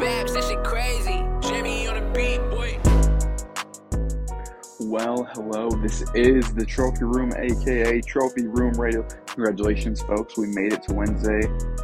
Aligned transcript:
This 0.00 0.48
shit 0.48 0.64
crazy. 0.64 1.26
Jimmy 1.42 1.86
on 1.86 1.94
the 1.94 2.10
beat, 2.14 2.40
boy. 2.48 2.78
Well, 4.80 5.28
hello. 5.34 5.68
This 5.68 6.00
is 6.14 6.54
the 6.54 6.64
Trophy 6.64 7.04
Room, 7.04 7.30
aka 7.36 8.00
Trophy 8.00 8.46
Room 8.46 8.72
Radio. 8.80 9.06
Congratulations, 9.26 10.00
folks. 10.00 10.38
We 10.38 10.46
made 10.46 10.72
it 10.72 10.82
to 10.84 10.94
Wednesday, 10.94 11.42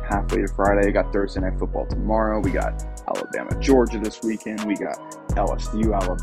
halfway 0.09 0.41
to 0.41 0.49
Friday. 0.49 0.87
We 0.87 0.93
Got 0.93 1.13
Thursday 1.13 1.43
night 1.43 1.59
football 1.59 1.85
tomorrow. 1.85 2.41
We 2.41 2.53
got 2.53 2.83
Alabama, 3.07 3.61
Georgia 3.61 3.99
this 3.99 4.23
weekend. 4.23 4.65
We 4.65 4.77
got 4.77 4.97
LSU, 5.33 5.93
Alabama, 5.95 6.17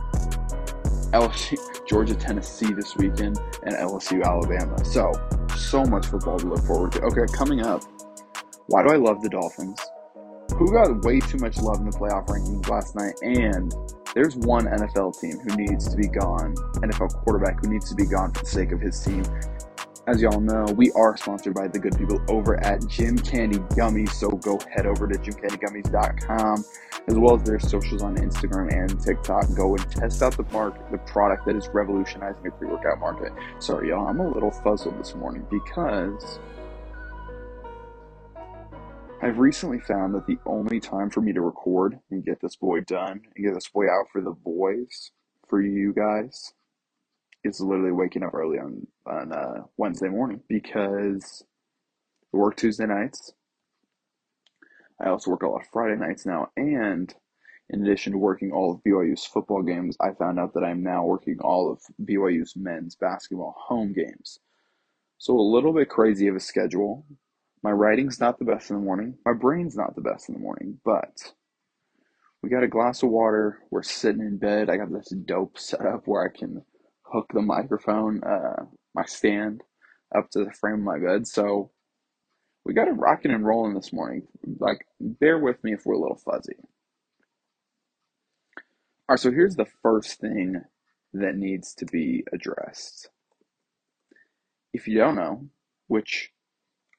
LSU, 1.12 1.88
Georgia, 1.88 2.16
Tennessee 2.16 2.74
this 2.74 2.96
weekend, 2.96 3.40
and 3.68 3.76
LSU, 3.76 4.24
Alabama. 4.24 4.84
So, 4.84 5.12
so 5.56 5.86
much 5.86 6.08
football 6.08 6.40
to 6.40 6.48
look 6.48 6.66
forward 6.66 6.94
to. 6.94 7.02
Okay, 7.04 7.32
coming 7.38 7.62
up. 7.62 7.84
Why 8.66 8.82
do 8.82 8.90
I 8.90 8.96
love 8.96 9.22
the 9.22 9.30
Dolphins? 9.30 9.80
Who 10.58 10.72
got 10.72 11.04
way 11.04 11.20
too 11.20 11.38
much 11.40 11.58
love 11.58 11.80
in 11.80 11.86
the 11.86 11.98
playoff 11.98 12.28
rankings 12.28 12.70
last 12.70 12.96
night? 12.96 13.16
And 13.24 13.74
there's 14.14 14.36
one 14.36 14.66
NFL 14.66 15.20
team 15.20 15.40
who 15.40 15.56
needs 15.56 15.90
to 15.90 15.98
be 15.98 16.08
gone, 16.08 16.56
NFL 16.76 17.24
quarterback 17.24 17.64
who 17.66 17.72
needs 17.72 17.90
to 17.90 17.96
be 17.96 18.06
gone 18.06 18.32
for 18.32 18.42
the 18.42 18.50
sake 18.50 18.72
of 18.72 18.80
his 18.80 19.04
team. 19.04 19.24
As 20.06 20.22
y'all 20.22 20.40
know, 20.40 20.66
we 20.76 20.92
are 20.92 21.18
sponsored 21.18 21.56
by 21.56 21.68
the 21.70 21.80
good 21.80 21.98
people 21.98 22.22
over 22.28 22.64
at 22.64 22.86
Jim 22.88 23.18
Candy 23.18 23.58
Gummies, 23.76 24.10
so 24.10 24.30
go 24.30 24.60
head 24.72 24.86
over 24.86 25.08
to 25.08 25.18
jimcandygummies.com 25.18 26.66
as 27.08 27.16
well 27.16 27.36
as 27.36 27.44
their 27.44 27.60
socials 27.60 28.04
on 28.04 28.18
Instagram 28.18 28.72
and 28.72 29.02
TikTok. 29.02 29.46
Go 29.56 29.76
and 29.76 29.92
test 29.92 30.22
out 30.22 30.38
the 30.38 30.44
market, 30.52 30.92
the 30.92 30.98
product 31.00 31.46
that 31.48 31.56
is 31.56 31.68
revolutionizing 31.70 32.44
the 32.44 32.52
pre-workout 32.52 33.00
market. 33.00 33.32
Sorry, 33.60 33.90
y'all, 33.90 34.08
I'm 34.08 34.20
a 34.20 34.30
little 34.30 34.52
fuzzled 34.52 35.00
this 35.00 35.16
morning 35.16 35.48
because 35.50 36.40
I've 39.24 39.40
recently 39.40 39.80
found 39.80 40.14
that 40.16 40.28
the 40.28 40.38
only 40.46 40.82
time 40.82 41.10
for 41.10 41.22
me 41.22 41.32
to 41.32 41.40
record 41.40 41.98
and 42.12 42.26
get 42.26 42.42
this 42.42 42.58
boy 42.58 42.82
done 42.82 43.22
and 43.34 43.46
get 43.46 43.54
this 43.54 43.70
boy 43.70 43.86
out 43.86 44.08
for 44.12 44.20
the 44.20 44.32
boys, 44.34 45.12
for 45.48 45.62
you 45.62 45.94
guys, 45.94 46.52
is 47.46 47.62
literally 47.62 47.94
waking 47.94 48.24
up 48.24 48.34
early 48.34 48.60
on 48.60 48.86
on 49.06 49.32
uh, 49.32 49.62
Wednesday 49.78 50.10
morning 50.10 50.42
because 50.50 51.42
I 52.34 52.38
work 52.38 52.58
Tuesday 52.58 52.86
nights. 52.86 53.32
I 55.00 55.08
also 55.08 55.32
work 55.32 55.44
a 55.44 55.48
lot 55.48 55.62
of 55.62 55.68
Friday 55.72 55.96
nights 55.96 56.26
now, 56.26 56.50
and 56.58 57.16
in 57.70 57.82
addition 57.82 58.12
to 58.12 58.18
working 58.18 58.52
all 58.52 58.74
of 58.74 58.84
BYU's 58.84 59.26
football 59.26 59.62
games, 59.64 59.96
I 60.02 60.12
found 60.12 60.38
out 60.38 60.54
that 60.56 60.66
I'm 60.66 60.84
now 60.84 61.06
working 61.06 61.38
all 61.40 61.72
of 61.72 61.80
BYU's 62.06 62.58
men's 62.58 62.98
basketball 62.98 63.56
home 63.58 63.94
games. 63.94 64.40
So 65.18 65.34
a 65.34 65.40
little 65.40 65.72
bit 65.72 65.88
crazy 65.88 66.28
of 66.28 66.36
a 66.36 66.42
schedule. 66.42 67.06
My 67.64 67.72
writing's 67.72 68.20
not 68.20 68.40
the 68.40 68.46
best 68.46 68.70
in 68.70 68.78
the 68.78 68.84
morning. 68.84 69.18
My 69.26 69.34
brain's 69.34 69.78
not 69.78 69.96
the 69.96 70.02
best 70.02 70.30
in 70.30 70.36
the 70.36 70.42
morning, 70.42 70.80
but 70.86 71.34
we 72.44 72.50
got 72.50 72.64
a 72.64 72.68
glass 72.70 73.04
of 73.04 73.10
water. 73.10 73.60
We're 73.72 73.84
sitting 73.84 74.22
in 74.22 74.38
bed. 74.38 74.70
I 74.70 74.78
got 74.78 74.92
this 74.92 75.10
dope 75.10 75.58
setup 75.58 76.04
where 76.08 76.24
I 76.24 76.38
can 76.38 76.64
hook 77.04 77.28
the 77.34 77.42
microphone, 77.42 78.24
uh, 78.24 78.66
my 78.96 79.06
stand, 79.06 79.64
up 80.16 80.30
to 80.32 80.46
the 80.46 80.52
frame 80.52 80.76
of 80.76 80.82
my 80.82 81.00
bed. 81.00 81.28
So 81.28 81.72
we 82.66 82.74
got 82.74 82.90
it 82.90 82.94
rocking 82.94 83.32
and 83.32 83.46
rolling 83.46 83.76
this 83.76 83.94
morning. 83.94 84.24
Like, 84.60 84.86
bear 85.00 85.40
with 85.40 85.64
me 85.64 85.74
if 85.74 85.86
we're 85.86 85.96
a 85.96 86.00
little 86.00 86.18
fuzzy. 86.18 86.58
All 89.10 89.16
right, 89.16 89.20
so 89.20 89.32
here's 89.32 89.56
the 89.56 89.68
first 89.84 90.20
thing 90.20 90.62
that 91.14 91.38
needs 91.38 91.76
to 91.76 91.86
be 91.86 92.26
addressed. 92.34 93.10
If 94.74 94.88
you 94.88 94.98
don't 95.00 95.16
know, 95.16 95.48
which 95.88 96.33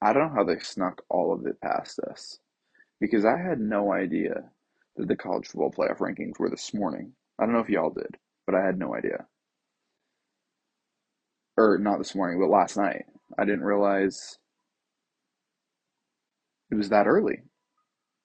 I 0.05 0.13
don't 0.13 0.29
know 0.29 0.35
how 0.37 0.45
they 0.45 0.59
snuck 0.61 1.03
all 1.09 1.33
of 1.33 1.47
it 1.47 1.61
past 1.63 1.99
us, 2.01 2.39
because 3.01 3.25
I 3.25 3.39
had 3.39 3.61
no 3.61 3.93
idea 3.93 4.45
that 4.97 5.09
the 5.09 5.17
college 5.17 5.49
football 5.49 5.73
playoff 5.73 5.99
rankings 5.99 6.39
were 6.39 6.51
this 6.51 6.75
morning. 6.75 7.15
I 7.41 7.45
don't 7.45 7.55
know 7.55 7.61
if 7.61 7.71
y'all 7.71 7.91
did, 7.91 8.19
but 8.47 8.55
I 8.55 8.65
had 8.65 8.79
no 8.79 8.95
idea 8.95 9.27
or 11.57 11.79
not 11.79 11.99
this 11.99 12.15
morning, 12.15 12.41
but 12.41 12.51
last 12.51 12.77
night. 12.77 13.07
I 13.39 13.45
didn't 13.45 13.65
realize 13.65 14.39
it 16.71 16.77
was 16.77 16.91
that 16.91 17.07
early. 17.07 17.43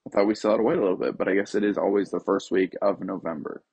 I 0.08 0.10
thought 0.12 0.28
we 0.28 0.36
still 0.36 0.52
had 0.52 0.58
to 0.58 0.64
wait 0.64 0.78
a 0.78 0.82
little 0.82 0.98
bit, 0.98 1.18
but 1.18 1.28
I 1.28 1.36
guess 1.36 1.56
it 1.56 1.64
is 1.64 1.78
always 1.78 2.12
the 2.12 2.20
first 2.20 2.52
week 2.52 2.76
of 2.82 3.02
November. 3.02 3.64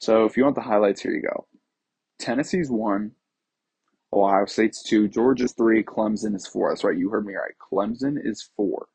So 0.00 0.24
if 0.24 0.36
you 0.36 0.44
want 0.44 0.56
the 0.56 0.62
highlights, 0.62 1.02
here 1.02 1.12
you 1.12 1.22
go. 1.22 1.46
Tennessee's 2.18 2.70
one, 2.70 3.12
Ohio 4.14 4.46
State's 4.46 4.82
two, 4.82 5.08
Georgia's 5.08 5.52
three, 5.52 5.82
Clemson 5.82 6.34
is 6.34 6.46
four. 6.46 6.70
That's 6.70 6.84
right, 6.84 6.96
you 6.96 7.10
heard 7.10 7.26
me 7.26 7.34
right. 7.34 7.54
Clemson 7.60 8.16
is 8.24 8.48
four. 8.56 8.86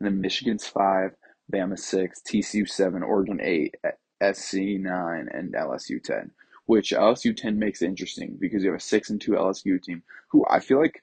And 0.00 0.06
then 0.06 0.20
Michigan's 0.20 0.66
five, 0.66 1.12
Bama 1.52 1.78
six, 1.78 2.20
TCU 2.28 2.68
seven, 2.68 3.02
Oregon 3.02 3.40
eight, 3.40 3.76
SC 4.22 4.56
nine, 4.78 5.28
and 5.32 5.54
LSU 5.54 6.02
ten 6.02 6.32
which 6.66 6.92
LSU 6.92 7.36
10 7.36 7.58
makes 7.58 7.82
it 7.82 7.86
interesting 7.86 8.36
because 8.40 8.62
you 8.62 8.70
have 8.70 8.78
a 8.78 8.82
6 8.82 9.10
and 9.10 9.20
2 9.20 9.32
LSU 9.32 9.82
team 9.82 10.02
who 10.30 10.44
I 10.48 10.60
feel 10.60 10.80
like 10.80 11.02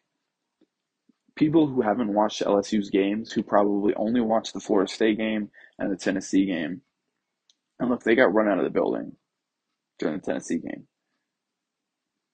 people 1.35 1.67
who 1.67 1.81
haven't 1.81 2.13
watched 2.13 2.41
LSU's 2.41 2.89
games, 2.89 3.31
who 3.31 3.43
probably 3.43 3.93
only 3.95 4.21
watched 4.21 4.53
the 4.53 4.59
Florida 4.59 4.91
State 4.91 5.17
game 5.17 5.49
and 5.77 5.91
the 5.91 5.97
Tennessee 5.97 6.45
game, 6.45 6.81
and 7.79 7.89
look, 7.89 8.03
they 8.03 8.15
got 8.15 8.33
run 8.33 8.47
out 8.47 8.57
of 8.57 8.63
the 8.63 8.69
building 8.69 9.15
during 9.99 10.17
the 10.17 10.25
Tennessee 10.25 10.57
game. 10.57 10.87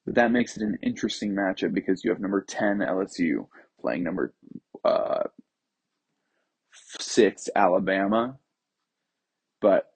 But 0.06 0.16
that 0.16 0.32
makes 0.32 0.56
it 0.56 0.64
an 0.64 0.78
interesting 0.84 1.34
matchup 1.34 1.74
because 1.74 2.04
you 2.04 2.12
have 2.12 2.20
number 2.20 2.42
10 2.42 2.80
LSU 2.80 3.48
playing 3.82 4.04
number 4.04 4.34
uh, 4.84 5.24
6 7.00 7.50
Alabama. 7.56 8.38
But 9.62 9.88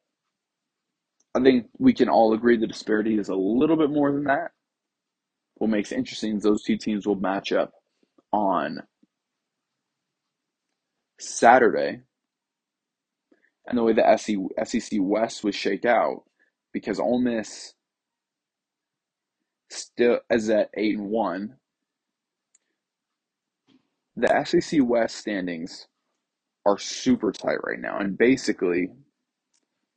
I 1.35 1.41
think 1.41 1.67
we 1.77 1.93
can 1.93 2.09
all 2.09 2.33
agree 2.33 2.57
the 2.57 2.65
disparity 2.67 3.19
is 3.19 3.29
a 3.29 3.35
little 3.35 3.77
bit 3.77 3.91
more 3.91 4.11
than 4.11 4.23
that. 4.25 4.51
What 5.55 5.69
makes 5.69 5.91
it 5.91 5.97
interesting 5.97 6.37
is 6.37 6.43
those 6.43 6.63
two 6.63 6.77
teams 6.77 7.05
will 7.05 7.15
match 7.15 7.51
up 7.51 7.73
on 8.31 8.81
Saturday. 11.19 12.01
And 13.67 13.77
the 13.77 13.83
way 13.83 13.93
the 13.93 14.17
SEC 14.65 14.99
West 14.99 15.43
would 15.43 15.53
shake 15.53 15.85
out, 15.85 16.23
because 16.73 16.99
Ole 16.99 17.19
Miss 17.19 17.73
still 19.69 20.19
is 20.29 20.49
at 20.49 20.69
eight 20.75 20.97
and 20.97 21.09
one. 21.09 21.55
The 24.15 24.43
SEC 24.45 24.81
West 24.83 25.17
standings 25.17 25.87
are 26.65 26.77
super 26.77 27.31
tight 27.31 27.59
right 27.63 27.79
now, 27.79 27.99
and 27.99 28.17
basically 28.17 28.89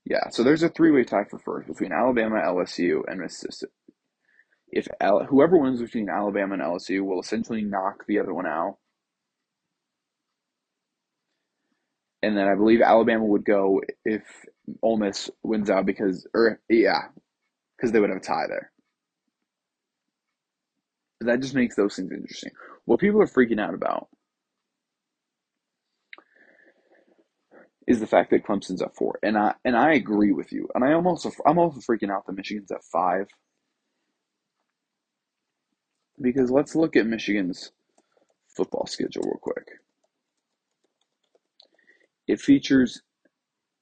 yeah, 0.05 0.29
so 0.31 0.43
there's 0.43 0.63
a 0.65 0.69
three-way 0.69 1.05
tie 1.05 1.25
for 1.25 1.39
first 1.39 1.69
between 1.69 1.93
Alabama, 1.93 2.37
LSU, 2.37 3.03
and 3.07 3.21
Mississippi. 3.21 3.73
If 4.69 4.89
whoever 5.29 5.59
wins 5.59 5.81
between 5.81 6.09
Alabama 6.09 6.55
and 6.55 6.63
LSU 6.63 7.05
will 7.05 7.21
essentially 7.21 7.63
knock 7.63 8.05
the 8.09 8.19
other 8.19 8.35
one 8.35 8.47
out, 8.47 8.79
and 12.23 12.37
then 12.37 12.49
I 12.49 12.55
believe 12.57 12.81
Alabama 12.83 13.25
would 13.27 13.45
go 13.45 13.83
if 14.05 14.23
Ole 14.83 14.99
Miss 14.99 15.31
wins 15.43 15.71
out 15.71 15.87
because, 15.87 16.27
or 16.35 16.61
yeah, 16.69 17.09
because 17.77 17.93
they 17.93 18.01
would 18.01 18.11
have 18.11 18.19
a 18.19 18.23
tie 18.23 18.47
there. 18.49 18.72
That 21.27 21.41
just 21.41 21.55
makes 21.55 21.77
those 21.77 21.97
things 21.97 22.13
interesting. 22.13 22.53
What 22.85 23.01
people 23.01 23.21
are 23.23 23.27
freaking 23.27 23.61
out 23.61 23.75
about 23.75 24.09
is 27.87 28.01
the 28.01 28.07
fact 28.07 28.31
that 28.31 28.45
Clemson's 28.45 28.83
at 28.83 28.95
four, 28.95 29.19
and 29.23 29.37
I 29.37 29.55
and 29.65 29.77
I 29.77 29.95
agree 29.95 30.33
with 30.33 30.53
you. 30.53 30.69
And 30.75 30.85
I 30.85 30.93
almost 30.93 31.27
I'm 31.47 31.59
also 31.59 31.81
freaking 31.81 32.11
out 32.11 32.27
that 32.27 32.37
Michigan's 32.37 32.73
at 32.73 32.85
five 32.85 33.29
because 36.21 36.51
let's 36.51 36.75
look 36.77 36.97
at 36.97 37.07
Michigan's 37.07 37.73
football 38.57 38.87
schedule 38.87 39.23
real 39.25 39.39
quick. 39.41 39.67
It 42.29 42.41
features 42.41 43.03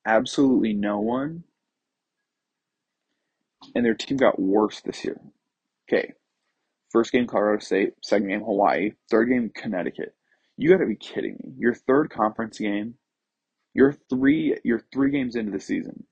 absolutely 0.07 0.73
no 0.73 0.99
one, 0.99 1.45
and 3.75 3.85
their 3.85 3.95
team 3.95 4.17
got 4.17 4.41
worse 4.41 4.81
this 4.81 5.05
year. 5.05 5.21
Okay, 5.89 6.15
first 6.91 7.13
game 7.13 7.27
Colorado 7.27 7.65
State, 7.65 7.95
second 8.03 8.29
game 8.29 8.43
Hawaii, 8.43 8.93
third 9.11 9.31
game 9.31 9.51
Connecticut. 9.55 10.15
You 10.57 10.71
got 10.71 10.79
to 10.79 10.87
be 10.87 10.97
kidding 10.97 11.39
me! 11.43 11.55
Your 11.59 11.75
third 11.75 12.11
conference 12.11 12.59
game 12.59 12.95
you're 13.75 13.97
three 14.09 14.57
you're 14.65 14.83
three 14.93 15.11
games 15.11 15.37
into 15.37 15.53
the 15.53 15.61
season, 15.61 16.05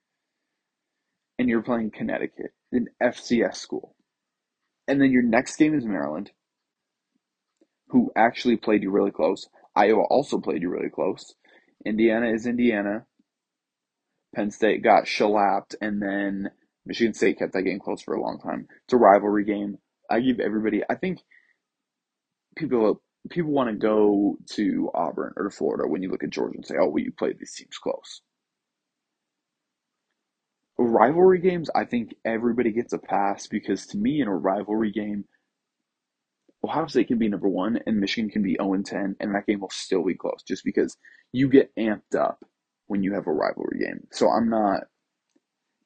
and 1.37 1.49
you're 1.49 1.61
playing 1.61 1.91
Connecticut, 1.91 2.51
an 2.71 2.87
FCS 3.01 3.55
school, 3.55 3.95
and 4.87 5.01
then 5.01 5.11
your 5.11 5.23
next 5.23 5.57
game 5.57 5.77
is 5.77 5.85
Maryland, 5.85 6.31
who 7.89 8.11
actually 8.15 8.55
played 8.55 8.83
you 8.83 8.91
really 8.91 9.11
close. 9.11 9.49
Iowa 9.75 10.03
also 10.09 10.39
played 10.39 10.61
you 10.61 10.69
really 10.69 10.89
close. 10.89 11.35
Indiana 11.85 12.31
is 12.31 12.45
Indiana. 12.45 13.05
Penn 14.35 14.51
State 14.51 14.83
got 14.83 15.07
shellapped, 15.07 15.75
and 15.81 16.01
then 16.01 16.51
Michigan 16.85 17.13
State 17.13 17.39
kept 17.39 17.53
that 17.53 17.63
game 17.63 17.79
close 17.79 18.01
for 18.01 18.13
a 18.13 18.21
long 18.21 18.39
time. 18.39 18.67
It's 18.85 18.93
a 18.93 18.97
rivalry 18.97 19.43
game. 19.43 19.79
I 20.09 20.21
give 20.21 20.39
everybody. 20.39 20.83
I 20.89 20.95
think 20.95 21.19
people 22.57 23.01
people 23.29 23.51
want 23.51 23.69
to 23.69 23.75
go 23.75 24.37
to 24.51 24.91
Auburn 24.93 25.33
or 25.37 25.45
to 25.45 25.51
Florida 25.55 25.87
when 25.87 26.03
you 26.03 26.11
look 26.11 26.23
at 26.23 26.31
Georgia 26.31 26.55
and 26.57 26.65
say, 26.65 26.75
"Oh, 26.79 26.87
well, 26.89 27.03
you 27.03 27.11
played 27.11 27.39
these 27.39 27.55
teams 27.55 27.77
close." 27.77 28.21
rivalry 30.79 31.39
games, 31.39 31.69
I 31.75 31.85
think 31.85 32.15
everybody 32.25 32.71
gets 32.71 32.93
a 32.93 32.97
pass 32.97 33.47
because 33.47 33.87
to 33.87 33.97
me, 33.97 34.21
in 34.21 34.27
a 34.27 34.35
rivalry 34.35 34.91
game, 34.91 35.25
Ohio 36.63 36.87
State 36.87 37.07
can 37.07 37.19
be 37.19 37.29
number 37.29 37.49
one 37.49 37.79
and 37.85 37.99
Michigan 37.99 38.29
can 38.29 38.43
be 38.43 38.57
0 38.59 38.73
and 38.73 38.85
10, 38.85 39.15
and 39.19 39.35
that 39.35 39.45
game 39.47 39.61
will 39.61 39.69
still 39.71 40.03
be 40.03 40.15
close 40.15 40.43
just 40.47 40.63
because 40.65 40.97
you 41.31 41.49
get 41.49 41.71
amped 41.77 42.15
up 42.17 42.43
when 42.87 43.03
you 43.03 43.13
have 43.13 43.27
a 43.27 43.33
rivalry 43.33 43.79
game. 43.79 44.07
So 44.11 44.29
I'm 44.29 44.49
not 44.49 44.83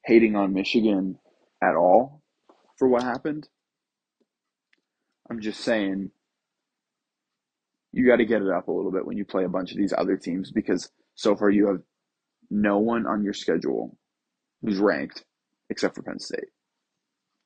hating 0.04 0.36
on 0.36 0.54
Michigan 0.54 1.18
at 1.62 1.76
all 1.76 2.22
for 2.78 2.88
what 2.88 3.02
happened. 3.02 3.48
I'm 5.30 5.40
just 5.40 5.60
saying 5.60 6.10
you 7.92 8.06
got 8.06 8.16
to 8.16 8.24
get 8.24 8.42
it 8.42 8.50
up 8.50 8.68
a 8.68 8.72
little 8.72 8.90
bit 8.90 9.06
when 9.06 9.16
you 9.16 9.24
play 9.24 9.44
a 9.44 9.48
bunch 9.48 9.70
of 9.70 9.78
these 9.78 9.94
other 9.96 10.16
teams 10.16 10.50
because 10.50 10.90
so 11.14 11.36
far 11.36 11.50
you 11.50 11.68
have 11.68 11.80
no 12.50 12.78
one 12.78 13.06
on 13.06 13.22
your 13.22 13.32
schedule 13.32 13.96
who's 14.62 14.78
ranked 14.78 15.24
except 15.70 15.94
for 15.94 16.02
Penn 16.02 16.18
State. 16.18 16.48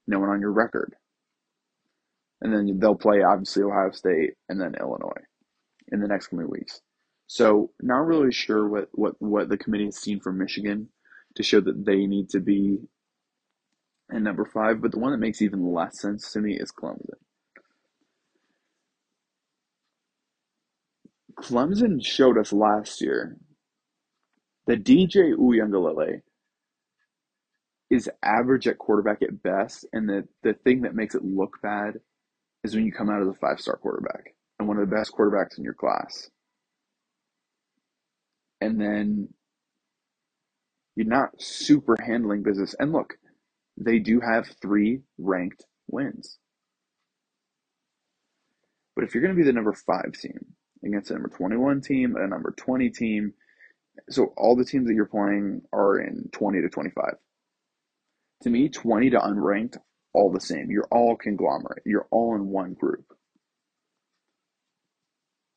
No 0.07 0.19
one 0.19 0.31
on 0.31 0.41
your 0.41 0.53
record. 0.53 0.95
And 2.41 2.53
then 2.53 2.79
they'll 2.79 2.95
play 2.95 3.23
obviously 3.23 3.63
Ohio 3.63 3.91
State 3.91 4.35
and 4.49 4.61
then 4.61 4.75
Illinois 4.81 5.23
in 5.93 6.01
the 6.01 6.09
next 6.09 6.29
coming 6.29 6.49
weeks. 6.49 6.81
So 7.27 7.73
not 7.83 8.07
really 8.07 8.33
sure 8.33 8.67
what, 8.67 8.89
what, 8.93 9.15
what 9.19 9.49
the 9.49 9.59
committee 9.59 9.87
has 9.87 9.99
seen 9.99 10.21
from 10.21 10.39
Michigan 10.39 10.89
to 11.37 11.43
show 11.43 11.61
that 11.61 11.85
they 11.85 12.07
need 12.07 12.31
to 12.31 12.41
be 12.41 12.79
in 14.11 14.23
number 14.23 14.47
five, 14.47 14.81
but 14.81 14.93
the 14.93 14.99
one 14.99 15.13
that 15.13 15.19
makes 15.19 15.43
even 15.43 15.73
less 15.73 16.01
sense 16.01 16.33
to 16.33 16.41
me 16.41 16.55
is 16.59 16.73
Clemson. 16.73 17.19
Clemson 21.41 22.05
showed 22.05 22.39
us 22.39 22.53
last 22.53 23.01
year 23.01 23.37
that 24.67 24.85
DJ 24.85 25.35
Uiagalelei 25.35 26.23
is 27.91 28.11
average 28.23 28.67
at 28.69 28.79
quarterback 28.79 29.23
at 29.23 29.43
best, 29.43 29.87
and 29.93 30.09
the, 30.09 30.29
the 30.43 30.55
thing 30.55 30.83
that 30.83 30.95
makes 30.95 31.15
it 31.15 31.25
look 31.25 31.59
bad 31.63 31.95
is 32.65 32.75
when 32.75 32.85
you 32.85 32.93
come 32.93 33.09
out 33.09 33.23
as 33.23 33.29
a 33.29 33.35
five 33.35 33.61
star 33.61 33.77
quarterback 33.77 34.35
and 34.59 34.69
one 34.69 34.79
of 34.79 34.89
the 34.89 34.95
best 34.95 35.13
quarterbacks 35.13 35.57
in 35.57 35.65
your 35.65 35.75
class. 35.75 36.29
And 38.61 38.81
then 38.81 39.29
you're 40.97 41.07
not 41.07 41.41
super 41.41 41.97
handling 42.05 42.43
business. 42.43 42.75
And 42.79 42.93
look, 42.93 43.15
they 43.77 44.01
do 44.01 44.21
have 44.21 44.49
three 44.61 45.03
ranked 45.19 45.65
wins. 45.87 46.39
But 48.97 49.05
if 49.05 49.15
you're 49.15 49.23
going 49.23 49.35
to 49.35 49.39
be 49.41 49.47
the 49.47 49.53
number 49.53 49.73
five 49.73 50.13
team 50.21 50.55
against 50.85 51.11
a 51.11 51.15
number 51.15 51.29
21 51.29 51.81
team, 51.81 52.17
a 52.17 52.27
number 52.27 52.53
20 52.57 52.91
team, 52.91 53.35
so 54.11 54.33
all 54.37 54.57
the 54.57 54.65
teams 54.65 54.87
that 54.87 54.95
you're 54.95 55.07
playing 55.07 55.63
are 55.73 55.99
in 55.99 56.29
20 56.33 56.63
to 56.63 56.69
25. 56.69 57.15
To 58.43 58.51
me, 58.51 58.69
20 58.69 59.11
to 59.11 59.19
unranked, 59.19 59.79
all 60.13 60.31
the 60.31 60.41
same. 60.41 60.71
You're 60.71 60.89
all 60.91 61.17
conglomerate. 61.17 61.83
You're 61.85 62.07
all 62.11 62.35
in 62.35 62.47
one 62.47 62.75
group. 62.75 63.05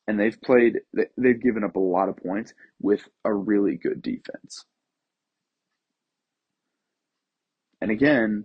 And 0.08 0.18
they've 0.18 0.40
played, 0.40 0.80
they've 1.16 1.40
given 1.40 1.62
up 1.64 1.76
a 1.76 1.80
lot 1.80 2.08
of 2.08 2.16
points 2.16 2.52
with 2.80 3.08
a 3.24 3.32
really 3.32 3.76
good 3.76 4.02
defense. 4.02 4.64
And 7.80 7.90
again, 7.90 8.44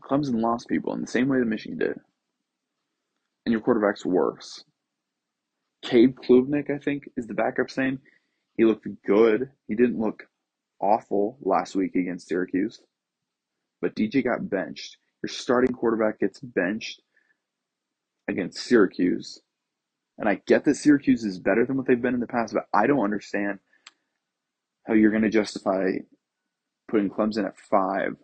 Clemson 0.00 0.40
lost 0.40 0.68
people 0.68 0.94
in 0.94 1.00
the 1.00 1.06
same 1.06 1.28
way 1.28 1.38
that 1.38 1.46
Michigan 1.46 1.78
did. 1.78 2.00
And 3.46 3.52
your 3.52 3.60
quarterback's 3.60 4.04
worse. 4.04 4.64
Cade 5.84 6.16
Klubnik, 6.16 6.70
I 6.70 6.78
think, 6.78 7.08
is 7.16 7.26
the 7.26 7.34
backup's 7.34 7.76
name. 7.76 8.00
He 8.56 8.64
looked 8.64 8.88
good. 9.06 9.50
He 9.68 9.74
didn't 9.74 10.00
look 10.00 10.24
awful 10.80 11.38
last 11.42 11.76
week 11.76 11.94
against 11.94 12.28
Syracuse. 12.28 12.80
But 13.80 13.94
DJ 13.94 14.24
got 14.24 14.48
benched. 14.48 14.96
Your 15.22 15.28
starting 15.28 15.74
quarterback 15.74 16.20
gets 16.20 16.40
benched 16.40 17.02
against 18.28 18.58
Syracuse. 18.58 19.40
And 20.18 20.28
I 20.28 20.40
get 20.46 20.64
that 20.64 20.76
Syracuse 20.76 21.24
is 21.24 21.38
better 21.38 21.66
than 21.66 21.76
what 21.76 21.86
they've 21.86 22.00
been 22.00 22.14
in 22.14 22.20
the 22.20 22.26
past, 22.26 22.54
but 22.54 22.66
I 22.72 22.86
don't 22.86 23.04
understand 23.04 23.58
how 24.86 24.94
you're 24.94 25.10
going 25.10 25.22
to 25.22 25.30
justify 25.30 25.92
putting 26.88 27.10
Clemson 27.10 27.46
at 27.46 27.58
five 27.58 28.16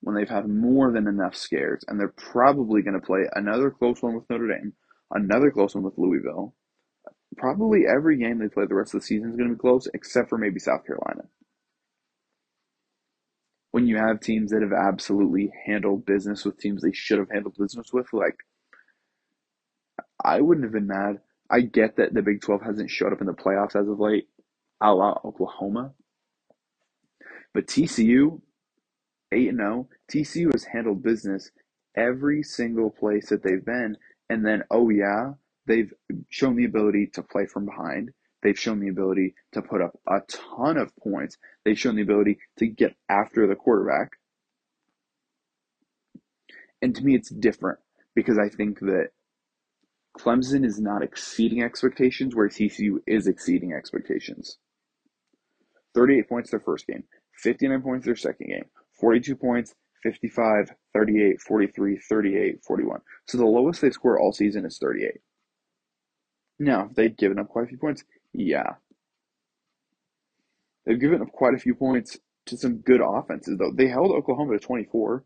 when 0.00 0.14
they've 0.14 0.28
had 0.28 0.48
more 0.48 0.92
than 0.92 1.06
enough 1.06 1.34
scares, 1.36 1.84
and 1.88 1.98
they're 1.98 2.08
probably 2.08 2.82
going 2.82 2.98
to 2.98 3.06
play 3.06 3.26
another 3.34 3.70
close 3.70 4.02
one 4.02 4.14
with 4.14 4.28
Notre 4.30 4.48
Dame, 4.48 4.72
another 5.10 5.50
close 5.50 5.74
one 5.74 5.84
with 5.84 5.98
Louisville. 5.98 6.54
Probably 7.36 7.86
every 7.86 8.16
game 8.18 8.38
they 8.38 8.48
play 8.48 8.66
the 8.66 8.74
rest 8.74 8.94
of 8.94 9.00
the 9.00 9.06
season 9.06 9.30
is 9.30 9.36
going 9.36 9.48
to 9.50 9.54
be 9.54 9.60
close, 9.60 9.88
except 9.94 10.28
for 10.30 10.38
maybe 10.38 10.58
South 10.58 10.86
Carolina. 10.86 11.24
When 13.72 13.86
you 13.86 13.96
have 13.98 14.20
teams 14.20 14.52
that 14.52 14.62
have 14.62 14.72
absolutely 14.72 15.52
handled 15.66 16.06
business 16.06 16.44
with 16.44 16.58
teams 16.58 16.82
they 16.82 16.92
should 16.92 17.18
have 17.18 17.30
handled 17.30 17.56
business 17.58 17.92
with, 17.92 18.06
like, 18.12 18.36
I 20.24 20.40
wouldn't 20.40 20.64
have 20.64 20.72
been 20.72 20.86
mad. 20.86 21.18
I 21.50 21.60
get 21.60 21.96
that 21.96 22.14
the 22.14 22.22
Big 22.22 22.40
12 22.40 22.62
hasn't 22.62 22.90
showed 22.90 23.12
up 23.12 23.20
in 23.20 23.26
the 23.26 23.32
playoffs 23.34 23.76
as 23.80 23.88
of 23.88 24.00
late, 24.00 24.28
a 24.80 24.94
la 24.94 25.18
Oklahoma. 25.24 25.92
But 27.54 27.66
TCU, 27.66 28.40
8 29.32 29.54
0, 29.56 29.88
TCU 30.12 30.52
has 30.52 30.64
handled 30.64 31.02
business 31.02 31.50
every 31.96 32.42
single 32.42 32.90
place 32.90 33.28
that 33.28 33.42
they've 33.42 33.64
been. 33.64 33.96
And 34.30 34.44
then, 34.44 34.64
oh, 34.70 34.90
yeah, 34.90 35.32
they've 35.66 35.92
shown 36.28 36.56
the 36.56 36.64
ability 36.64 37.10
to 37.14 37.22
play 37.22 37.46
from 37.46 37.66
behind. 37.66 38.10
They've 38.42 38.58
shown 38.58 38.80
the 38.80 38.88
ability 38.88 39.34
to 39.52 39.62
put 39.62 39.82
up 39.82 39.98
a 40.06 40.20
ton 40.28 40.76
of 40.76 40.94
points. 40.96 41.36
They've 41.64 41.78
shown 41.78 41.96
the 41.96 42.02
ability 42.02 42.38
to 42.58 42.66
get 42.66 42.94
after 43.08 43.46
the 43.46 43.56
quarterback. 43.56 44.10
And 46.82 46.94
to 46.94 47.04
me, 47.04 47.14
it's 47.14 47.30
different 47.30 47.78
because 48.14 48.38
I 48.38 48.48
think 48.48 48.80
that 48.80 49.08
Clemson 50.18 50.64
is 50.64 50.80
not 50.80 51.02
exceeding 51.02 51.62
expectations, 51.62 52.34
where 52.34 52.48
TCU 52.48 52.98
is 53.06 53.26
exceeding 53.26 53.72
expectations. 53.72 54.58
38 55.94 56.28
points 56.28 56.50
their 56.50 56.60
first 56.60 56.86
game, 56.86 57.04
59 57.42 57.82
points 57.82 58.06
their 58.06 58.16
second 58.16 58.48
game, 58.48 58.64
42 59.00 59.36
points, 59.36 59.74
55, 60.02 60.70
38, 60.94 61.40
43, 61.40 61.98
38, 61.98 62.64
41. 62.64 63.00
So 63.26 63.38
the 63.38 63.44
lowest 63.44 63.80
they've 63.80 63.92
scored 63.92 64.18
all 64.20 64.32
season 64.32 64.64
is 64.64 64.78
38. 64.78 65.20
Now, 66.58 66.90
they've 66.94 67.16
given 67.16 67.38
up 67.38 67.48
quite 67.48 67.64
a 67.64 67.68
few 67.68 67.78
points. 67.78 68.04
Yeah. 68.32 68.74
They've 70.86 71.00
given 71.00 71.22
up 71.22 71.32
quite 71.32 71.54
a 71.54 71.58
few 71.58 71.74
points 71.74 72.18
to 72.46 72.56
some 72.56 72.78
good 72.78 73.00
offenses, 73.04 73.58
though. 73.58 73.72
They 73.72 73.88
held 73.88 74.12
Oklahoma 74.12 74.54
to 74.54 74.60
24, 74.60 75.24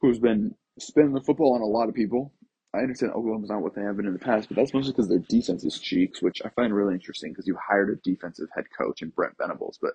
who's 0.00 0.18
been 0.18 0.54
spinning 0.78 1.14
the 1.14 1.22
football 1.22 1.54
on 1.54 1.62
a 1.62 1.66
lot 1.66 1.88
of 1.88 1.94
people. 1.94 2.32
I 2.74 2.80
understand 2.80 3.12
Oklahoma's 3.12 3.50
not 3.50 3.62
what 3.62 3.74
they 3.74 3.82
have 3.82 3.96
been 3.96 4.06
in 4.06 4.12
the 4.12 4.18
past, 4.20 4.48
but 4.48 4.56
that's 4.56 4.74
mostly 4.74 4.92
because 4.92 5.08
their 5.08 5.18
defense 5.20 5.64
is 5.64 5.78
cheeks, 5.78 6.22
which 6.22 6.42
I 6.44 6.50
find 6.50 6.74
really 6.74 6.94
interesting 6.94 7.32
because 7.32 7.46
you 7.46 7.56
hired 7.56 7.90
a 7.90 7.96
defensive 7.96 8.48
head 8.54 8.66
coach 8.76 9.02
in 9.02 9.10
Brent 9.10 9.36
Venables. 9.38 9.78
But 9.80 9.94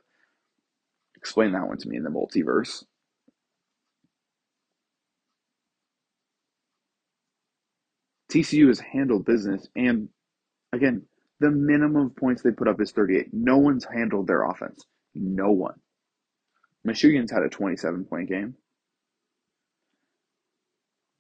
Explain 1.18 1.54
that 1.54 1.68
one 1.68 1.78
to 1.80 1.90
me 1.90 1.98
in 1.98 2.04
the 2.04 2.10
multiverse. 2.12 2.84
TCU 8.32 8.68
has 8.68 8.80
handled 8.80 9.26
business, 9.26 9.68
and 9.76 10.10
again, 10.76 11.04
the 11.40 11.52
minimum 11.52 12.12
points 12.12 12.42
they 12.42 12.52
put 12.52 12.68
up 12.68 12.80
is 12.82 12.92
38. 12.92 13.34
No 13.34 13.58
one's 13.58 13.86
handled 13.86 14.28
their 14.28 14.44
offense. 14.44 14.86
No 15.14 15.52
one. 15.52 15.76
Michigan's 16.84 17.32
had 17.32 17.44
a 17.44 17.50
27 17.50 18.06
point 18.06 18.30
game. 18.30 18.56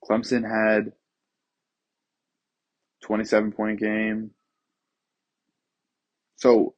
Clemson 0.03 0.43
had 0.43 0.93
27 3.03 3.51
point 3.51 3.79
game. 3.79 4.31
So 6.38 6.75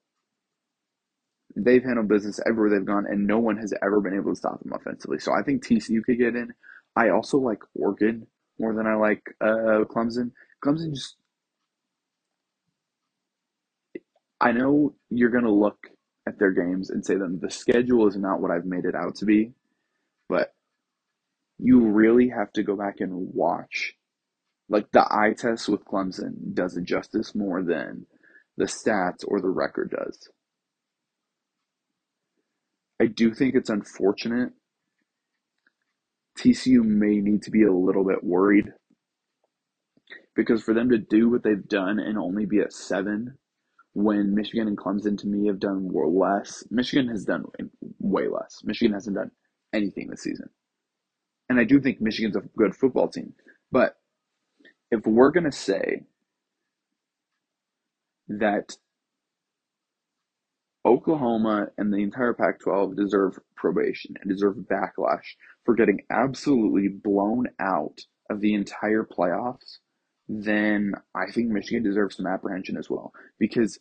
they've 1.55 1.83
handled 1.83 2.07
business 2.07 2.39
everywhere 2.45 2.69
they've 2.69 2.85
gone, 2.85 3.05
and 3.07 3.27
no 3.27 3.39
one 3.39 3.57
has 3.57 3.73
ever 3.83 3.99
been 3.99 4.15
able 4.15 4.31
to 4.31 4.37
stop 4.37 4.61
them 4.61 4.73
offensively. 4.73 5.19
So 5.19 5.33
I 5.33 5.41
think 5.43 5.65
TCU 5.65 6.03
could 6.03 6.19
get 6.19 6.35
in. 6.35 6.53
I 6.95 7.09
also 7.09 7.37
like 7.37 7.59
Oregon 7.75 8.27
more 8.59 8.73
than 8.73 8.87
I 8.87 8.95
like 8.95 9.23
uh, 9.41 9.83
Clemson. 9.89 10.31
Clemson 10.63 10.93
just. 10.93 11.15
I 14.39 14.51
know 14.51 14.95
you're 15.09 15.31
going 15.31 15.43
to 15.45 15.51
look 15.51 15.87
at 16.27 16.39
their 16.39 16.51
games 16.51 16.89
and 16.89 17.05
say 17.05 17.15
them 17.15 17.39
the 17.39 17.49
schedule 17.49 18.07
is 18.07 18.17
not 18.17 18.41
what 18.41 18.51
I've 18.51 18.65
made 18.65 18.85
it 18.85 18.95
out 18.95 19.15
to 19.17 19.25
be, 19.25 19.53
but 20.29 20.53
you 21.57 21.85
really 21.87 22.29
have 22.29 22.51
to 22.53 22.63
go 22.63 22.75
back 22.75 22.95
and 22.99 23.33
watch. 23.33 23.93
Like 24.69 24.91
the 24.91 25.01
eye 25.09 25.33
test 25.37 25.69
with 25.69 25.85
Clemson 25.85 26.53
does 26.53 26.77
it 26.77 26.83
justice 26.83 27.33
more 27.33 27.63
than 27.63 28.05
the 28.57 28.65
stats 28.65 29.23
or 29.27 29.41
the 29.41 29.49
record 29.49 29.91
does. 29.97 30.29
I 33.01 33.05
do 33.07 33.33
think 33.33 33.55
it's 33.55 33.69
unfortunate. 33.69 34.53
TCU 36.37 36.83
may 36.83 37.21
need 37.21 37.43
to 37.43 37.51
be 37.51 37.63
a 37.63 37.71
little 37.73 38.03
bit 38.03 38.23
worried 38.23 38.73
because 40.35 40.63
for 40.63 40.73
them 40.73 40.89
to 40.89 40.97
do 40.97 41.29
what 41.29 41.43
they've 41.43 41.67
done 41.67 41.99
and 41.99 42.17
only 42.17 42.45
be 42.45 42.59
at 42.59 42.73
seven 42.73 43.37
when 43.97 44.35
Michigan 44.35 44.67
and 44.67 44.77
Clemson 44.77 45.17
to 45.17 45.25
me 45.25 45.47
have 45.47 45.59
done 45.59 45.89
less. 45.91 46.63
Michigan 46.69 47.07
has 47.07 47.25
done 47.25 47.45
way 47.97 48.27
less. 48.27 48.61
Michigan 48.63 48.93
hasn't 48.93 49.15
done 49.15 49.31
anything 49.73 50.07
this 50.07 50.21
season. 50.21 50.49
And 51.49 51.59
I 51.59 51.63
do 51.63 51.81
think 51.81 51.99
Michigan's 51.99 52.35
a 52.35 52.43
good 52.55 52.75
football 52.75 53.07
team. 53.07 53.33
But 53.71 53.95
if 54.91 55.07
we're 55.07 55.31
going 55.31 55.45
to 55.45 55.51
say 55.51 56.03
that 58.27 58.77
Oklahoma 60.85 61.69
and 61.79 61.91
the 61.91 62.03
entire 62.03 62.35
Pac 62.35 62.59
12 62.59 62.95
deserve 62.95 63.39
probation 63.55 64.13
and 64.21 64.29
deserve 64.29 64.57
backlash 64.71 65.25
for 65.65 65.73
getting 65.73 66.01
absolutely 66.11 66.87
blown 66.87 67.47
out 67.59 67.97
of 68.29 68.41
the 68.41 68.53
entire 68.53 69.03
playoffs, 69.03 69.79
then 70.29 70.93
I 71.15 71.31
think 71.31 71.49
Michigan 71.49 71.81
deserves 71.81 72.17
some 72.17 72.27
apprehension 72.27 72.77
as 72.77 72.91
well 72.91 73.11
because 73.39 73.79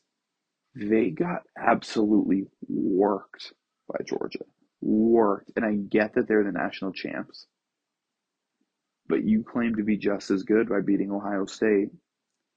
they 0.76 1.10
got 1.10 1.42
absolutely 1.58 2.46
worked 2.68 3.54
by 3.88 4.04
Georgia. 4.06 4.44
Worked. 4.82 5.52
And 5.56 5.64
I 5.64 5.74
get 5.74 6.14
that 6.14 6.28
they're 6.28 6.44
the 6.44 6.52
national 6.52 6.92
champs, 6.92 7.46
but 9.08 9.24
you 9.24 9.42
claim 9.42 9.76
to 9.76 9.84
be 9.84 9.96
just 9.96 10.30
as 10.30 10.42
good 10.44 10.68
by 10.68 10.80
beating 10.82 11.10
Ohio 11.10 11.46
State, 11.46 11.90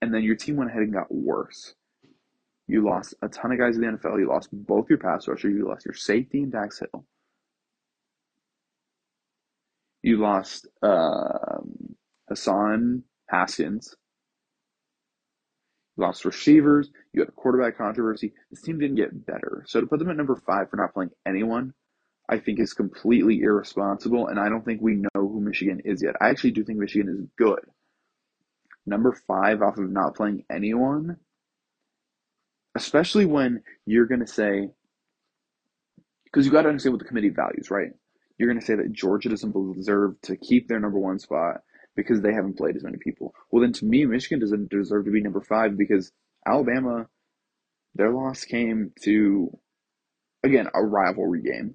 and 0.02 0.12
then 0.14 0.22
your 0.22 0.36
team 0.36 0.56
went 0.56 0.70
ahead 0.70 0.82
and 0.82 0.92
got 0.92 1.12
worse. 1.12 1.74
You 2.68 2.84
lost 2.84 3.14
a 3.22 3.28
ton 3.28 3.52
of 3.52 3.58
guys 3.58 3.76
in 3.76 3.82
the 3.82 3.88
NFL. 3.88 4.20
You 4.20 4.28
lost 4.28 4.48
both 4.52 4.88
your 4.90 4.98
pass 4.98 5.26
rusher. 5.28 5.50
You 5.50 5.68
lost 5.68 5.86
your 5.86 5.94
safety 5.94 6.42
in 6.42 6.50
Dax 6.50 6.80
Hill. 6.80 7.04
You 10.02 10.18
lost 10.18 10.68
um, 10.82 11.96
Hassan 12.28 13.04
Haskins. 13.28 13.96
Lost 16.00 16.24
receivers. 16.24 16.90
You 17.12 17.22
had 17.22 17.28
a 17.28 17.32
quarterback 17.32 17.76
controversy. 17.76 18.32
This 18.50 18.62
team 18.62 18.78
didn't 18.78 18.96
get 18.96 19.26
better. 19.26 19.64
So 19.66 19.80
to 19.80 19.86
put 19.86 19.98
them 19.98 20.10
at 20.10 20.16
number 20.16 20.36
five 20.46 20.70
for 20.70 20.76
not 20.76 20.94
playing 20.94 21.10
anyone, 21.26 21.74
I 22.28 22.38
think 22.38 22.58
is 22.58 22.72
completely 22.72 23.40
irresponsible. 23.40 24.28
And 24.28 24.40
I 24.40 24.48
don't 24.48 24.64
think 24.64 24.80
we 24.80 24.94
know 24.94 25.08
who 25.14 25.40
Michigan 25.40 25.80
is 25.84 26.02
yet. 26.02 26.16
I 26.20 26.28
actually 26.30 26.52
do 26.52 26.64
think 26.64 26.78
Michigan 26.78 27.08
is 27.08 27.28
good. 27.36 27.60
Number 28.86 29.12
five 29.28 29.62
off 29.62 29.78
of 29.78 29.90
not 29.90 30.16
playing 30.16 30.44
anyone 30.50 31.18
especially 32.76 33.26
when 33.26 33.62
you're 33.86 34.06
going 34.06 34.20
to 34.20 34.26
say, 34.26 34.68
because 36.24 36.46
you 36.46 36.52
got 36.52 36.62
to 36.62 36.68
understand 36.68 36.92
what 36.92 37.00
the 37.00 37.08
committee 37.08 37.30
values, 37.30 37.70
right? 37.70 37.90
You're 38.38 38.48
going 38.48 38.60
to 38.60 38.66
say 38.66 38.76
that 38.76 38.92
Georgia 38.92 39.28
doesn't 39.28 39.74
deserve 39.74 40.20
to 40.22 40.36
keep 40.36 40.68
their 40.68 40.80
number 40.80 40.98
one 40.98 41.18
spot 41.18 41.62
because 41.96 42.20
they 42.20 42.32
haven't 42.32 42.56
played 42.56 42.76
as 42.76 42.84
many 42.84 42.98
people. 42.98 43.34
Well, 43.50 43.62
then 43.62 43.72
to 43.74 43.84
me, 43.84 44.04
Michigan 44.06 44.40
doesn't 44.40 44.70
deserve 44.70 45.04
to 45.04 45.10
be 45.10 45.22
number 45.22 45.40
five 45.40 45.76
because 45.76 46.12
Alabama, 46.46 47.06
their 47.94 48.10
loss 48.10 48.44
came 48.44 48.92
to, 49.02 49.50
again, 50.44 50.68
a 50.74 50.82
rivalry 50.82 51.42
game. 51.42 51.74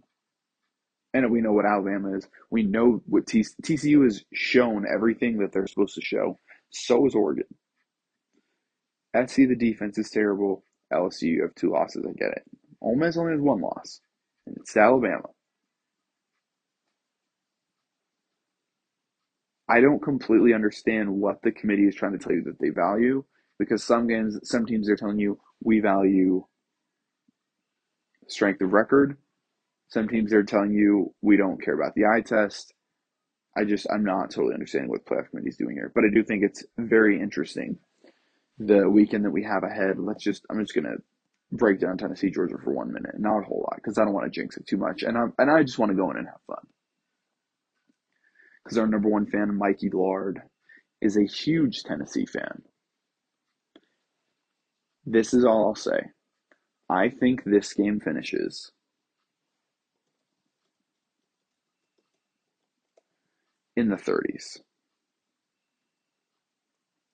And 1.14 1.32
we 1.32 1.42
know 1.42 1.54
what 1.54 1.66
Alabama 1.66 2.18
is. 2.18 2.28
We 2.50 2.64
know 2.64 3.02
what 3.06 3.26
TCU 3.26 4.04
has 4.04 4.24
shown 4.34 4.86
everything 4.92 5.38
that 5.38 5.54
they're 5.54 5.68
supposed 5.68 5.96
to 5.96 6.02
show. 6.02 6.40
So 6.72 7.06
is 7.06 7.16
Oregon. 7.16 7.46
SC, 9.16 9.36
the 9.48 9.56
defense 9.56 9.98
is 9.98 10.10
terrible. 10.10 10.66
LSU, 10.92 11.24
you 11.24 11.42
have 11.44 11.56
two 11.56 11.72
losses. 11.72 12.06
I 12.06 12.12
get 12.14 12.32
it. 12.32 12.44
Ole 12.82 12.98
Miss 12.98 13.18
only 13.18 13.32
has 13.32 13.42
one 13.42 13.62
loss, 13.62 14.02
and 14.46 14.58
it's 14.58 14.76
Alabama. 14.76 15.30
I 19.70 19.82
don't 19.82 20.02
completely 20.02 20.54
understand 20.54 21.10
what 21.10 21.42
the 21.42 21.52
committee 21.52 21.88
is 21.88 21.96
trying 21.96 22.14
to 22.14 22.20
tell 22.20 22.34
you 22.34 22.44
that 22.44 22.60
they 22.60 22.70
value 22.70 23.24
because 23.60 23.84
some 23.84 24.08
games, 24.08 24.38
some 24.44 24.66
teams 24.66 24.90
are 24.90 24.96
telling 24.96 25.20
you 25.20 25.40
we 25.64 25.80
value 25.80 26.46
strength 28.28 28.62
of 28.62 28.74
record. 28.74 29.18
Some 29.90 30.08
teams 30.08 30.34
are 30.34 30.44
telling 30.44 30.74
you 30.74 31.14
we 31.22 31.38
don't 31.38 31.62
care 31.62 31.76
about 31.76 31.96
the 31.96 32.06
eye 32.06 32.22
test. 32.22 32.74
I 33.58 33.64
just 33.64 33.88
I'm 33.92 34.04
not 34.04 34.32
totally 34.32 34.54
understanding 34.54 34.90
what 34.90 35.06
playoff 35.06 35.30
committee 35.30 35.50
is 35.50 35.58
doing 35.58 35.76
here, 35.76 35.92
but 35.96 36.04
I 36.04 36.10
do 36.14 36.24
think 36.24 36.44
it's 36.44 36.64
very 36.78 37.20
interesting 37.22 37.78
the 38.60 38.90
weekend 38.90 39.26
that 39.26 39.32
we 39.32 39.44
have 39.44 39.64
ahead, 39.64 40.00
let's 40.00 40.24
just 40.24 40.46
I'm 40.50 40.60
just 40.62 40.76
gonna 40.76 40.96
break 41.52 41.80
down 41.80 41.98
Tennessee 41.98 42.30
Georgia 42.30 42.58
for 42.64 42.74
one 42.74 42.94
minute, 42.94 43.20
not 43.20 43.40
a 43.40 43.46
whole 43.46 43.62
lot, 43.70 43.78
because 43.78 43.98
I 43.98 44.06
don't 44.06 44.14
want 44.14 44.26
to 44.26 44.40
jinx 44.40 44.58
it 44.58 44.68
too 44.68 44.78
much, 44.78 45.04
and 45.04 45.18
I 45.18 45.26
and 45.40 45.52
I 45.52 45.64
just 45.64 45.80
want 45.80 45.92
to 45.92 45.98
go 45.98 46.12
in 46.12 46.18
and 46.18 46.28
have 46.28 46.42
fun. 46.48 46.66
Because 48.66 48.80
our 48.80 48.88
number 48.88 49.08
one 49.08 49.28
fan, 49.28 49.56
Mikey 49.56 49.92
Lard, 49.94 50.42
is 51.02 51.18
a 51.18 51.24
huge 51.24 51.84
Tennessee 51.84 52.26
fan. 52.26 52.64
This 55.06 55.34
is 55.34 55.46
all 55.46 55.68
I'll 55.68 55.76
say. 55.76 56.00
I 56.90 57.10
think 57.10 57.44
this 57.46 57.74
game 57.74 58.00
finishes 58.00 58.72
in 63.76 63.90
the 63.90 63.96
30s. 63.96 64.60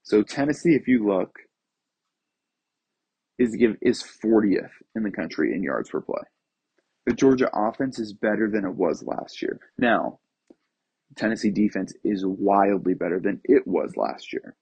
So 0.04 0.24
Tennessee, 0.24 0.76
if 0.76 0.88
you 0.88 1.06
look, 1.06 1.38
is 3.38 3.56
give 3.56 3.76
is 3.82 4.04
40th 4.24 4.70
in 4.96 5.04
the 5.04 5.12
country 5.12 5.54
in 5.54 5.64
yards 5.64 5.90
per 5.90 6.02
play. 6.02 6.22
The 7.06 7.14
Georgia 7.14 7.50
offense 7.54 7.98
is 7.98 8.14
better 8.14 8.50
than 8.50 8.64
it 8.64 8.76
was 8.76 9.04
last 9.04 9.42
year. 9.42 9.60
Now, 9.78 10.20
Tennessee 11.16 11.52
defense 11.52 11.94
is 12.04 12.26
wildly 12.26 12.94
better 12.94 13.20
than 13.20 13.42
it 13.44 13.68
was 13.68 13.98
last 13.98 14.34
year. 14.34 14.56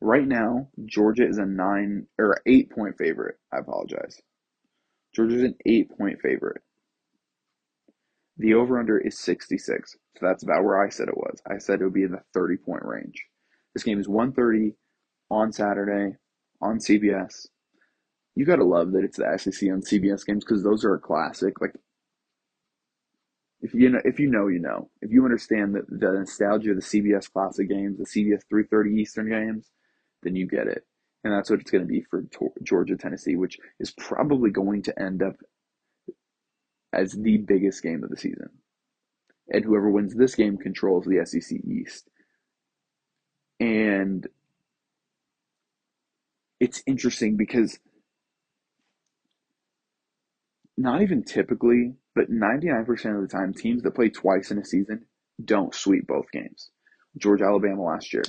Right 0.00 0.26
now, 0.26 0.68
Georgia 0.84 1.26
is 1.26 1.38
a 1.38 1.46
nine 1.46 2.06
or 2.18 2.40
eight 2.46 2.70
point 2.70 2.96
favorite. 2.98 3.36
I 3.52 3.58
apologize. 3.58 4.20
Georgia's 5.14 5.42
an 5.42 5.56
eight 5.64 5.90
point 5.96 6.20
favorite. 6.20 6.62
The 8.38 8.54
over 8.54 8.78
under 8.78 8.98
is 8.98 9.18
66. 9.18 9.92
So 9.92 10.26
that's 10.26 10.42
about 10.42 10.64
where 10.64 10.84
I 10.84 10.90
said 10.90 11.08
it 11.08 11.16
was. 11.16 11.40
I 11.50 11.58
said 11.58 11.80
it 11.80 11.84
would 11.84 11.94
be 11.94 12.02
in 12.02 12.12
the 12.12 12.22
30 12.34 12.58
point 12.58 12.84
range. 12.84 13.24
This 13.74 13.82
game 13.82 13.98
is 13.98 14.08
1:30 14.08 14.74
on 15.30 15.52
Saturday 15.52 16.16
on 16.60 16.78
CBS. 16.78 17.48
You 18.34 18.44
got 18.44 18.56
to 18.56 18.64
love 18.64 18.92
that 18.92 19.04
it's 19.04 19.16
the 19.16 19.38
SEC 19.38 19.70
on 19.70 19.80
CBS 19.80 20.24
games 20.26 20.44
because 20.44 20.62
those 20.62 20.84
are 20.84 20.94
a 20.94 21.00
classic. 21.00 21.60
Like 21.60 21.74
if 23.60 23.74
you 23.74 23.88
know 23.88 24.00
if 24.04 24.18
you 24.18 24.30
know 24.30 24.48
you 24.48 24.58
know. 24.58 24.90
If 25.00 25.10
you 25.10 25.24
understand 25.24 25.74
that 25.74 25.88
the 25.88 26.12
nostalgia 26.12 26.70
of 26.70 26.76
the 26.76 26.82
CBS 26.82 27.32
classic 27.32 27.68
games, 27.68 27.98
the 27.98 28.04
CBS 28.04 28.42
3:30 28.52 28.98
Eastern 28.98 29.30
games, 29.30 29.70
then 30.22 30.36
you 30.36 30.46
get 30.46 30.66
it. 30.66 30.84
And 31.24 31.32
that's 31.32 31.50
what 31.50 31.60
it's 31.60 31.70
going 31.70 31.82
to 31.82 31.88
be 31.88 32.04
for 32.08 32.24
Georgia 32.62 32.96
Tennessee, 32.96 33.36
which 33.36 33.58
is 33.80 33.90
probably 33.92 34.50
going 34.50 34.82
to 34.84 35.00
end 35.00 35.22
up 35.22 35.36
as 36.92 37.12
the 37.12 37.38
biggest 37.38 37.82
game 37.82 38.04
of 38.04 38.10
the 38.10 38.16
season. 38.16 38.48
And 39.48 39.64
whoever 39.64 39.90
wins 39.90 40.14
this 40.14 40.34
game 40.34 40.56
controls 40.56 41.04
the 41.04 41.24
SEC 41.24 41.58
East. 41.64 42.08
And 43.58 44.26
it's 46.60 46.82
interesting 46.86 47.36
because 47.36 47.78
not 50.76 51.02
even 51.02 51.22
typically, 51.22 51.94
but 52.16 52.30
99% 52.30 52.88
of 53.14 53.20
the 53.20 53.28
time, 53.28 53.52
teams 53.52 53.82
that 53.82 53.94
play 53.94 54.08
twice 54.08 54.50
in 54.50 54.58
a 54.58 54.64
season 54.64 55.04
don't 55.44 55.74
sweep 55.74 56.06
both 56.06 56.32
games. 56.32 56.70
Georgia, 57.18 57.44
Alabama 57.44 57.82
last 57.82 58.14
year. 58.14 58.24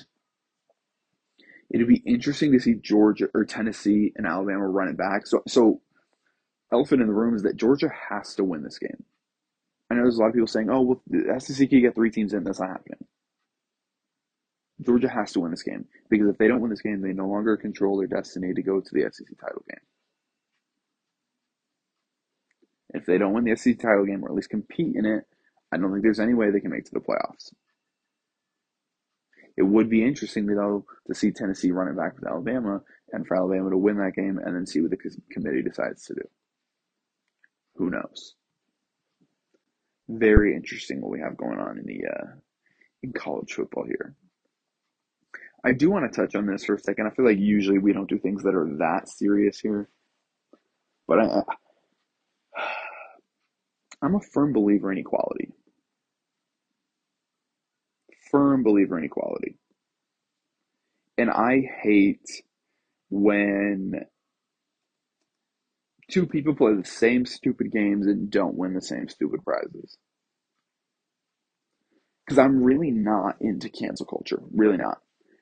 It'd 1.72 1.88
be 1.88 2.03
interesting 2.06 2.51
to 2.51 2.60
see 2.60 2.75
Georgia 2.75 3.29
or 3.34 3.46
Tennessee 3.46 4.12
and 4.17 4.27
Alabama 4.27 4.67
run 4.67 4.89
it 4.89 4.98
back. 4.98 5.25
So, 5.25 5.41
so 5.48 5.82
elephant 6.72 7.01
in 7.01 7.08
the 7.08 7.13
room 7.13 7.36
is 7.36 7.44
that 7.44 7.56
Georgia 7.56 7.89
has 8.10 8.36
to 8.36 8.44
win 8.44 8.63
this 8.63 8.77
game. 8.77 9.06
I 9.89 9.96
know 9.96 10.01
there's 10.01 10.17
a 10.17 10.22
lot 10.22 10.27
of 10.27 10.34
people 10.34 10.48
saying, 10.48 10.70
"Oh, 10.70 10.82
well, 10.82 11.01
the 11.08 11.39
SEC 11.39 11.70
can 11.70 11.82
get 11.82 11.96
three 11.96 12.12
teams 12.12 12.34
in." 12.34 12.44
That's 12.44 12.60
not 12.60 12.70
happening. 12.70 13.06
Georgia 14.82 15.10
has 15.10 15.32
to 15.34 15.39
win 15.39 15.51
this 15.51 15.63
game 15.63 15.86
because 16.10 16.27
if 16.27 16.38
they 16.38 16.48
don't 16.48 16.62
win 16.62 16.70
this 16.70 16.82
game, 16.82 17.01
they 17.01 17.13
no 17.13 17.27
longer 17.27 17.56
control 17.58 17.98
their 17.98 18.08
destiny 18.08 18.53
to 18.53 18.62
go 18.62 18.82
to 18.82 18.89
the 18.94 19.10
SEC 19.12 19.27
title 19.39 19.63
game. 19.70 19.97
If 22.94 23.06
they 23.06 23.17
don't 23.17 23.34
win 23.34 23.44
the 23.44 23.56
SEC 23.56 23.79
title 23.79 24.06
game 24.06 24.24
or 24.24 24.29
at 24.29 24.36
least 24.36 24.50
compete 24.50 24.96
in 24.96 25.06
it, 25.06 25.25
I 25.72 25.77
don't 25.77 25.91
think 25.91 26.03
there's 26.03 26.20
any 26.20 26.34
way 26.34 26.50
they 26.50 26.62
can 26.62 26.72
make 26.72 26.86
to 26.86 26.94
the 26.94 27.00
playoffs. 27.00 27.53
It 29.58 29.63
would 29.63 29.89
be 29.89 30.06
interesting 30.06 30.46
though 30.46 30.86
to 31.08 31.15
see 31.15 31.32
Tennessee 31.32 31.72
run 31.72 31.88
it 31.88 31.98
back 31.98 32.15
with 32.15 32.27
Alabama 32.27 32.82
and 33.12 33.25
for 33.25 33.36
Alabama 33.36 33.72
to 33.72 33.77
win 33.77 33.98
that 33.98 34.13
game 34.15 34.39
and 34.44 34.56
then 34.56 34.65
see 34.65 34.82
what 34.82 34.91
the 34.91 34.98
committee 35.32 35.63
decides 35.63 36.06
to 36.06 36.13
do. 36.13 36.22
Who 37.75 37.89
knows? 37.89 38.36
Very 40.08 40.56
interesting 40.56 41.01
what 41.01 41.12
we 41.12 41.20
have 41.20 41.36
going 41.36 41.60
on 41.60 41.79
in 41.79 41.86
the 41.86 42.06
uh, 42.08 42.27
in 43.03 43.12
college 43.13 43.53
football 43.53 43.86
here. 43.86 44.15
I 45.65 45.74
do 45.74 45.89
want 45.89 46.12
to 46.12 46.22
touch 46.22 46.36
on 46.36 46.46
this 46.46 46.63
for 46.63 46.75
a 46.75 46.79
second. 46.79 47.08
I 47.08 47.10
feel 47.10 47.25
like 47.25 47.39
usually 47.39 47.79
we 47.79 47.94
don't 47.94 48.10
do 48.10 48.20
things 48.20 48.44
that 48.44 48.56
are 48.56 48.70
that 48.77 49.10
serious 49.10 49.60
here, 49.60 49.89
but 51.08 51.20
I, 51.20 51.41
I'm 54.01 54.16
a 54.16 54.22
firm 54.22 54.54
believer 54.54 54.92
in 54.92 54.98
equality. 54.98 55.51
Firm 58.32 58.63
believer 58.63 58.98
in 58.98 59.06
equality. 59.06 59.58
And 61.18 61.30
I 61.32 61.62
hate 61.82 62.44
when 63.10 64.06
two 66.12 66.27
people 66.27 66.56
play 66.56 66.74
the 66.75 66.86
same 66.86 67.25
stupid 67.25 67.72
games 67.72 68.06
and 68.06 68.30
don't 68.30 68.56
win 68.56 68.74
the 68.74 68.82
same 68.82 69.08
stupid 69.10 69.44
prizes. 69.44 69.98
Because 72.25 72.38
I'm 72.38 72.63
really 72.63 72.92
not 72.92 73.36
into 73.42 73.70
cancel 73.70 74.06
culture. 74.06 74.42
Really 74.54 74.77
not. 74.77 75.00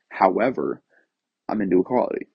However, 0.10 0.82
I'm 1.50 1.62
into 1.62 1.82
equality. 1.82 2.28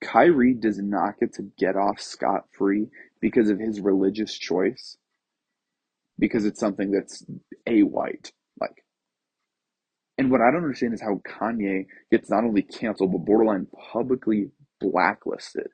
Kyrie 0.00 0.54
does 0.54 0.78
not 0.78 1.18
get 1.18 1.34
to 1.34 1.50
get 1.58 1.76
off 1.76 2.00
scot 2.00 2.44
free 2.56 2.88
because 3.24 3.48
of 3.48 3.58
his 3.58 3.80
religious 3.80 4.36
choice, 4.36 4.98
because 6.18 6.44
it's 6.44 6.60
something 6.60 6.90
that's 6.90 7.24
a 7.66 7.80
white. 7.82 8.30
Like, 8.60 8.84
and 10.18 10.30
what 10.30 10.42
I 10.42 10.50
don't 10.50 10.62
understand 10.62 10.92
is 10.92 11.00
how 11.00 11.22
Kanye 11.26 11.86
gets 12.10 12.28
not 12.28 12.44
only 12.44 12.60
canceled, 12.60 13.12
but 13.12 13.24
borderline 13.24 13.66
publicly 13.94 14.50
blacklisted, 14.78 15.68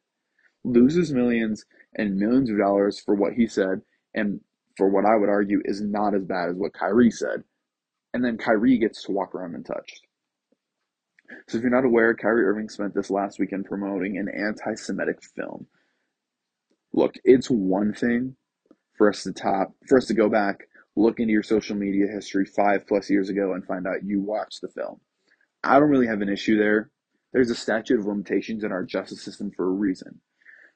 loses 0.63 1.13
millions 1.13 1.65
and 1.97 2.19
millions 2.19 2.49
of 2.51 2.59
dollars 2.59 3.01
for 3.01 3.17
what 3.17 3.33
he 3.33 3.49
said, 3.49 3.81
and 4.15 4.39
for 4.77 4.89
what 4.89 5.05
I 5.05 5.17
would 5.17 5.29
argue 5.29 5.61
is 5.65 5.81
not 5.81 6.15
as 6.15 6.23
bad 6.23 6.51
as 6.51 6.55
what 6.55 6.73
Kyrie 6.73 7.11
said. 7.11 7.43
And 8.15 8.25
then 8.25 8.39
Kyrie 8.39 8.79
gets 8.79 9.03
to 9.03 9.13
walk 9.13 9.35
around 9.35 9.57
untouched. 9.57 10.03
So 11.49 11.59
if 11.59 11.63
you're 11.63 11.73
not 11.73 11.85
aware, 11.85 12.15
Kyrie 12.15 12.45
Irving 12.45 12.69
spent 12.69 12.95
this 12.95 13.11
last 13.11 13.41
weekend 13.41 13.65
promoting 13.65 14.19
an 14.19 14.29
anti-Semitic 14.29 15.19
film. 15.35 15.67
Look, 16.93 17.15
it's 17.25 17.49
one 17.49 17.95
thing 17.95 18.37
for 18.97 19.09
us 19.09 19.23
to 19.23 19.33
top, 19.33 19.73
for 19.87 19.99
us 19.99 20.07
to 20.07 20.15
go 20.15 20.29
back, 20.29 20.69
look 20.97 21.21
into 21.21 21.33
your 21.33 21.43
social 21.43 21.77
media 21.77 22.07
history 22.07 22.45
five 22.45 22.87
plus 22.87 23.09
years 23.09 23.29
ago 23.29 23.55
and 23.55 23.65
find 23.65 23.87
out 23.87 24.05
you 24.05 24.21
watched 24.21 24.61
the 24.61 24.69
film. 24.69 25.01
I 25.63 25.79
don't 25.79 25.91
really 25.91 26.07
have 26.07 26.21
an 26.21 26.29
issue 26.29 26.59
there. 26.59 26.91
There's 27.33 27.51
a 27.51 27.55
statute 27.55 28.01
of 28.01 28.07
limitations 28.07 28.65
in 28.65 28.73
our 28.73 28.85
justice 28.85 29.23
system 29.23 29.53
for 29.57 29.67
a 29.67 29.73
reason. 29.73 30.21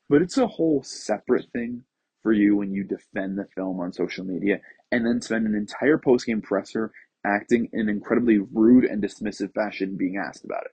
But 0.09 0.23
it's 0.23 0.39
a 0.39 0.47
whole 0.47 0.83
separate 0.85 1.47
thing 1.53 1.83
for 2.23 2.33
you 2.33 2.57
when 2.57 2.73
you 2.73 2.85
defend 2.85 3.37
the 3.37 3.47
film 3.55 3.81
on 3.81 3.93
social 3.93 4.25
media 4.25 4.61
and 4.93 5.05
then 5.05 5.21
spend 5.21 5.47
an 5.47 5.55
entire 5.55 5.99
post-game 5.99 6.43
presser 6.43 6.93
acting 7.27 7.69
in 7.73 7.81
an 7.81 7.89
incredibly 7.89 8.39
rude 8.39 8.85
and 8.85 9.03
dismissive 9.03 9.53
fashion 9.55 9.97
being 9.97 10.17
asked 10.17 10.45
about 10.45 10.65
it. 10.65 10.73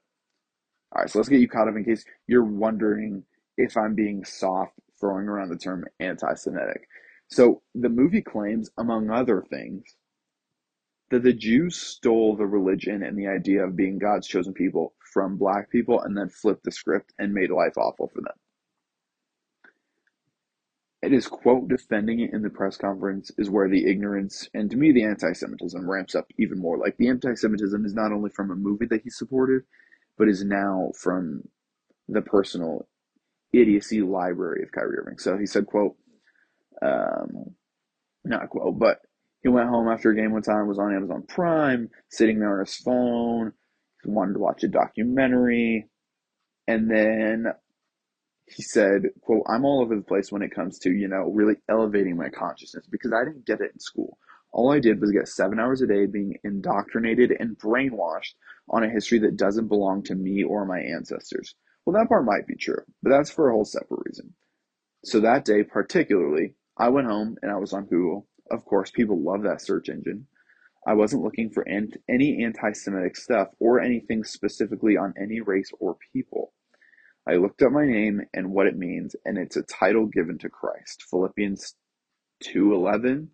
All 0.94 1.02
right, 1.02 1.10
so 1.10 1.18
let's 1.18 1.28
get 1.28 1.40
you 1.40 1.48
caught 1.48 1.68
up 1.68 1.76
in 1.76 1.84
case 1.84 2.04
you're 2.26 2.44
wondering 2.44 3.24
if 3.56 3.76
I'm 3.76 3.94
being 3.94 4.24
soft 4.24 4.72
throwing 5.02 5.28
around 5.28 5.50
the 5.50 5.58
term 5.58 5.84
anti 6.00 6.34
Semitic. 6.34 6.88
So 7.28 7.62
the 7.74 7.88
movie 7.88 8.22
claims, 8.22 8.70
among 8.78 9.10
other 9.10 9.42
things, 9.50 9.82
that 11.10 11.24
the 11.24 11.32
Jews 11.32 11.76
stole 11.76 12.36
the 12.36 12.46
religion 12.46 13.02
and 13.02 13.18
the 13.18 13.26
idea 13.26 13.64
of 13.64 13.76
being 13.76 13.98
God's 13.98 14.28
chosen 14.28 14.54
people 14.54 14.94
from 15.12 15.36
black 15.36 15.70
people 15.70 16.00
and 16.00 16.16
then 16.16 16.28
flipped 16.30 16.64
the 16.64 16.70
script 16.70 17.12
and 17.18 17.34
made 17.34 17.50
life 17.50 17.76
awful 17.76 18.08
for 18.08 18.22
them. 18.22 18.34
It 21.02 21.12
is, 21.12 21.26
quote, 21.26 21.68
defending 21.68 22.20
it 22.20 22.32
in 22.32 22.42
the 22.42 22.50
press 22.50 22.76
conference 22.76 23.32
is 23.36 23.50
where 23.50 23.68
the 23.68 23.90
ignorance 23.90 24.48
and 24.54 24.70
to 24.70 24.76
me 24.76 24.92
the 24.92 25.02
anti 25.02 25.32
Semitism 25.32 25.90
ramps 25.90 26.14
up 26.14 26.26
even 26.38 26.60
more. 26.60 26.78
Like 26.78 26.96
the 26.96 27.08
anti 27.08 27.34
Semitism 27.34 27.84
is 27.84 27.92
not 27.92 28.12
only 28.12 28.30
from 28.30 28.52
a 28.52 28.56
movie 28.56 28.86
that 28.86 29.02
he 29.02 29.10
supported, 29.10 29.62
but 30.16 30.28
is 30.28 30.44
now 30.44 30.92
from 30.96 31.42
the 32.08 32.22
personal 32.22 32.86
idiocy 33.52 34.02
library 34.02 34.62
of 34.62 34.72
Kyrie 34.72 34.98
Irving. 34.98 35.18
So 35.18 35.36
he 35.36 35.46
said, 35.46 35.66
quote, 35.66 35.96
um, 36.80 37.54
not 38.24 38.48
quote, 38.50 38.78
but 38.78 39.00
he 39.42 39.48
went 39.48 39.68
home 39.68 39.88
after 39.88 40.10
a 40.10 40.16
game 40.16 40.32
one 40.32 40.42
time, 40.42 40.68
was 40.68 40.78
on 40.78 40.94
Amazon 40.94 41.24
Prime, 41.26 41.90
sitting 42.10 42.38
there 42.38 42.54
on 42.54 42.64
his 42.64 42.76
phone, 42.76 43.52
he 44.02 44.10
wanted 44.10 44.34
to 44.34 44.38
watch 44.38 44.62
a 44.62 44.68
documentary, 44.68 45.88
and 46.66 46.90
then 46.90 47.46
he 48.46 48.62
said, 48.62 49.02
quote, 49.20 49.42
I'm 49.48 49.64
all 49.64 49.80
over 49.80 49.96
the 49.96 50.02
place 50.02 50.30
when 50.30 50.42
it 50.42 50.54
comes 50.54 50.78
to, 50.80 50.90
you 50.90 51.08
know, 51.08 51.30
really 51.32 51.54
elevating 51.68 52.16
my 52.16 52.28
consciousness 52.28 52.86
because 52.90 53.12
I 53.12 53.24
didn't 53.24 53.46
get 53.46 53.60
it 53.60 53.72
in 53.72 53.80
school. 53.80 54.18
All 54.52 54.70
I 54.70 54.80
did 54.80 55.00
was 55.00 55.10
get 55.10 55.28
seven 55.28 55.58
hours 55.58 55.80
a 55.80 55.86
day 55.86 56.06
being 56.06 56.36
indoctrinated 56.44 57.32
and 57.38 57.58
brainwashed 57.58 58.34
on 58.68 58.84
a 58.84 58.90
history 58.90 59.18
that 59.20 59.36
doesn't 59.36 59.68
belong 59.68 60.02
to 60.04 60.14
me 60.14 60.44
or 60.44 60.66
my 60.66 60.80
ancestors. 60.80 61.54
Well, 61.84 61.94
that 61.94 62.08
part 62.08 62.24
might 62.24 62.46
be 62.46 62.54
true, 62.54 62.82
but 63.02 63.10
that's 63.10 63.30
for 63.30 63.48
a 63.48 63.52
whole 63.52 63.64
separate 63.64 64.02
reason. 64.06 64.34
So 65.04 65.20
that 65.20 65.44
day, 65.44 65.64
particularly, 65.64 66.54
I 66.78 66.88
went 66.90 67.08
home 67.08 67.36
and 67.42 67.50
I 67.50 67.56
was 67.56 67.72
on 67.72 67.86
Google. 67.86 68.26
Of 68.50 68.64
course, 68.64 68.90
people 68.90 69.20
love 69.20 69.42
that 69.42 69.60
search 69.60 69.88
engine. 69.88 70.26
I 70.86 70.94
wasn't 70.94 71.22
looking 71.22 71.50
for 71.50 71.66
any 71.68 72.44
anti 72.44 72.72
Semitic 72.72 73.16
stuff 73.16 73.48
or 73.58 73.80
anything 73.80 74.24
specifically 74.24 74.96
on 74.96 75.14
any 75.20 75.40
race 75.40 75.70
or 75.80 75.96
people. 76.12 76.52
I 77.26 77.34
looked 77.36 77.62
up 77.62 77.72
my 77.72 77.86
name 77.86 78.22
and 78.34 78.52
what 78.52 78.66
it 78.66 78.76
means, 78.76 79.14
and 79.24 79.38
it's 79.38 79.56
a 79.56 79.62
title 79.62 80.06
given 80.06 80.38
to 80.38 80.48
Christ. 80.48 81.04
Philippians 81.08 81.76
2:11. 82.44 83.28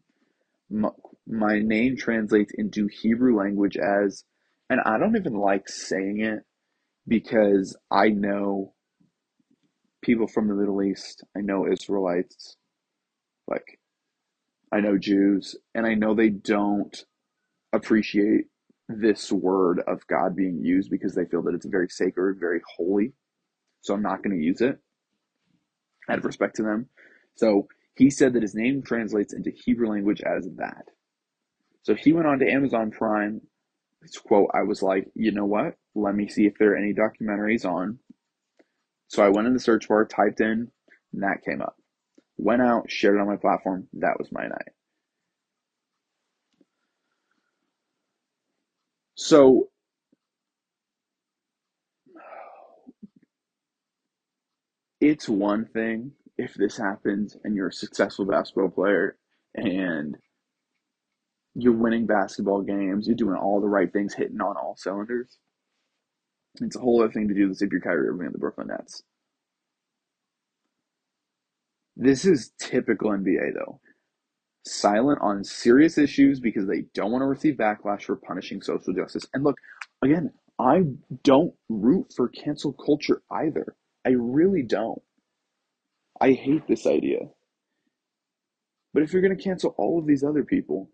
My, 0.71 0.91
my 1.27 1.59
name 1.61 1.97
translates 1.97 2.53
into 2.57 2.89
Hebrew 2.89 3.37
language 3.39 3.79
as, 3.79 4.25
and 4.69 4.81
I 4.85 4.99
don't 4.99 5.17
even 5.17 5.35
like 5.35 5.69
saying 5.69 6.21
it 6.21 6.45
because 7.09 7.77
I 7.91 8.11
know 8.11 8.75
people 10.03 10.29
from 10.29 10.49
the 10.49 10.55
Middle 10.55 10.83
East, 10.83 11.25
I 11.37 11.43
know 11.43 11.67
Israelites, 11.71 12.57
like 13.49 13.81
I 14.73 14.81
know 14.81 14.99
Jews, 14.99 15.57
and 15.75 15.87
I 15.87 15.95
know 15.95 16.15
they 16.15 16.31
don't 16.31 17.05
appreciate 17.73 18.47
this 18.89 19.33
word 19.33 19.83
of 19.89 20.07
God 20.09 20.37
being 20.37 20.65
used 20.65 20.91
because 20.91 21.15
they 21.15 21.27
feel 21.27 21.43
that 21.45 21.55
it's 21.55 21.67
very 21.67 21.89
sacred, 21.89 22.39
very 22.41 22.61
holy 22.77 23.13
so 23.83 23.95
I'm 23.95 24.03
not 24.03 24.25
going 24.25 24.39
to 24.39 24.45
use 24.45 24.63
it 24.63 24.79
out 26.11 26.19
of 26.19 26.27
respect 26.27 26.57
to 26.57 26.65
them. 26.65 26.89
So 27.37 27.69
he 27.97 28.11
said 28.11 28.35
that 28.35 28.43
his 28.43 28.57
name 28.57 28.83
translates 28.83 29.33
into 29.35 29.51
Hebrew 29.51 29.91
language 29.91 30.23
as 30.23 30.49
that. 30.57 30.87
So 31.85 31.95
he 31.95 32.13
went 32.13 32.29
on 32.29 32.41
to 32.41 32.51
Amazon 32.51 32.93
Prime. 32.93 33.43
Quote, 34.25 34.51
I 34.55 34.63
was 34.63 34.83
like, 34.83 35.09
you 35.15 35.33
know 35.33 35.45
what? 35.45 35.75
Let 35.95 36.15
me 36.15 36.29
see 36.29 36.47
if 36.47 36.55
there 36.59 36.73
are 36.73 36.77
any 36.77 36.95
documentaries 36.95 37.65
on. 37.65 37.99
So 39.09 39.23
I 39.23 39.29
went 39.29 39.47
in 39.47 39.55
the 39.55 39.61
search 39.61 39.89
bar, 39.89 40.05
typed 40.05 40.41
in, 40.41 40.71
and 41.13 41.23
that 41.23 41.45
came 41.45 41.63
up. 41.63 41.77
Went 42.37 42.63
out, 42.63 42.91
shared 42.91 43.17
it 43.17 43.21
on 43.21 43.27
my 43.27 43.37
platform. 43.37 43.89
That 43.95 44.19
was 44.19 44.31
my 44.31 44.47
night. 44.47 44.69
So 49.17 49.69
it's 55.01 55.29
one 55.29 55.67
thing 55.67 56.13
if 56.37 56.55
this 56.55 56.77
happens 56.77 57.37
and 57.43 57.57
you're 57.57 57.69
a 57.69 57.73
successful 57.73 58.25
basketball 58.25 58.71
player 58.71 59.17
and 59.55 60.17
you're 61.59 61.73
winning 61.73 62.07
basketball 62.07 62.63
games, 62.63 63.07
you're 63.07 63.17
doing 63.17 63.37
all 63.37 63.61
the 63.61 63.67
right 63.67 63.93
things, 63.93 64.15
hitting 64.15 64.41
on 64.41 64.57
all 64.57 64.77
cylinders. 64.79 65.39
It's 66.61 66.77
a 66.77 66.81
whole 66.81 67.03
other 67.03 67.13
thing 67.13 67.29
to 67.29 67.35
do 67.35 67.49
this 67.49 67.63
if 67.63 67.73
you're 67.73 67.81
Kyrie 67.81 68.09
Irving 68.09 68.27
and 68.27 68.35
the 68.35 68.39
Brooklyn 68.39 68.69
Nets. 68.69 69.03
This 71.97 72.25
is 72.25 72.53
typical 72.61 73.11
NBA 73.11 73.55
though. 73.55 73.81
Silent 74.65 75.19
on 75.21 75.43
serious 75.43 75.99
issues 75.99 76.39
because 76.39 76.69
they 76.69 76.85
don't 76.95 77.11
want 77.11 77.23
to 77.23 77.27
receive 77.27 77.55
backlash 77.55 78.03
for 78.03 78.17
punishing 78.17 78.63
social 78.63 78.95
justice. 78.95 79.27
And 79.35 79.43
look, 79.43 79.57
again, 80.03 80.31
I 80.61 80.83
don't 81.25 81.55
root 81.69 82.13
for 82.15 82.29
cancel 82.29 82.73
culture 82.73 83.23
either. 83.33 83.75
I 84.07 84.11
really 84.11 84.63
don't. 84.63 85.03
I 86.21 86.33
hate 86.33 86.69
this 86.69 86.87
idea. 86.87 87.19
But 88.95 89.03
if 89.03 89.13
you're 89.13 89.23
going 89.23 89.37
to 89.37 89.43
cancel 89.43 89.75
all 89.77 89.99
of 89.99 90.07
these 90.07 90.25
other 90.25 90.45
people, 90.45 90.91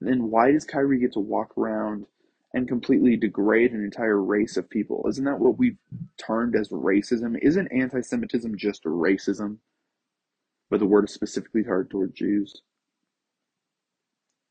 then 0.00 0.30
why 0.30 0.52
does 0.52 0.64
Kyrie 0.64 1.00
get 1.00 1.12
to 1.14 1.20
walk 1.20 1.56
around 1.58 2.06
and 2.54 2.68
completely 2.68 3.16
degrade 3.16 3.72
an 3.72 3.84
entire 3.84 4.20
race 4.20 4.56
of 4.56 4.70
people? 4.70 5.06
Isn't 5.08 5.24
that 5.24 5.38
what 5.40 5.58
we've 5.58 5.78
termed 6.18 6.56
as 6.56 6.68
racism? 6.70 7.38
Isn't 7.42 7.68
anti 7.68 8.00
Semitism 8.00 8.56
just 8.56 8.84
racism? 8.84 9.58
But 10.70 10.80
the 10.80 10.86
word 10.86 11.04
is 11.04 11.14
specifically 11.14 11.64
targeted 11.64 11.90
toward 11.90 12.14
Jews. 12.14 12.62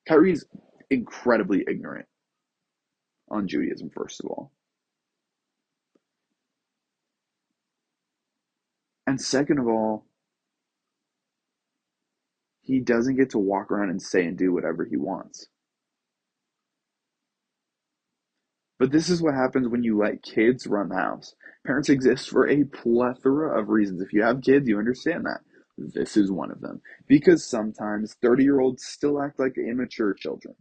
Kyrie's 0.08 0.46
incredibly 0.90 1.64
ignorant 1.68 2.08
on 3.30 3.48
Judaism, 3.48 3.90
first 3.96 4.22
of 4.22 4.28
all. 4.28 4.52
And 9.08 9.20
second 9.20 9.60
of 9.60 9.68
all, 9.68 10.06
he 12.70 12.82
doesn't 12.82 13.18
get 13.18 13.32
to 13.32 13.40
walk 13.40 13.72
around 13.72 13.92
and 13.92 14.02
say 14.02 14.26
and 14.26 14.38
do 14.38 14.54
whatever 14.54 14.86
he 14.86 14.98
wants. 14.98 15.48
But 18.80 18.92
this 18.92 19.10
is 19.10 19.22
what 19.22 19.36
happens 19.36 19.68
when 19.70 19.84
you 19.84 19.98
let 19.98 20.24
kids 20.24 20.68
run 20.68 20.90
the 20.90 20.96
house. 20.98 21.36
Parents 21.66 21.90
exist 21.90 22.30
for 22.30 22.50
a 22.50 22.66
plethora 22.66 23.60
of 23.60 23.70
reasons. 23.70 24.02
If 24.02 24.14
you 24.14 24.24
have 24.24 24.42
kids, 24.42 24.68
you 24.68 24.80
understand 24.80 25.26
that. 25.26 25.42
This 25.78 26.18
is 26.18 26.32
one 26.32 26.52
of 26.52 26.62
them. 26.62 26.82
Because 27.08 27.46
sometimes 27.46 28.16
30 28.22 28.44
year 28.44 28.60
olds 28.60 28.86
still 28.86 29.22
act 29.22 29.40
like 29.40 29.58
immature 29.58 30.14
children. 30.14 30.56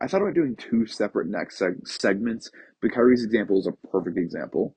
I 0.00 0.08
thought 0.08 0.22
about 0.22 0.34
doing 0.34 0.56
two 0.56 0.86
separate 0.86 1.28
next 1.28 1.60
seg- 1.60 1.86
segments, 1.88 2.50
but 2.82 2.92
Kyrie's 2.92 3.24
example 3.24 3.58
is 3.60 3.68
a 3.68 3.88
perfect 3.88 4.18
example. 4.18 4.76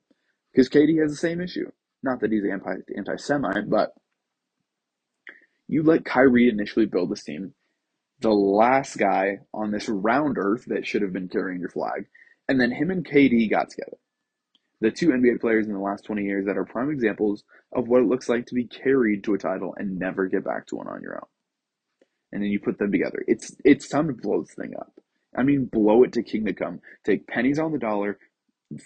Because 0.52 0.68
KD 0.68 1.00
has 1.02 1.12
the 1.12 1.16
same 1.18 1.40
issue. 1.40 1.70
Not 2.02 2.20
that 2.20 2.32
he's 2.32 2.44
anti 2.50 2.74
anti 2.96 3.16
Semite, 3.16 3.70
but 3.70 3.90
you 5.72 5.82
let 5.82 6.04
Kyrie 6.04 6.50
initially 6.50 6.84
build 6.84 7.10
this 7.10 7.24
team, 7.24 7.54
the 8.20 8.30
last 8.30 8.98
guy 8.98 9.38
on 9.54 9.70
this 9.70 9.88
round 9.88 10.36
earth 10.36 10.66
that 10.66 10.86
should 10.86 11.00
have 11.00 11.14
been 11.14 11.30
carrying 11.30 11.60
your 11.60 11.70
flag, 11.70 12.08
and 12.46 12.60
then 12.60 12.70
him 12.70 12.90
and 12.90 13.08
KD 13.08 13.50
got 13.50 13.70
together. 13.70 13.96
The 14.82 14.90
two 14.90 15.08
NBA 15.08 15.40
players 15.40 15.66
in 15.66 15.72
the 15.72 15.78
last 15.78 16.04
20 16.04 16.24
years 16.24 16.44
that 16.44 16.58
are 16.58 16.66
prime 16.66 16.90
examples 16.90 17.44
of 17.72 17.88
what 17.88 18.02
it 18.02 18.08
looks 18.08 18.28
like 18.28 18.44
to 18.46 18.54
be 18.54 18.66
carried 18.66 19.24
to 19.24 19.32
a 19.32 19.38
title 19.38 19.74
and 19.78 19.98
never 19.98 20.26
get 20.26 20.44
back 20.44 20.66
to 20.66 20.76
one 20.76 20.88
on 20.88 21.00
your 21.00 21.14
own. 21.14 21.28
And 22.32 22.42
then 22.42 22.50
you 22.50 22.60
put 22.60 22.78
them 22.78 22.92
together. 22.92 23.24
It's 23.26 23.56
it's 23.64 23.88
time 23.88 24.08
to 24.08 24.12
blow 24.12 24.42
this 24.42 24.54
thing 24.54 24.74
up. 24.78 24.92
I 25.34 25.42
mean, 25.42 25.70
blow 25.72 26.02
it 26.02 26.12
to 26.12 26.22
kingdom 26.22 26.54
come. 26.54 26.80
Take 27.04 27.26
pennies 27.26 27.58
on 27.58 27.72
the 27.72 27.78
dollar 27.78 28.18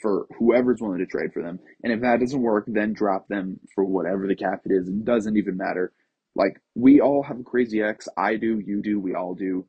for 0.01 0.27
whoever's 0.38 0.81
willing 0.81 0.99
to 0.99 1.07
trade 1.07 1.33
for 1.33 1.42
them. 1.42 1.59
And 1.83 1.92
if 1.92 2.01
that 2.03 2.20
doesn't 2.20 2.40
work, 2.40 2.66
then 2.68 2.92
drop 2.92 3.27
them 3.27 3.59
for 3.75 3.85
whatever 3.85 4.29
the 4.29 4.37
cap 4.37 4.62
it 4.66 4.72
is. 4.72 4.88
It 4.88 5.05
doesn't 5.05 5.37
even 5.37 5.57
matter. 5.57 5.92
Like, 6.37 6.61
we 6.75 7.01
all 7.01 7.22
have 7.22 7.40
a 7.40 7.44
crazy 7.44 7.83
ex. 7.83 8.09
I 8.16 8.37
do, 8.37 8.61
you 8.61 8.83
do, 8.83 9.01
we 9.01 9.14
all 9.14 9.35
do. 9.35 9.66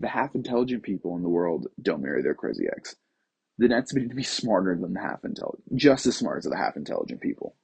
The 0.00 0.08
half 0.08 0.34
intelligent 0.34 0.82
people 0.82 1.16
in 1.16 1.22
the 1.22 1.28
world 1.28 1.66
don't 1.80 2.02
marry 2.02 2.22
their 2.22 2.34
crazy 2.34 2.64
ex. 2.74 2.96
The 3.58 3.68
Nets 3.68 3.94
need 3.94 4.08
to 4.08 4.16
be 4.16 4.22
smarter 4.22 4.76
than 4.80 4.94
the 4.94 5.00
half 5.00 5.24
intelligent, 5.24 5.76
just 5.76 6.06
as 6.06 6.16
smart 6.16 6.38
as 6.38 6.50
the 6.50 6.56
half 6.56 6.76
intelligent 6.76 7.20
people. 7.20 7.54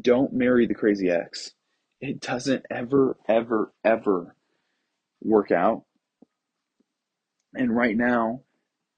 Don't 0.00 0.32
marry 0.32 0.66
the 0.66 0.74
crazy 0.74 1.08
ex. 1.08 1.52
It 2.00 2.20
doesn't 2.20 2.66
ever, 2.70 3.16
ever, 3.28 3.72
ever 3.84 4.34
work 5.22 5.52
out. 5.52 5.84
And 7.54 7.74
right 7.74 7.96
now, 7.96 8.42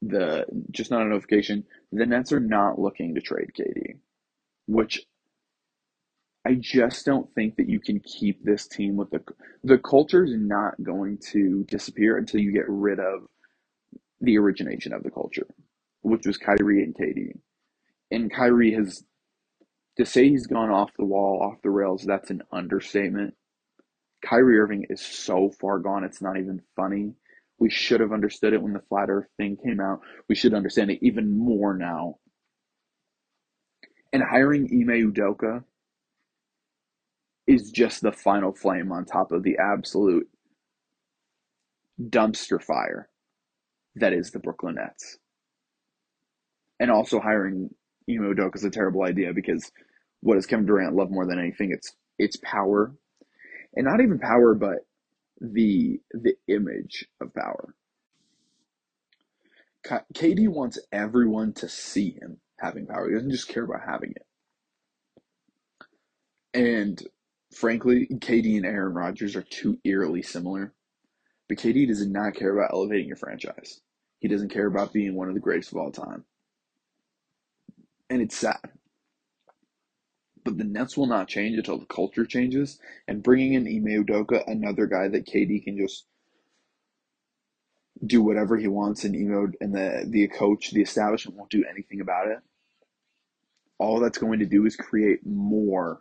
the 0.01 0.47
just 0.71 0.91
not 0.91 1.03
a 1.03 1.05
notification, 1.05 1.65
the 1.93 2.07
Nets 2.07 2.33
are 2.33 2.41
not 2.41 2.79
looking 2.79 3.15
to 3.15 3.21
trade 3.21 3.51
KD, 3.59 3.99
which 4.67 5.07
I 6.47 6.55
just 6.55 7.05
don't 7.05 7.33
think 7.35 7.57
that 7.57 7.69
you 7.69 7.81
can 7.81 8.01
keep 8.01 8.43
this 8.45 8.67
team 8.67 8.97
with 8.97 9.11
the 9.11 9.23
the 9.65 9.79
culture 9.79 10.25
is 10.25 10.35
not 10.37 10.83
going 10.83 11.19
to 11.33 11.65
disappear 11.69 12.17
until 12.17 12.41
you 12.41 12.53
get 12.53 12.69
rid 12.69 12.99
of 13.01 13.27
the 14.21 14.39
origination 14.39 14.93
of 14.93 15.03
the 15.03 15.11
culture, 15.11 15.47
which 16.03 16.27
was 16.27 16.39
Kyrie 16.39 16.83
and 16.83 16.95
KD. 16.95 17.39
And 18.11 18.33
Kyrie 18.33 18.73
has 18.75 19.05
to 19.99 20.07
say 20.07 20.29
he's 20.29 20.47
gone 20.47 20.71
off 20.71 20.91
the 20.99 21.05
wall, 21.05 21.43
off 21.43 21.63
the 21.63 21.71
rails, 21.71 22.05
that's 22.05 22.31
an 22.31 22.43
understatement. 22.53 23.35
Kyrie 24.25 24.59
Irving 24.59 24.87
is 24.91 25.01
so 25.01 25.51
far 25.61 25.79
gone, 25.79 26.05
it's 26.05 26.23
not 26.23 26.39
even 26.39 26.63
funny. 26.77 27.15
We 27.59 27.71
should 27.71 28.01
have 28.01 28.13
understood 28.13 28.53
it 28.53 28.63
when 28.63 28.73
the 28.73 28.83
flat 28.89 29.11
earth 29.11 29.29
thing 29.37 29.57
came 29.63 29.81
out. 29.81 30.01
We 30.29 30.37
should 30.37 30.55
understand 30.55 30.91
it 30.91 31.01
even 31.03 31.37
more 31.37 31.77
now. 31.77 32.17
And 34.13 34.23
hiring 34.23 34.65
Ime 34.67 35.13
Udoka 35.13 35.65
is 37.49 37.71
just 37.71 38.03
the 38.03 38.13
final 38.13 38.53
flame 38.53 38.93
on 38.93 39.07
top 39.07 39.33
of 39.33 39.43
the 39.43 39.57
absolute 39.59 40.29
dumpster 42.01 42.63
fire 42.63 43.09
that 43.97 44.13
is 44.13 44.31
the 44.31 44.39
Brooklyn 44.39 44.77
Nets. 44.77 45.19
And 46.79 46.91
also 46.91 47.19
hiring 47.19 47.71
Ime 48.09 48.35
Udoka 48.35 48.57
is 48.57 48.65
a 48.65 48.71
terrible 48.71 49.03
idea 49.03 49.33
because 49.33 49.73
what 50.21 50.35
does 50.35 50.47
Kevin 50.47 50.67
Durant 50.67 50.95
love 50.95 51.11
more 51.11 51.27
than 51.27 51.39
anything? 51.39 51.73
It's 51.73 51.93
it's 52.19 52.37
power, 52.37 52.93
and 53.75 53.87
not 53.87 54.01
even 54.01 54.19
power, 54.19 54.55
but 54.55 54.87
the 55.41 56.01
the 56.13 56.35
image 56.49 57.07
of 57.21 57.35
power. 57.35 57.75
KD 60.15 60.49
wants 60.49 60.79
everyone 60.93 61.55
to 61.55 61.69
see 61.69 62.11
him 62.11 62.39
having 62.61 62.87
power. 62.87 63.09
He 63.09 63.15
doesn't 63.15 63.31
just 63.31 63.49
care 63.49 63.65
about 63.65 63.89
having 63.89 64.13
it. 64.13 64.27
And 66.53 67.03
frankly, 67.53 68.07
KD 68.11 68.57
and 68.57 68.67
Aaron 68.67 68.95
Rodgers 68.95 69.37
are 69.37 69.43
too 69.43 69.79
eerily 69.85 70.23
similar. 70.23 70.73
But 71.49 71.59
KD 71.59 71.89
does 71.89 72.07
not 72.07 72.35
care 72.35 72.53
about 72.53 72.73
elevating 72.73 73.09
your 73.09 73.17
franchise. 73.17 73.81
He 74.21 74.29
doesn't 74.29 74.51
care 74.53 74.67
about 74.67 74.93
being 74.93 75.15
one 75.15 75.29
of 75.29 75.35
the 75.35 75.41
greatest 75.41 75.73
of 75.73 75.79
all 75.79 75.91
time. 75.91 76.25
And 78.11 78.21
it's 78.21 78.37
sad. 78.37 78.59
But 80.45 80.59
the 80.59 80.65
Nets 80.65 80.97
will 80.97 81.07
not 81.07 81.29
change 81.29 81.57
until 81.57 81.79
the 81.79 81.87
culture 81.87 82.25
changes. 82.25 82.79
And 83.07 83.23
bringing 83.23 83.55
in 83.55 83.67
Ime 83.67 84.05
Udoka, 84.05 84.47
another 84.47 84.87
guy 84.87 85.09
that 85.09 85.27
KD 85.27 85.65
can 85.65 85.79
just 85.79 86.07
do 88.05 88.23
whatever 88.23 88.57
he 88.57 88.69
wants, 88.69 89.05
and 89.05 89.15
Ime 89.15 89.53
and 89.61 89.75
the 89.75 90.07
the 90.09 90.29
coach, 90.29 90.71
the 90.71 90.83
establishment 90.83 91.37
won't 91.37 91.51
do 91.51 91.65
anything 91.69 92.01
about 92.01 92.29
it. 92.29 92.39
All 93.79 94.01
that's 94.01 94.19
going 94.19 94.39
to 94.39 94.47
do 94.47 94.67
is 94.67 94.77
create 94.77 95.27
more 95.27 96.01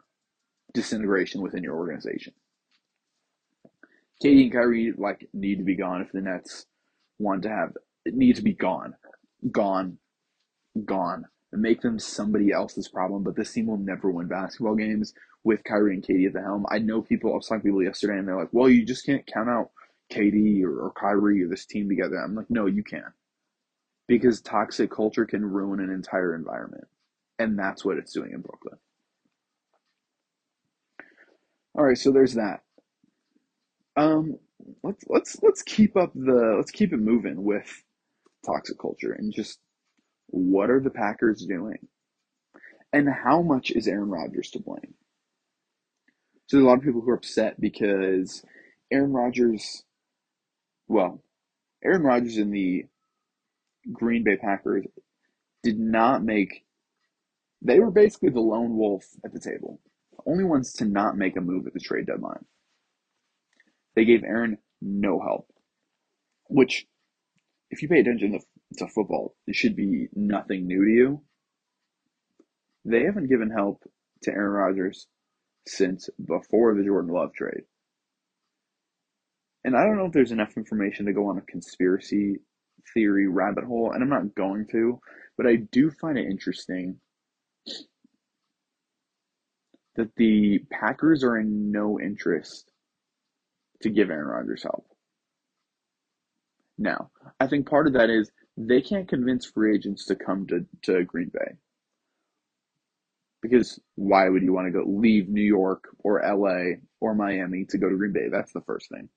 disintegration 0.77 1.41
within 1.41 1.63
your 1.63 1.75
organization. 1.75 2.33
KD 4.23 4.43
and 4.43 4.51
Kyrie 4.51 4.93
like 4.97 5.27
need 5.33 5.57
to 5.57 5.63
be 5.63 5.75
gone 5.75 6.01
if 6.01 6.11
the 6.11 6.21
Nets 6.21 6.65
want 7.19 7.43
to 7.43 7.49
have 7.49 7.73
it 8.05 8.15
need 8.15 8.35
to 8.37 8.41
be 8.41 8.53
gone, 8.53 8.95
gone, 9.51 9.97
gone 10.85 11.25
and 11.51 11.61
make 11.61 11.81
them 11.81 11.99
somebody 11.99 12.51
else's 12.51 12.87
problem. 12.87 13.23
But 13.23 13.35
this 13.35 13.51
team 13.51 13.67
will 13.67 13.77
never 13.77 14.11
win 14.11 14.27
basketball 14.27 14.75
games 14.75 15.13
with 15.43 15.63
Kyrie 15.63 15.93
and 15.93 16.05
KD 16.05 16.27
at 16.27 16.33
the 16.33 16.41
helm. 16.41 16.65
I 16.69 16.79
know 16.79 17.01
people, 17.01 17.31
I 17.31 17.35
was 17.35 17.47
talking 17.47 17.61
to 17.61 17.65
people 17.65 17.83
yesterday, 17.83 18.17
and 18.17 18.27
they're 18.27 18.37
like, 18.37 18.51
well, 18.51 18.69
you 18.69 18.85
just 18.85 19.05
can't 19.05 19.25
count 19.25 19.49
out 19.49 19.71
KD 20.11 20.63
or, 20.63 20.85
or 20.85 20.91
Kyrie 20.91 21.43
or 21.43 21.47
this 21.47 21.65
team 21.65 21.89
together. 21.89 22.17
I'm 22.17 22.35
like, 22.35 22.49
no, 22.49 22.65
you 22.65 22.83
can. 22.83 23.13
Because 24.07 24.41
toxic 24.41 24.91
culture 24.91 25.25
can 25.25 25.45
ruin 25.45 25.79
an 25.79 25.89
entire 25.89 26.35
environment. 26.35 26.87
And 27.39 27.57
that's 27.57 27.83
what 27.83 27.97
it's 27.97 28.13
doing 28.13 28.31
in 28.33 28.41
Brooklyn. 28.41 28.79
All 31.77 31.85
right, 31.85 31.97
so 31.97 32.11
there's 32.11 32.33
that. 32.33 32.61
Um, 33.95 34.37
let's 34.83 35.03
let's 35.07 35.37
let's 35.43 35.61
keep 35.61 35.95
up 35.95 36.11
the 36.13 36.55
let's 36.57 36.71
keep 36.71 36.93
it 36.93 36.97
moving 36.97 37.43
with 37.43 37.83
toxic 38.45 38.79
culture 38.79 39.13
and 39.13 39.33
just 39.33 39.59
what 40.27 40.69
are 40.69 40.79
the 40.79 40.89
Packers 40.89 41.45
doing? 41.45 41.87
And 42.93 43.07
how 43.09 43.41
much 43.41 43.71
is 43.71 43.87
Aaron 43.87 44.09
Rodgers 44.09 44.49
to 44.51 44.59
blame? 44.59 44.95
So 46.47 46.57
there's 46.57 46.63
a 46.63 46.67
lot 46.67 46.77
of 46.77 46.83
people 46.83 47.01
who 47.01 47.11
are 47.11 47.15
upset 47.15 47.59
because 47.59 48.43
Aaron 48.91 49.13
Rodgers, 49.13 49.83
well, 50.87 51.21
Aaron 51.83 52.03
Rodgers 52.03 52.37
and 52.37 52.53
the 52.53 52.85
Green 53.91 54.23
Bay 54.23 54.37
Packers 54.37 54.85
did 55.63 55.79
not 55.79 56.23
make, 56.23 56.63
they 57.61 57.79
were 57.79 57.91
basically 57.91 58.29
the 58.29 58.39
lone 58.39 58.77
wolf 58.77 59.05
at 59.25 59.33
the 59.33 59.39
table. 59.39 59.79
Only 60.27 60.43
ones 60.43 60.73
to 60.73 60.85
not 60.85 61.17
make 61.17 61.37
a 61.37 61.41
move 61.41 61.67
at 61.67 61.73
the 61.73 61.79
trade 61.79 62.07
deadline. 62.07 62.45
They 63.95 64.05
gave 64.05 64.23
Aaron 64.23 64.57
no 64.81 65.19
help, 65.19 65.47
which, 66.49 66.85
if 67.71 67.81
you 67.81 67.87
pay 67.87 67.99
attention 67.99 68.33
to 68.33 68.39
to 68.75 68.87
football. 68.87 69.35
It 69.45 69.55
should 69.55 69.75
be 69.75 70.07
nothing 70.13 70.67
new 70.67 70.83
to 70.83 70.91
you. 70.91 71.21
They 72.85 73.03
haven't 73.03 73.29
given 73.29 73.49
help 73.49 73.83
to 74.23 74.31
Aaron 74.31 74.51
Rodgers 74.51 75.07
since 75.65 76.09
before 76.25 76.75
the 76.75 76.83
Jordan 76.83 77.11
Love 77.11 77.33
trade. 77.33 77.63
And 79.63 79.75
I 79.75 79.83
don't 79.83 79.97
know 79.97 80.05
if 80.05 80.13
there's 80.13 80.31
enough 80.31 80.55
information 80.55 81.05
to 81.05 81.13
go 81.13 81.27
on 81.27 81.37
a 81.37 81.41
conspiracy 81.41 82.37
theory 82.93 83.27
rabbit 83.27 83.65
hole, 83.65 83.91
and 83.91 84.01
I'm 84.01 84.09
not 84.09 84.35
going 84.35 84.67
to, 84.71 84.99
but 85.35 85.45
I 85.45 85.57
do 85.57 85.91
find 85.91 86.17
it 86.17 86.29
interesting 86.29 86.99
that 89.97 90.15
the 90.15 90.59
Packers 90.71 91.23
are 91.23 91.37
in 91.37 91.71
no 91.71 91.99
interest 91.99 92.71
to 93.81 93.89
give 93.89 94.09
Aaron 94.09 94.27
Rodgers 94.27 94.63
help. 94.63 94.85
Now, 96.77 97.09
I 97.39 97.47
think 97.47 97.67
part 97.67 97.87
of 97.87 97.93
that 97.93 98.09
is 98.09 98.31
they 98.55 98.81
can't 98.81 99.09
convince 99.09 99.45
free 99.45 99.75
agents 99.75 100.05
to 100.05 100.15
come 100.15 100.47
to, 100.47 100.65
to 100.83 101.03
Green 101.03 101.31
Bay. 101.33 101.55
Because 103.41 103.79
why 103.95 104.29
would 104.29 104.43
you 104.43 104.53
want 104.53 104.67
to 104.67 104.71
go 104.71 104.83
leave 104.87 105.29
New 105.29 105.43
York 105.43 105.85
or 105.99 106.21
LA 106.23 106.79
or 106.99 107.15
Miami 107.15 107.65
to 107.65 107.77
go 107.77 107.89
to 107.89 107.97
Green 107.97 108.13
Bay? 108.13 108.29
That's 108.31 108.53
the 108.53 108.61
first 108.61 108.89
thing. 108.89 109.09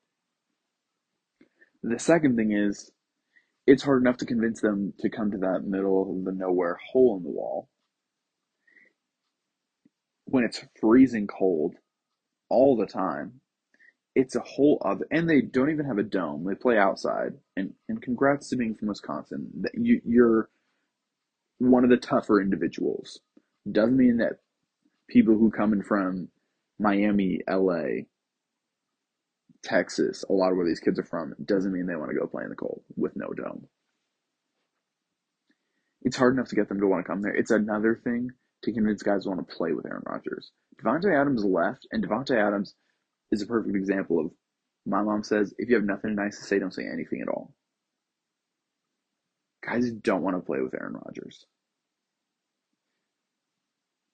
The 1.83 1.99
second 1.99 2.37
thing 2.37 2.53
is 2.53 2.91
it's 3.67 3.83
hard 3.83 4.03
enough 4.03 4.19
to 4.19 4.27
convince 4.27 4.61
them 4.61 4.95
to 5.01 5.11
come 5.11 5.31
to 5.31 5.39
that 5.39 5.65
middle 5.67 6.19
of 6.19 6.25
the 6.25 6.33
nowhere 6.33 6.79
hole 6.93 7.17
in 7.19 7.23
the 7.23 7.31
wall 7.31 7.69
when 10.31 10.45
it's 10.45 10.65
freezing 10.81 11.27
cold 11.27 11.75
all 12.49 12.77
the 12.77 12.87
time 12.87 13.41
it's 14.15 14.35
a 14.35 14.41
whole 14.41 14.81
other 14.85 15.07
and 15.11 15.29
they 15.29 15.41
don't 15.41 15.71
even 15.71 15.87
have 15.87 15.99
a 15.99 16.03
dome. 16.03 16.45
They 16.45 16.55
play 16.55 16.79
outside. 16.79 17.35
And 17.57 17.75
and 17.89 18.03
congrats 18.03 18.49
to 18.51 18.57
being 18.57 18.75
from 18.75 18.89
wisconsin. 18.89 19.51
That 19.61 19.73
you 19.75 20.01
you're 20.05 20.49
one 21.59 21.85
of 21.85 21.91
the 21.91 21.97
tougher 21.97 22.41
individuals. 22.41 23.21
Doesn't 23.71 23.97
mean 23.97 24.19
that 24.19 24.39
people 25.09 25.37
who 25.37 25.51
come 25.51 25.73
in 25.73 25.83
from 25.83 26.29
miami 26.79 27.41
la 27.49 27.83
texas 29.63 30.25
a 30.31 30.33
lot 30.33 30.51
of 30.51 30.57
where 30.57 30.67
these 30.67 30.81
kids 30.81 30.99
are 30.99 31.05
from 31.05 31.35
doesn't 31.45 31.73
mean 31.73 31.85
they 31.87 31.95
want 31.95 32.11
to 32.11 32.19
go 32.19 32.27
play 32.27 32.43
in 32.43 32.49
the 32.49 32.57
cold 32.57 32.83
with 32.97 33.13
no 33.15 33.29
dome. 33.29 33.67
It's 36.03 36.17
hard 36.17 36.35
enough 36.35 36.49
to 36.49 36.57
get 36.57 36.69
them 36.69 36.81
to 36.81 36.87
want 36.87 37.05
to 37.05 37.11
come 37.11 37.21
there. 37.21 37.35
It's 37.35 37.51
another 37.51 38.01
thing 38.03 38.31
to 38.63 38.73
convince 38.73 39.03
guys 39.03 39.25
to 39.25 39.31
want 39.31 39.47
to 39.47 39.55
play 39.55 39.73
with 39.73 39.87
Aaron 39.87 40.03
Rodgers. 40.07 40.51
Davante 40.83 41.15
Adams 41.19 41.45
left, 41.45 41.87
and 41.93 42.07
Davante 42.07 42.37
Adams 42.37 42.75
is 43.31 43.43
a 43.43 43.47
perfect 43.47 43.77
example 43.77 44.21
of 44.21 44.31
my 44.87 45.03
mom 45.03 45.23
says 45.23 45.55
if 45.59 45.69
you 45.69 45.77
have 45.77 45.85
nothing 45.85 46.15
nice 46.15 46.39
to 46.39 46.45
say, 46.45 46.59
don't 46.59 46.75
say 46.75 46.87
anything 46.87 47.21
at 47.21 47.29
all. 47.29 47.55
Guys 49.65 49.91
don't 49.91 50.23
want 50.23 50.37
to 50.37 50.43
play 50.43 50.61
with 50.61 50.75
Aaron 50.75 50.95
Rodgers. 50.95 51.45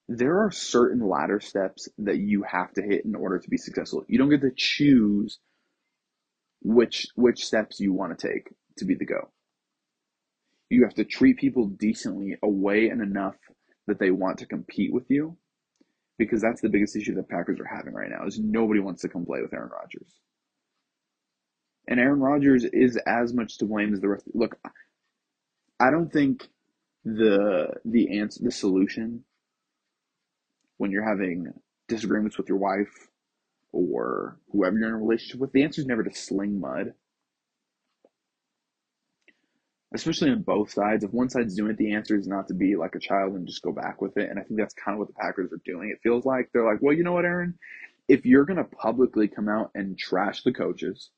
There 0.08 0.44
are 0.44 0.50
certain 0.50 1.00
ladder 1.00 1.40
steps 1.40 1.88
that 1.98 2.18
you 2.18 2.44
have 2.44 2.72
to 2.74 2.82
hit 2.82 3.04
in 3.04 3.14
order 3.14 3.38
to 3.38 3.50
be 3.50 3.56
successful. 3.56 4.04
You 4.08 4.18
don't 4.18 4.30
get 4.30 4.42
to 4.42 4.52
choose 4.54 5.38
which 6.62 7.08
which 7.14 7.44
steps 7.44 7.80
you 7.80 7.92
want 7.92 8.16
to 8.16 8.28
take 8.28 8.52
to 8.78 8.84
be 8.84 8.94
the 8.94 9.04
go. 9.04 9.30
You 10.68 10.84
have 10.84 10.94
to 10.94 11.04
treat 11.04 11.38
people 11.38 11.66
decently 11.66 12.36
away 12.42 12.88
and 12.88 13.00
enough 13.00 13.36
that 13.86 13.98
they 13.98 14.10
want 14.10 14.38
to 14.38 14.46
compete 14.46 14.92
with 14.92 15.04
you 15.08 15.36
because 16.18 16.40
that's 16.40 16.60
the 16.60 16.68
biggest 16.68 16.96
issue 16.96 17.14
that 17.14 17.28
Packers 17.28 17.60
are 17.60 17.76
having 17.76 17.92
right 17.94 18.10
now 18.10 18.26
is 18.26 18.38
nobody 18.38 18.80
wants 18.80 19.02
to 19.02 19.08
come 19.08 19.26
play 19.26 19.40
with 19.42 19.52
Aaron 19.52 19.70
Rodgers. 19.70 20.20
And 21.88 22.00
Aaron 22.00 22.20
Rodgers 22.20 22.64
is 22.64 22.98
as 23.06 23.32
much 23.32 23.58
to 23.58 23.64
blame 23.64 23.92
as 23.92 24.00
the 24.00 24.08
rest. 24.08 24.24
Look, 24.34 24.58
I 25.78 25.90
don't 25.90 26.12
think 26.12 26.48
the 27.04 27.68
the 27.84 28.18
answer 28.18 28.42
the 28.42 28.50
solution 28.50 29.22
when 30.78 30.90
you're 30.90 31.08
having 31.08 31.52
disagreements 31.88 32.36
with 32.36 32.48
your 32.48 32.58
wife 32.58 33.08
or 33.72 34.38
whoever 34.50 34.76
you're 34.78 34.88
in 34.88 34.94
a 34.94 34.98
relationship 34.98 35.40
with, 35.40 35.52
the 35.52 35.62
answer 35.62 35.80
is 35.80 35.86
never 35.86 36.02
to 36.02 36.14
sling 36.14 36.58
mud. 36.58 36.94
Especially 39.96 40.30
on 40.30 40.42
both 40.42 40.70
sides. 40.70 41.04
If 41.04 41.12
one 41.14 41.30
side's 41.30 41.56
doing 41.56 41.70
it, 41.70 41.78
the 41.78 41.94
answer 41.94 42.18
is 42.18 42.28
not 42.28 42.48
to 42.48 42.54
be 42.54 42.76
like 42.76 42.94
a 42.94 43.00
child 43.00 43.34
and 43.34 43.46
just 43.46 43.62
go 43.62 43.72
back 43.72 44.02
with 44.02 44.18
it. 44.18 44.28
And 44.28 44.38
I 44.38 44.42
think 44.42 44.60
that's 44.60 44.74
kind 44.74 44.94
of 44.94 44.98
what 44.98 45.08
the 45.08 45.14
Packers 45.14 45.50
are 45.52 45.60
doing. 45.64 45.88
It 45.90 46.02
feels 46.02 46.26
like 46.26 46.50
they're 46.52 46.70
like, 46.70 46.82
well, 46.82 46.94
you 46.94 47.02
know 47.02 47.14
what, 47.14 47.24
Aaron? 47.24 47.58
If 48.06 48.26
you're 48.26 48.44
going 48.44 48.58
to 48.58 48.64
publicly 48.64 49.26
come 49.26 49.48
out 49.48 49.70
and 49.74 49.98
trash 49.98 50.42
the 50.42 50.52
coaches, 50.52 51.08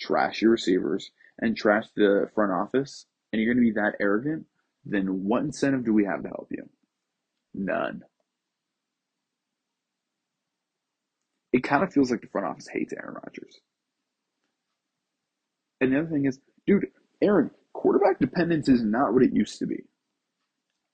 trash 0.00 0.40
your 0.40 0.52
receivers, 0.52 1.10
and 1.40 1.56
trash 1.56 1.86
the 1.96 2.30
front 2.32 2.52
office, 2.52 3.06
and 3.32 3.42
you're 3.42 3.52
going 3.52 3.64
to 3.64 3.72
be 3.72 3.80
that 3.80 3.96
arrogant, 4.00 4.46
then 4.84 5.24
what 5.24 5.42
incentive 5.42 5.84
do 5.84 5.92
we 5.92 6.04
have 6.04 6.22
to 6.22 6.28
help 6.28 6.46
you? 6.50 6.68
None. 7.54 8.02
It 11.52 11.64
kind 11.64 11.82
of 11.82 11.92
feels 11.92 12.12
like 12.12 12.20
the 12.20 12.28
front 12.28 12.46
office 12.46 12.68
hates 12.68 12.92
Aaron 12.92 13.14
Rodgers. 13.14 13.60
And 15.80 15.92
the 15.92 15.98
other 15.98 16.08
thing 16.08 16.26
is, 16.26 16.38
dude, 16.68 16.86
Aaron, 17.20 17.50
quarterback 17.72 18.18
dependence 18.18 18.68
is 18.68 18.82
not 18.82 19.12
what 19.12 19.22
it 19.22 19.32
used 19.32 19.58
to 19.58 19.66
be. 19.66 19.84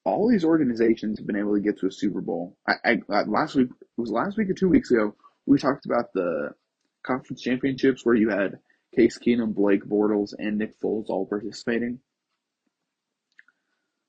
All 0.05 0.29
these 0.29 0.45
organizations 0.45 1.19
have 1.19 1.27
been 1.27 1.37
able 1.37 1.55
to 1.55 1.61
get 1.61 1.79
to 1.81 1.87
a 1.87 1.93
Super 1.93 2.21
Bowl. 2.21 2.57
I, 2.67 2.75
I 2.85 2.99
uh, 3.12 3.25
last 3.27 3.55
week 3.55 3.69
it 3.71 4.01
was 4.01 4.11
last 4.11 4.38
week 4.38 4.49
or 4.49 4.55
two 4.55 4.69
weeks 4.69 4.91
ago. 4.91 5.14
We 5.47 5.59
talked 5.59 5.87
about 5.87 6.12
the 6.14 6.51
conference 7.05 7.43
championships 7.43 8.05
where 8.05 8.14
you 8.14 8.31
had 8.31 8.59
Case 8.97 9.19
Keenum, 9.19 9.55
Blake 9.55 9.85
Bortles, 9.85 10.33
and 10.38 10.59
Nick 10.59 10.81
Foles 10.81 11.09
all 11.09 11.27
participating. 11.27 12.01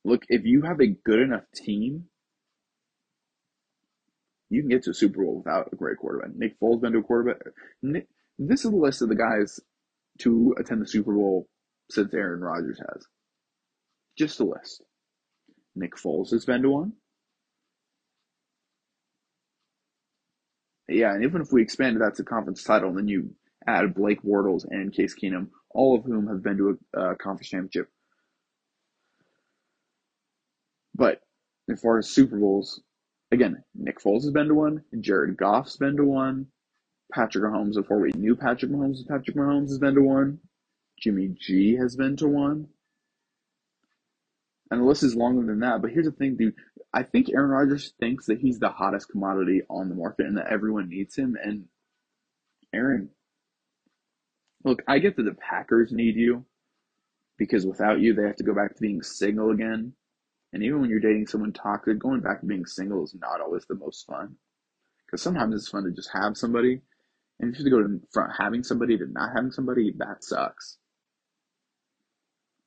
Look, 0.06 0.24
if 0.30 0.46
you 0.46 0.62
have 0.62 0.80
a 0.80 0.88
good 0.88 1.20
enough 1.20 1.44
team, 1.54 2.06
you 4.50 4.62
can 4.62 4.70
get 4.70 4.84
to 4.84 4.92
a 4.92 4.94
Super 4.94 5.24
Bowl 5.24 5.38
without 5.38 5.70
a 5.72 5.76
great 5.76 5.98
quarterback. 5.98 6.36
Nick 6.36 6.60
Foles 6.60 6.82
been 6.82 6.94
to 6.94 7.00
a 7.00 7.04
quarterback. 7.04 7.42
Nick, 7.82 8.08
this 8.38 8.64
is 8.64 8.72
the 8.72 8.78
list 8.78 9.02
of 9.02 9.10
the 9.10 9.16
guys 9.16 9.60
to 10.20 10.56
attend 10.58 10.82
the 10.82 10.88
Super 10.88 11.14
Bowl 11.14 11.48
since 11.90 12.14
Aaron 12.14 12.42
Rodgers 12.42 12.80
has. 12.80 13.06
Just 14.18 14.40
a 14.40 14.44
list. 14.44 14.84
Nick 15.76 15.96
Foles 15.96 16.32
has 16.32 16.46
been 16.46 16.62
to 16.64 16.70
one. 16.70 16.94
Yeah, 20.88 21.14
and 21.14 21.24
even 21.24 21.42
if 21.42 21.52
we 21.52 21.62
expanded 21.62 22.02
that 22.02 22.16
to 22.16 22.24
conference 22.24 22.64
title, 22.64 22.90
and 22.90 22.98
then 22.98 23.08
you 23.08 23.32
add 23.68 23.94
Blake 23.94 24.24
Bortles 24.24 24.66
and 24.70 24.94
Case 24.94 25.16
Keenum, 25.16 25.50
all 25.70 25.96
of 25.96 26.04
whom 26.04 26.28
have 26.28 26.44
been 26.44 26.58
to 26.58 26.80
a, 26.96 27.12
a 27.12 27.16
conference 27.16 27.50
championship. 27.50 27.90
But 30.96 31.22
as 31.72 31.82
far 31.82 32.00
as 32.00 32.10
Super 32.10 32.38
Bowls, 32.38 32.82
again, 33.32 33.64
Nick 33.76 34.02
Foles 34.02 34.24
has 34.24 34.32
been 34.32 34.48
to 34.48 34.56
one, 34.56 34.84
Jared 35.00 35.38
Goff's 35.38 35.78
been 35.78 35.98
to 35.98 36.04
one, 36.06 36.48
Patrick 37.14 37.44
Mahomes, 37.44 37.76
before 37.76 38.00
we 38.00 38.12
knew 38.16 38.36
Patrick 38.36 38.72
Mahomes, 38.72 39.08
Patrick 39.08 39.38
Mahomes 39.38 39.70
has 39.70 39.80
been 39.80 39.96
to 39.96 40.02
one, 40.02 40.40
Jimmy 41.00 41.36
G 41.40 41.76
has 41.76 41.96
been 41.96 42.18
to 42.18 42.28
one. 42.28 42.68
And 44.72 44.82
the 44.82 44.86
list 44.86 45.04
is 45.04 45.16
longer 45.16 45.46
than 45.46 45.62
that. 45.62 45.82
But 45.82 45.92
here's 45.92 46.06
the 46.06 46.12
thing, 46.12 46.36
dude. 46.38 46.54
I 46.94 47.04
think 47.04 47.30
Aaron 47.30 47.50
Rodgers 47.50 47.94
thinks 48.00 48.28
that 48.28 48.40
he's 48.40 48.60
the 48.60 48.70
hottest 48.70 49.10
commodity 49.10 49.62
on 49.70 49.90
the 49.90 49.96
market 49.96 50.28
and 50.28 50.38
that 50.38 50.52
everyone 50.52 50.90
needs 50.90 51.16
him. 51.16 51.36
And 51.42 51.66
Aaron, 52.74 53.10
look, 54.64 54.82
I 54.88 55.00
get 55.00 55.16
that 55.18 55.24
the 55.24 55.34
Packers 55.34 55.92
need 55.92 56.16
you 56.16 56.46
because 57.38 57.66
without 57.66 58.00
you, 58.00 58.14
they 58.14 58.24
have 58.24 58.36
to 58.38 58.44
go 58.44 58.54
back 58.54 58.76
to 58.76 58.82
being 58.82 59.02
single 59.02 59.52
again. 59.52 59.94
And 60.54 60.64
even 60.64 60.82
when 60.82 60.90
you're 60.90 61.00
dating 61.00 61.28
someone 61.28 61.54
toxic, 61.54 62.00
going 62.00 62.22
back 62.22 62.42
to 62.42 62.46
being 62.46 62.66
single 62.66 63.04
is 63.04 63.16
not 63.20 63.42
always 63.42 63.66
the 63.68 63.76
most 63.76 64.06
fun. 64.06 64.36
Because 65.06 65.22
sometimes 65.22 65.56
it's 65.56 65.70
fun 65.70 65.84
to 65.86 65.92
just 65.92 66.10
have 66.14 66.38
somebody. 66.38 66.82
And 67.40 67.54
if 67.54 67.60
you 67.60 67.66
have 67.66 67.84
to 67.84 67.90
go 67.90 68.00
from 68.12 68.30
having 68.38 68.64
somebody 68.64 68.98
to 68.98 69.08
not 69.08 69.32
having 69.36 69.52
somebody, 69.52 69.94
that 69.98 70.24
sucks. 70.24 70.78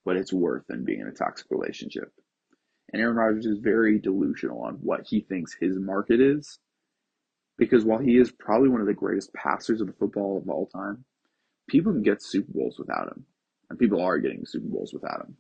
But 0.05 0.17
it's 0.17 0.33
worth 0.33 0.67
than 0.67 0.85
being 0.85 1.01
in 1.01 1.09
a 1.09 1.12
toxic 1.12 1.47
relationship. 1.51 2.12
And 2.93 3.01
Aaron 3.01 3.17
Rodgers 3.17 3.47
is 3.47 3.59
very 3.59 3.99
delusional 3.99 4.62
on 4.62 4.75
what 4.75 5.07
he 5.07 5.21
thinks 5.21 5.55
his 5.55 5.79
market 5.79 6.21
is. 6.21 6.59
Because 7.59 7.85
while 7.85 7.99
he 7.99 8.17
is 8.17 8.33
probably 8.33 8.69
one 8.69 8.81
of 8.81 8.87
the 8.87 8.95
greatest 8.95 9.33
passers 9.35 9.81
of 9.81 9.87
the 9.87 9.93
football 9.93 10.38
of 10.38 10.49
all 10.49 10.67
time, 10.67 11.05
people 11.69 11.93
can 11.93 12.03
get 12.03 12.23
Super 12.23 12.53
Bowls 12.53 12.79
without 12.79 13.09
him. 13.09 13.25
And 13.71 13.79
people 13.79 14.03
are 14.03 14.19
getting 14.19 14.45
Super 14.45 14.69
Bowls 14.69 14.93
without 14.93 15.27
him. 15.27 15.37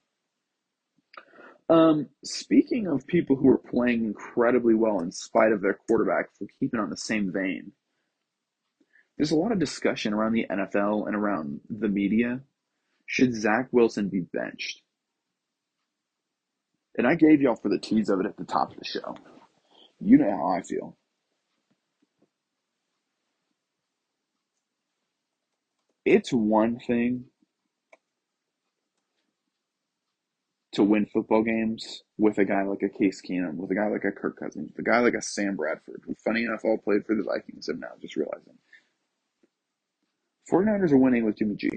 Um, 1.68 2.08
speaking 2.24 2.86
of 2.86 3.06
people 3.06 3.36
who 3.36 3.48
are 3.48 3.58
playing 3.58 4.04
incredibly 4.04 4.74
well 4.74 5.00
in 5.00 5.10
spite 5.10 5.52
of 5.52 5.62
their 5.62 5.78
quarterback 5.86 6.26
for 6.36 6.46
keeping 6.60 6.80
on 6.80 6.90
the 6.90 6.96
same 6.96 7.32
vein, 7.32 7.72
there's 9.16 9.30
a 9.30 9.36
lot 9.36 9.52
of 9.52 9.58
discussion 9.58 10.12
around 10.12 10.32
the 10.32 10.46
NFL 10.50 11.06
and 11.06 11.16
around 11.16 11.60
the 11.70 11.88
media. 11.88 12.40
Should 13.12 13.34
Zach 13.34 13.68
Wilson 13.72 14.08
be 14.08 14.20
benched? 14.20 14.80
And 16.96 17.06
I 17.06 17.14
gave 17.14 17.42
y'all 17.42 17.56
for 17.56 17.68
the 17.68 17.78
tease 17.78 18.08
of 18.08 18.20
it 18.20 18.26
at 18.26 18.38
the 18.38 18.44
top 18.44 18.72
of 18.72 18.78
the 18.78 18.86
show. 18.86 19.16
You 20.00 20.16
know 20.16 20.30
how 20.30 20.58
I 20.58 20.62
feel. 20.62 20.96
It's 26.06 26.32
one 26.32 26.78
thing 26.80 27.26
to 30.72 30.82
win 30.82 31.06
football 31.06 31.42
games 31.42 32.02
with 32.18 32.38
a 32.38 32.46
guy 32.46 32.62
like 32.62 32.82
a 32.82 32.88
Case 32.88 33.20
Keenum, 33.20 33.56
with 33.56 33.70
a 33.70 33.74
guy 33.74 33.88
like 33.88 34.04
a 34.04 34.12
Kirk 34.12 34.38
Cousins, 34.38 34.70
with 34.74 34.86
a 34.86 34.90
guy 34.90 35.00
like 35.00 35.14
a 35.14 35.22
Sam 35.22 35.56
Bradford, 35.56 36.02
who, 36.06 36.14
funny 36.24 36.44
enough, 36.44 36.64
all 36.64 36.78
played 36.78 37.04
for 37.06 37.14
the 37.14 37.24
Vikings. 37.24 37.68
I'm 37.68 37.80
now 37.80 37.88
just 38.00 38.16
realizing. 38.16 38.56
49ers 40.50 40.92
are 40.92 40.98
winning 40.98 41.26
with 41.26 41.36
Jimmy 41.36 41.56
G. 41.56 41.70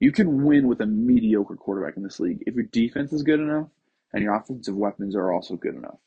You 0.00 0.12
can 0.12 0.44
win 0.44 0.66
with 0.66 0.80
a 0.80 0.86
mediocre 0.86 1.56
quarterback 1.56 1.96
in 1.96 2.02
this 2.02 2.20
league 2.20 2.42
if 2.46 2.54
your 2.54 2.64
defense 2.64 3.12
is 3.12 3.22
good 3.22 3.38
enough 3.38 3.68
and 4.12 4.22
your 4.22 4.34
offensive 4.34 4.74
weapons 4.74 5.14
are 5.14 5.32
also 5.32 5.56
good 5.56 5.74
enough. 5.74 5.98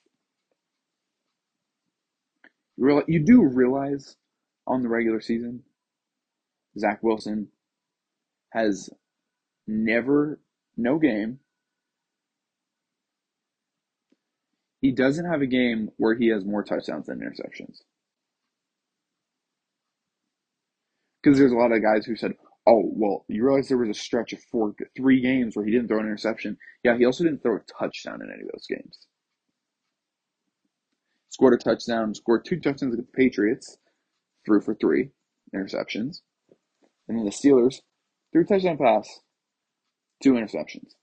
You 2.75 2.85
realize, 2.85 3.05
you 3.07 3.19
do 3.19 3.43
realize 3.43 4.17
on 4.67 4.81
the 4.81 4.89
regular 4.89 5.21
season, 5.21 5.63
Zach 6.77 7.03
Wilson 7.03 7.49
has 8.51 8.89
never, 9.67 10.39
no 10.75 10.97
game, 10.97 11.39
He 14.83 14.91
doesn't 14.91 15.31
have 15.31 15.41
a 15.41 15.47
game 15.47 15.91
where 15.95 16.13
he 16.13 16.27
has 16.27 16.43
more 16.43 16.61
touchdowns 16.61 17.05
than 17.05 17.21
interceptions. 17.21 17.83
Because 21.21 21.39
there's 21.39 21.53
a 21.53 21.55
lot 21.55 21.71
of 21.71 21.81
guys 21.81 22.05
who 22.05 22.17
said, 22.17 22.33
"Oh, 22.65 22.83
well, 22.95 23.25
you 23.27 23.43
realize 23.45 23.67
there 23.67 23.77
was 23.77 23.89
a 23.89 23.93
stretch 23.93 24.33
of 24.33 24.41
four, 24.43 24.75
three 24.95 25.21
games 25.21 25.55
where 25.55 25.65
he 25.65 25.71
didn't 25.71 25.89
throw 25.89 25.99
an 25.99 26.05
interception." 26.05 26.57
Yeah, 26.83 26.97
he 26.97 27.05
also 27.05 27.23
didn't 27.23 27.43
throw 27.43 27.57
a 27.57 27.61
touchdown 27.61 28.21
in 28.21 28.31
any 28.31 28.43
of 28.43 28.49
those 28.53 28.67
games. 28.67 29.07
Scored 31.29 31.55
a 31.55 31.57
touchdown, 31.57 32.13
scored 32.15 32.45
two 32.45 32.57
touchdowns 32.57 32.93
against 32.93 33.11
the 33.11 33.17
Patriots, 33.17 33.77
threw 34.45 34.61
for 34.61 34.75
three 34.75 35.11
interceptions, 35.55 36.21
and 37.07 37.17
then 37.17 37.25
the 37.25 37.31
Steelers 37.31 37.81
threw 38.31 38.43
a 38.43 38.45
touchdown 38.45 38.77
pass, 38.77 39.21
two 40.21 40.33
interceptions. 40.33 40.95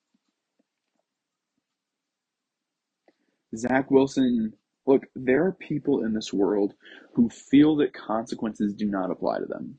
Zach 3.56 3.90
Wilson, 3.90 4.54
look, 4.86 5.04
there 5.16 5.44
are 5.46 5.52
people 5.52 6.04
in 6.04 6.14
this 6.14 6.32
world 6.32 6.74
who 7.14 7.28
feel 7.28 7.76
that 7.76 7.92
consequences 7.94 8.74
do 8.74 8.86
not 8.86 9.10
apply 9.10 9.40
to 9.40 9.46
them. 9.46 9.78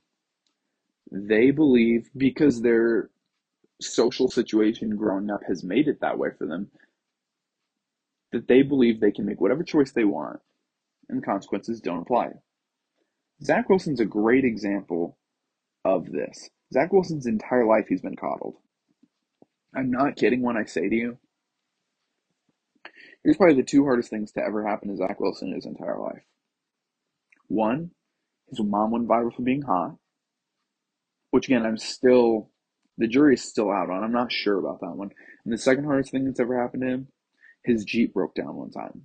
They 1.11 1.51
believe 1.51 2.09
because 2.15 2.61
their 2.61 3.09
social 3.81 4.29
situation 4.29 4.95
growing 4.95 5.29
up 5.29 5.41
has 5.47 5.63
made 5.63 5.87
it 5.87 5.99
that 6.01 6.17
way 6.17 6.29
for 6.37 6.45
them, 6.47 6.71
that 8.31 8.47
they 8.47 8.61
believe 8.61 8.99
they 8.99 9.11
can 9.11 9.25
make 9.25 9.41
whatever 9.41 9.63
choice 9.63 9.91
they 9.91 10.05
want 10.05 10.39
and 11.09 11.21
the 11.21 11.25
consequences 11.25 11.81
don't 11.81 12.01
apply. 12.01 12.29
Zach 13.43 13.69
Wilson's 13.69 13.99
a 13.99 14.05
great 14.05 14.45
example 14.45 15.17
of 15.83 16.11
this. 16.11 16.49
Zach 16.73 16.93
Wilson's 16.93 17.25
entire 17.25 17.65
life 17.65 17.85
he's 17.89 18.01
been 18.01 18.15
coddled. 18.15 18.55
I'm 19.75 19.91
not 19.91 20.15
kidding 20.15 20.41
when 20.41 20.57
I 20.57 20.65
say 20.65 20.87
to 20.87 20.95
you, 20.95 21.17
here's 23.23 23.37
probably 23.37 23.55
the 23.55 23.63
two 23.63 23.83
hardest 23.83 24.09
things 24.09 24.31
to 24.33 24.41
ever 24.41 24.65
happen 24.65 24.89
to 24.89 24.97
Zach 24.97 25.19
Wilson 25.19 25.49
in 25.49 25.55
his 25.55 25.65
entire 25.65 25.99
life. 25.99 26.23
One, 27.47 27.91
his 28.49 28.61
mom 28.61 28.91
went 28.91 29.07
viral 29.07 29.35
for 29.35 29.41
being 29.41 29.63
hot, 29.63 29.95
which 31.31 31.47
again, 31.47 31.65
I'm 31.65 31.77
still, 31.77 32.49
the 32.97 33.07
jury 33.07 33.33
is 33.33 33.43
still 33.43 33.71
out 33.71 33.89
on. 33.89 34.03
I'm 34.03 34.11
not 34.11 34.31
sure 34.31 34.59
about 34.59 34.81
that 34.81 34.95
one. 34.95 35.09
And 35.43 35.53
the 35.53 35.57
second 35.57 35.85
hardest 35.85 36.11
thing 36.11 36.25
that's 36.25 36.39
ever 36.39 36.61
happened 36.61 36.83
to 36.83 36.89
him, 36.89 37.07
his 37.63 37.83
Jeep 37.83 38.13
broke 38.13 38.35
down 38.35 38.55
one 38.55 38.71
time. 38.71 39.03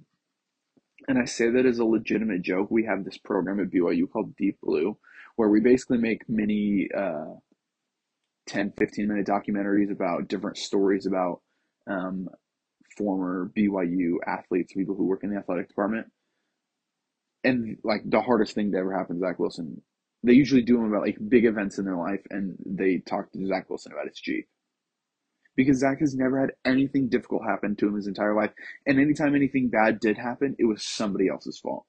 And 1.09 1.19
I 1.19 1.25
say 1.25 1.51
that 1.51 1.67
as 1.67 1.79
a 1.79 1.85
legitimate 1.85 2.43
joke. 2.43 2.71
We 2.71 2.85
have 2.85 3.05
this 3.05 3.19
program 3.19 3.61
at 3.61 3.71
BYU 3.71 4.11
called 4.11 4.37
Deep 4.37 4.59
Blue, 4.62 4.99
where 5.37 5.49
we 5.49 5.61
basically 5.61 5.99
make 5.99 6.29
mini 6.29 6.89
uh, 6.97 7.35
10, 8.47 8.73
15 8.77 9.09
minute 9.09 9.27
documentaries 9.27 9.93
about 9.93 10.29
different 10.29 10.57
stories 10.57 11.07
about 11.07 11.43
um, 11.87 12.29
former 12.97 13.51
BYU 13.57 14.17
athletes, 14.27 14.73
people 14.73 14.97
who 14.97 15.07
work 15.07 15.23
in 15.23 15.31
the 15.31 15.37
athletic 15.37 15.69
department. 15.69 16.07
And 17.45 17.77
like 17.85 18.03
the 18.05 18.23
hardest 18.23 18.55
thing 18.55 18.73
that 18.73 18.79
ever 18.79 18.97
happened 18.97 19.21
to 19.21 19.27
Zach 19.27 19.39
Wilson, 19.39 19.83
they 20.23 20.33
usually 20.33 20.63
do 20.63 20.77
them 20.77 20.87
about 20.87 21.03
like 21.03 21.19
big 21.29 21.45
events 21.45 21.79
in 21.79 21.85
their 21.85 21.97
life, 21.97 22.23
and 22.31 22.57
they 22.65 22.99
talk 22.99 23.31
to 23.33 23.47
Zach 23.47 23.69
Wilson 23.71 23.93
about 23.93 24.09
his 24.09 24.19
Jeep. 24.21 24.49
Because 25.57 25.79
Zach 25.79 26.01
has 26.01 26.15
never 26.15 26.41
had 26.41 26.51
anything 26.65 27.09
difficult 27.09 27.43
happen 27.47 27.77
to 27.77 27.89
him 27.89 27.95
his 27.95 28.07
entire 28.07 28.35
life. 28.35 28.51
And 28.87 29.01
anytime 29.01 29.35
anything 29.35 29.69
bad 29.69 30.01
did 30.01 30.19
happen, 30.19 30.55
it 30.59 30.67
was 30.67 30.85
somebody 30.85 31.29
else's 31.29 31.59
fault. 31.59 31.87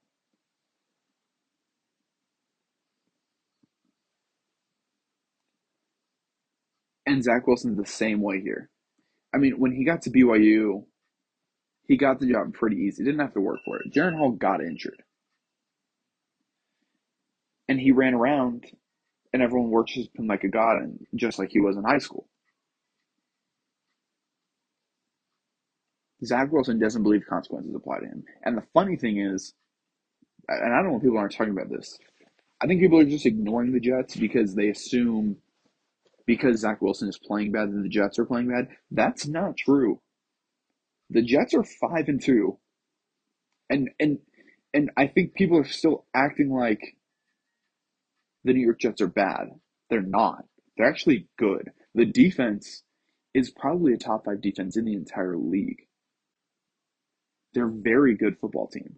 And 7.06 7.24
Zach 7.24 7.48
Wilson's 7.48 7.78
the 7.78 7.86
same 7.86 8.22
way 8.22 8.42
here. 8.42 8.70
I 9.34 9.38
mean, 9.38 9.60
when 9.60 9.72
he 9.74 9.86
got 9.86 10.02
to 10.04 10.10
BYU, 10.12 10.86
he 11.88 11.98
got 11.98 12.20
the 12.20 12.32
job 12.32 12.54
pretty 12.54 12.78
easy. 12.78 13.04
Didn't 13.04 13.20
have 13.20 13.34
to 13.34 13.42
work 13.42 13.60
for 13.66 13.80
it. 13.80 13.94
Jaren 13.94 14.18
Hall 14.18 14.32
got 14.32 14.62
injured. 14.62 15.04
And 17.69 17.80
he 17.80 17.91
ran 17.91 18.13
around 18.13 18.65
and 19.34 19.41
everyone 19.41 19.69
worshipped 19.69 20.17
him 20.17 20.27
like 20.27 20.43
a 20.43 20.49
god 20.49 20.77
and 20.77 21.06
just 21.15 21.38
like 21.38 21.49
he 21.51 21.60
was 21.60 21.75
in 21.75 21.84
high 21.84 21.97
school. 21.97 22.27
Zach 26.25 26.51
Wilson 26.51 26.80
doesn't 26.80 27.03
believe 27.03 27.23
consequences 27.30 27.75
apply 27.75 27.99
to 27.99 28.06
him. 28.06 28.23
And 28.43 28.58
the 28.58 28.63
funny 28.73 28.95
thing 28.95 29.19
is, 29.19 29.53
and 30.47 30.73
I 30.73 30.82
don't 30.82 30.91
know 30.91 30.97
if 30.97 31.03
people 31.03 31.17
aren't 31.17 31.34
talking 31.34 31.53
about 31.53 31.69
this, 31.69 31.97
I 32.62 32.65
think 32.65 32.82
people 32.82 32.99
are 32.99 33.06
just 33.06 33.25
ignoring 33.25 33.71
the 33.71 33.80
Jets 33.80 34.15
because 34.15 34.56
they 34.56 34.69
assume 34.69 35.38
because 36.25 36.60
Zach 36.60 36.82
Wilson 36.82 37.08
is 37.08 37.19
playing 37.19 37.51
bad 37.51 37.69
and 37.69 37.86
the 37.86 37.89
Jets 37.89 38.17
are 38.17 38.25
playing 38.25 38.49
bad. 38.49 38.69
That's 38.89 39.27
not 39.27 39.58
true. 39.58 40.01
The 41.10 41.21
Jets 41.21 41.53
are 41.53 41.63
five 41.63 42.08
and 42.08 42.21
two. 42.21 42.58
And 43.69 43.89
and 43.99 44.19
and 44.73 44.91
I 44.97 45.08
think 45.08 45.36
people 45.36 45.58
are 45.58 45.65
still 45.67 46.06
acting 46.15 46.51
like 46.51 46.96
the 48.47 48.53
New 48.53 48.62
York 48.63 48.79
Jets 48.79 49.01
are 49.01 49.07
bad. 49.07 49.49
They're 49.89 50.01
not. 50.01 50.45
They're 50.77 50.89
actually 50.89 51.27
good. 51.38 51.71
The 51.93 52.05
defense 52.05 52.83
is 53.33 53.51
probably 53.51 53.93
a 53.93 53.97
top 53.97 54.25
five 54.25 54.41
defense 54.41 54.77
in 54.77 54.86
the 54.86 54.93
entire 54.93 55.38
league. 55.38 55.86
They're 57.53 57.67
a 57.67 57.71
very 57.71 58.15
good 58.15 58.38
football 58.39 58.67
team. 58.67 58.95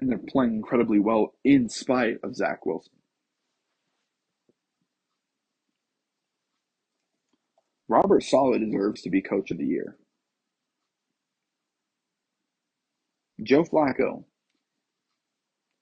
And 0.00 0.10
they're 0.10 0.18
playing 0.18 0.56
incredibly 0.56 0.98
well 1.00 1.34
in 1.42 1.68
spite 1.70 2.18
of 2.22 2.36
Zach 2.36 2.66
Wilson. 2.66 2.92
Robert 7.88 8.22
Saleh 8.22 8.60
deserves 8.60 9.02
to 9.02 9.10
be 9.10 9.22
coach 9.22 9.50
of 9.50 9.58
the 9.58 9.66
year. 9.66 9.96
Joe 13.42 13.64
Flacco, 13.64 14.24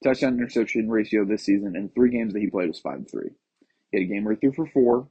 touchdown 0.02 0.34
interception 0.38 0.90
ratio 0.90 1.24
this 1.24 1.44
season 1.44 1.76
in 1.76 1.88
three 1.88 2.10
games 2.10 2.32
that 2.32 2.40
he 2.40 2.50
played 2.50 2.68
was 2.68 2.80
five 2.80 2.96
and 2.96 3.10
three. 3.10 3.30
He 3.90 3.98
had 3.98 4.04
a 4.04 4.12
game 4.12 4.24
where 4.24 4.34
he 4.34 4.40
threw 4.40 4.52
for 4.52 4.66
four, 4.66 5.08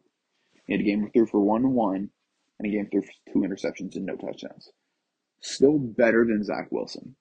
he 0.66 0.74
had 0.74 0.82
a 0.82 0.86
game 0.86 1.02
where 1.02 1.12
he 1.14 1.20
threw 1.20 1.28
for 1.28 1.40
one 1.40 1.64
and 1.64 1.74
one, 1.74 2.10
and 2.60 2.68
a 2.68 2.72
game 2.72 2.88
threw 2.92 3.02
for 3.02 3.12
two 3.32 3.40
interceptions 3.40 3.96
and 3.96 4.06
no 4.06 4.16
touchdowns. 4.16 4.72
Still 5.42 5.80
better 5.80 6.26
than 6.26 6.44
Zach 6.44 6.68
Wilson. 6.72 7.16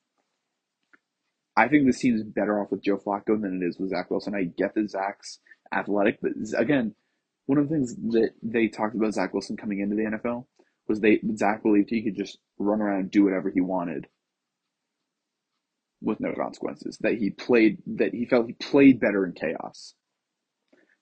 I 1.57 1.69
think 1.69 1.87
this 1.87 1.99
team 1.99 2.17
is 2.17 2.23
better 2.23 2.61
off 2.61 2.71
with 2.71 2.83
Joe 2.83 2.97
Flacco 2.97 3.41
than 3.41 3.61
it 3.63 3.67
is 3.67 3.79
with 3.79 3.91
Zach 3.91 4.11
Wilson. 4.11 4.35
I 4.35 4.45
get 4.45 4.75
that 4.75 4.91
Zach's 4.91 5.41
athletic, 5.73 6.21
but 6.21 6.33
again, 6.57 6.95
one 7.47 7.59
of 7.59 7.69
the 7.69 7.75
things 7.75 7.97
that 7.97 8.31
they 8.43 8.69
talked 8.69 8.95
about 8.95 9.15
Zach 9.15 9.33
Wilson 9.33 9.57
coming 9.57 9.81
into 9.81 9.97
the 9.97 10.03
NFL 10.05 10.47
was 10.87 11.01
they 11.01 11.21
Zach 11.37 11.63
believed 11.63 11.91
he 11.91 12.03
could 12.03 12.17
just 12.17 12.39
run 12.59 12.81
around 12.81 13.01
and 13.01 13.11
do 13.11 13.25
whatever 13.25 13.51
he 13.51 13.61
wanted 13.61 14.07
with 16.03 16.21
no 16.21 16.33
consequences. 16.35 16.99
That 17.01 17.15
he 17.19 17.31
played 17.31 17.79
that 17.87 18.15
he 18.15 18.27
felt 18.27 18.47
he 18.47 18.55
played 18.55 19.01
better 19.01 19.25
in 19.27 19.33
chaos. 19.33 19.95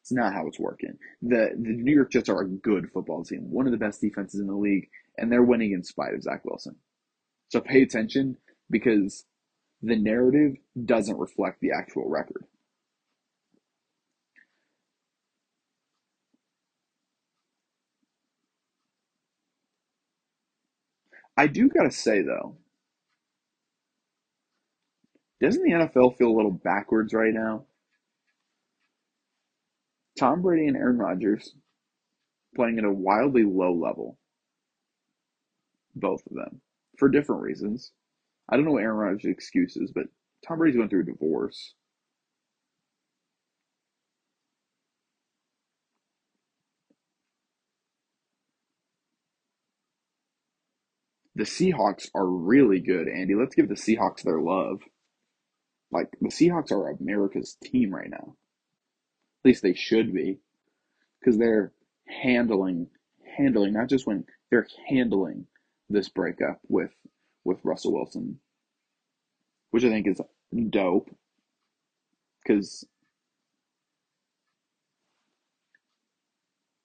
It's 0.03 0.13
not 0.13 0.33
how 0.35 0.47
it's 0.47 0.61
working. 0.61 0.99
The 1.23 1.51
the 1.57 1.75
New 1.75 1.95
York 1.95 2.13
Jets 2.13 2.29
are 2.29 2.43
a 2.43 2.49
good 2.49 2.91
football 2.93 3.25
team, 3.25 3.51
one 3.51 3.67
of 3.67 3.73
the 3.73 3.79
best 3.79 4.01
defenses 4.01 4.41
in 4.41 4.47
the 4.49 4.55
league, 4.57 4.89
and 5.19 5.31
they're 5.33 5.43
winning 5.43 5.73
in 5.73 5.85
spite 5.85 6.15
of 6.15 6.23
Zach 6.23 6.45
Wilson. 6.45 6.77
So 7.51 7.61
pay 7.61 7.83
attention 7.83 8.39
because 8.71 9.25
the 9.83 9.97
narrative 9.97 10.57
doesn't 10.85 11.19
reflect 11.19 11.61
the 11.61 11.73
actual 11.73 12.09
record. 12.09 12.45
I 21.37 21.47
do 21.49 21.69
gotta 21.69 21.91
say 21.93 22.23
though, 22.23 22.57
doesn't 25.41 25.63
the 25.63 25.71
NFL 25.71 26.17
feel 26.17 26.29
a 26.29 26.37
little 26.37 26.51
backwards 26.51 27.15
right 27.15 27.33
now? 27.33 27.65
Tom 30.19 30.43
Brady 30.43 30.67
and 30.67 30.77
Aaron 30.77 30.99
Rodgers 30.99 31.55
playing 32.57 32.79
at 32.79 32.85
a 32.85 32.93
wildly 32.93 33.45
low 33.45 33.73
level. 33.73 34.19
Both 35.95 36.23
of 36.27 36.35
them. 36.35 36.61
For 36.97 37.09
different 37.09 37.43
reasons. 37.43 37.93
I 38.49 38.57
don't 38.57 38.65
know 38.65 38.73
what 38.73 38.83
Aaron 38.83 38.97
Rodgers' 38.97 39.31
excuses, 39.31 39.93
but 39.95 40.07
Tom 40.47 40.59
Brady's 40.59 40.77
going 40.77 40.89
through 40.89 41.03
a 41.03 41.05
divorce. 41.05 41.75
the 51.39 51.45
Seahawks 51.45 52.11
are 52.17 52.27
really 52.27 52.81
good, 52.81 53.07
Andy. 53.07 53.37
Let's 53.37 53.55
give 53.55 53.69
the 53.69 53.77
Seahawks 53.77 54.23
their 54.23 54.41
love. 54.41 54.81
Like 55.91 56.09
the 56.21 56.29
Seahawks 56.29 56.73
are 56.73 56.91
America's 56.91 57.57
team 57.63 57.95
right 57.95 58.11
now. 58.11 58.37
At 59.45 59.49
least 59.49 59.63
they 59.63 59.75
should 59.75 60.13
be, 60.13 60.39
because 61.21 61.39
they're 61.39 61.73
handling, 62.07 62.89
handling 63.37 63.73
not 63.73 63.89
just 63.89 64.07
when 64.07 64.25
they're 64.51 64.67
handling 64.89 65.47
this 65.89 66.09
breakup 66.09 66.61
with 66.69 66.91
with 67.45 67.59
Russell 67.65 67.95
Wilson, 67.95 68.41
which 69.71 69.85
I 69.85 69.89
think 69.89 70.07
is 70.07 70.21
dope. 70.71 71.11
Because 72.43 72.87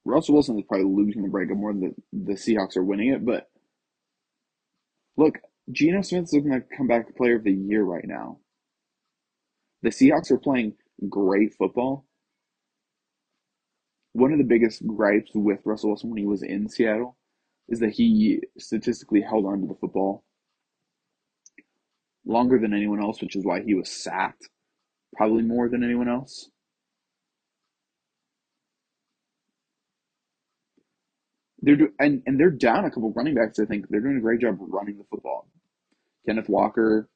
Russell 0.06 0.36
Wilson 0.36 0.58
is 0.60 0.66
probably 0.68 0.88
losing 0.88 1.24
the 1.24 1.30
breakup 1.30 1.58
more 1.58 1.74
than 1.74 1.96
the, 2.12 2.34
the 2.34 2.34
Seahawks 2.34 2.78
are 2.78 2.84
winning 2.84 3.10
it, 3.10 3.26
but 3.26 3.50
Look, 5.18 5.40
Geno 5.72 6.02
Smith's 6.02 6.34
looking 6.34 6.52
like 6.52 6.70
comeback 6.76 7.16
player 7.16 7.36
of 7.36 7.44
the 7.44 7.54
year 7.54 7.84
right 7.84 8.06
now. 8.06 8.40
The 9.84 9.90
Seahawks 9.90 10.32
are 10.32 10.40
playing 10.40 10.76
great 11.10 11.54
football. 11.56 12.06
One 14.14 14.32
of 14.32 14.38
the 14.38 14.46
biggest 14.46 14.86
gripes 14.88 15.32
with 15.36 15.60
Russell 15.66 15.90
Wilson 15.90 16.10
when 16.10 16.20
he 16.20 16.26
was 16.26 16.44
in 16.44 16.70
Seattle 16.70 17.18
is 17.68 17.80
that 17.80 17.92
he 17.92 18.42
statistically 18.58 19.22
held 19.22 19.46
on 19.46 19.62
to 19.62 19.68
the 19.68 19.76
football 19.76 20.24
longer 22.26 22.60
than 22.60 22.74
anyone 22.74 23.02
else, 23.02 23.22
which 23.22 23.36
is 23.36 23.46
why 23.46 23.62
he 23.62 23.74
was 23.74 23.90
sacked 23.90 24.50
probably 25.16 25.44
more 25.44 25.70
than 25.70 25.84
anyone 25.84 26.10
else. 26.10 26.50
They're 31.62 31.78
do, 31.78 31.90
and 32.00 32.22
and 32.26 32.40
they're 32.40 32.52
down 32.52 32.86
a 32.86 32.90
couple 32.90 33.12
running 33.14 33.36
backs. 33.36 33.60
I 33.60 33.66
think 33.66 33.88
they're 33.90 34.02
doing 34.02 34.18
a 34.18 34.22
great 34.22 34.42
job 34.42 34.58
running 34.60 34.98
the 34.98 35.06
football. 35.10 35.48
Kenneth 36.26 36.50
Walker, 36.50 37.10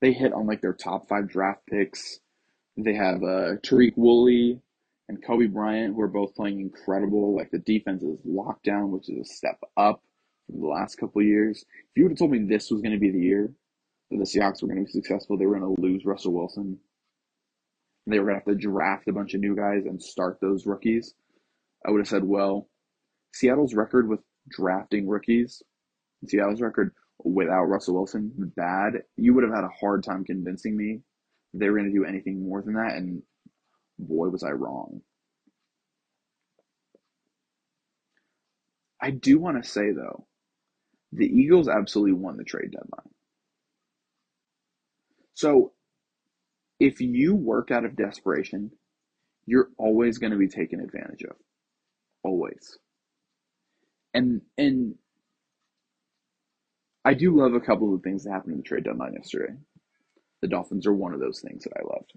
they 0.00 0.12
hit 0.12 0.32
on 0.32 0.46
like 0.46 0.60
their 0.60 0.72
top 0.72 1.08
five 1.08 1.28
draft 1.28 1.60
picks. 1.68 2.20
They 2.76 2.94
have 2.94 3.22
uh, 3.22 3.56
Tariq 3.62 3.92
Woolen 3.96 4.62
and 5.08 5.24
Coby 5.24 5.52
Bryant, 5.52 5.94
who 5.94 6.00
are 6.02 6.08
both 6.08 6.34
playing 6.34 6.60
incredible. 6.60 7.36
Like 7.36 7.50
the 7.50 7.58
defense 7.58 8.02
is 8.02 8.20
locked 8.24 8.64
down, 8.64 8.90
which 8.90 9.10
is 9.10 9.18
a 9.18 9.24
step 9.32 9.58
up 9.76 10.02
from 10.46 10.60
the 10.60 10.66
last 10.66 10.96
couple 10.96 11.22
years. 11.22 11.64
If 11.90 11.96
you 11.96 12.04
would 12.04 12.12
have 12.12 12.18
told 12.18 12.30
me 12.30 12.38
this 12.38 12.70
was 12.70 12.80
going 12.80 12.94
to 12.94 13.00
be 13.00 13.10
the 13.10 13.20
year 13.20 13.50
that 14.10 14.16
the 14.16 14.24
Seahawks 14.24 14.62
were 14.62 14.68
going 14.68 14.84
to 14.84 14.86
be 14.86 14.92
successful, 14.92 15.36
they 15.36 15.46
were 15.46 15.58
going 15.58 15.74
to 15.74 15.82
lose 15.82 16.04
Russell 16.04 16.32
Wilson. 16.32 16.78
They 18.06 18.18
were 18.18 18.26
going 18.26 18.40
to 18.40 18.44
have 18.46 18.58
to 18.58 18.66
draft 18.66 19.08
a 19.08 19.12
bunch 19.12 19.34
of 19.34 19.40
new 19.40 19.54
guys 19.54 19.84
and 19.84 20.02
start 20.02 20.38
those 20.40 20.66
rookies. 20.66 21.14
I 21.86 21.90
would 21.90 22.00
have 22.00 22.08
said, 22.08 22.24
well, 22.24 22.68
Seattle's 23.32 23.74
record 23.74 24.08
with 24.08 24.20
drafting 24.48 25.08
rookies, 25.08 25.62
Seattle's 26.26 26.60
record 26.60 26.92
without 27.24 27.64
Russell 27.64 27.94
Wilson, 27.94 28.32
bad. 28.56 29.02
You 29.16 29.34
would 29.34 29.44
have 29.44 29.54
had 29.54 29.64
a 29.64 29.80
hard 29.80 30.04
time 30.04 30.24
convincing 30.24 30.76
me 30.76 31.00
they 31.54 31.68
were 31.68 31.78
going 31.78 31.92
to 31.92 31.98
do 31.98 32.04
anything 32.04 32.42
more 32.42 32.62
than 32.62 32.74
that. 32.74 32.94
And 32.96 33.22
boy, 33.98 34.28
was 34.28 34.42
I 34.42 34.50
wrong. 34.50 35.00
I 39.02 39.10
do 39.10 39.38
want 39.38 39.62
to 39.62 39.68
say, 39.68 39.92
though, 39.92 40.26
the 41.12 41.26
Eagles 41.26 41.68
absolutely 41.68 42.12
won 42.12 42.36
the 42.36 42.44
trade 42.44 42.72
deadline. 42.72 43.14
So 45.34 45.72
if 46.78 47.00
you 47.00 47.34
work 47.34 47.70
out 47.70 47.84
of 47.84 47.96
desperation, 47.96 48.70
you're 49.46 49.70
always 49.78 50.18
going 50.18 50.32
to 50.32 50.38
be 50.38 50.48
taken 50.48 50.80
advantage 50.80 51.22
of. 51.22 51.36
Always. 52.22 52.78
And 54.12 54.42
and 54.58 54.94
I 57.10 57.14
do 57.14 57.36
love 57.36 57.54
a 57.54 57.60
couple 57.60 57.92
of 57.92 58.00
the 58.00 58.08
things 58.08 58.22
that 58.22 58.30
happened 58.30 58.52
in 58.52 58.58
the 58.58 58.62
trade 58.62 58.84
deadline 58.84 59.14
yesterday. 59.14 59.54
The 60.42 60.46
Dolphins 60.46 60.86
are 60.86 60.92
one 60.92 61.12
of 61.12 61.18
those 61.18 61.40
things 61.40 61.64
that 61.64 61.72
I 61.76 61.82
loved. 61.82 62.12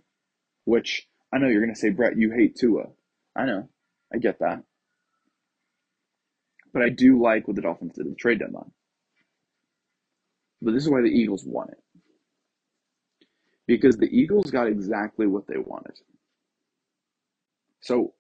Which 0.66 1.08
I 1.34 1.40
know 1.40 1.48
you're 1.48 1.64
going 1.64 1.74
to 1.74 1.80
say, 1.80 1.90
Brett, 1.90 2.16
you 2.16 2.32
hate 2.32 2.56
Tua. 2.56 2.84
I 3.36 3.48
know. 3.48 3.68
I 4.14 4.20
get 4.20 4.38
that. 4.38 4.62
But 6.74 6.84
I 6.84 6.90
do 6.90 7.20
like 7.20 7.48
what 7.48 7.56
the 7.56 7.64
Dolphins 7.64 7.94
did 7.96 8.06
at 8.06 8.12
the 8.12 8.16
trade 8.16 8.38
deadline. 8.38 8.70
But 10.62 10.76
this 10.76 10.84
is 10.84 10.92
why 10.92 11.02
the 11.02 11.08
Eagles 11.08 11.44
won 11.44 11.70
it. 11.70 11.84
Because 13.66 13.98
the 13.98 14.16
Eagles 14.16 14.52
got 14.52 14.68
exactly 14.68 15.26
what 15.26 15.48
they 15.48 15.58
wanted. 15.58 15.98
So 17.82 18.14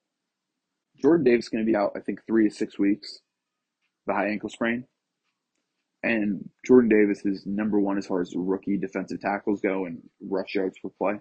Jordan 0.99 1.24
Davis 1.24 1.45
is 1.45 1.49
going 1.49 1.63
to 1.63 1.71
be 1.71 1.78
out, 1.78 1.91
I 1.95 1.99
think, 1.99 2.26
three 2.26 2.49
to 2.49 2.55
six 2.55 2.80
weeks, 2.80 3.19
the 4.07 4.13
high 4.15 4.30
ankle 4.30 4.49
sprain. 4.49 4.86
And 6.04 6.49
Jordan 6.66 6.89
Davis 6.89 7.26
is 7.26 7.45
number 7.45 7.80
one 7.80 7.97
as 7.97 8.06
far 8.08 8.22
as 8.22 8.34
rookie 8.36 8.78
defensive 8.78 9.22
tackles 9.22 9.62
go 9.62 9.86
and 9.86 10.01
rush 10.22 10.54
yards 10.56 10.78
per 10.84 10.89
play. 10.89 11.14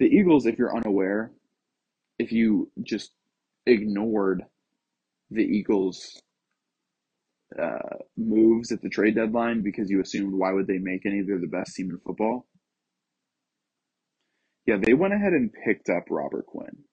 The 0.00 0.06
Eagles, 0.06 0.46
if 0.46 0.58
you're 0.58 0.74
unaware, 0.74 1.32
if 2.18 2.32
you 2.32 2.70
just 2.82 3.12
ignored 3.66 4.42
the 5.30 5.42
Eagles' 5.42 6.20
uh, 7.60 7.98
moves 8.16 8.72
at 8.72 8.80
the 8.80 8.88
trade 8.88 9.14
deadline 9.14 9.62
because 9.62 9.90
you 9.90 10.00
assumed 10.00 10.32
why 10.32 10.52
would 10.52 10.66
they 10.66 10.78
make 10.78 11.04
any? 11.04 11.20
They're 11.20 11.38
the 11.38 11.46
best 11.46 11.74
team 11.76 11.90
in 11.90 11.98
football. 11.98 12.46
Yeah, 14.66 14.78
they 14.80 14.94
went 14.94 15.14
ahead 15.14 15.32
and 15.32 15.50
picked 15.52 15.90
up 15.90 16.04
Robert 16.08 16.46
Quinn. 16.46 16.84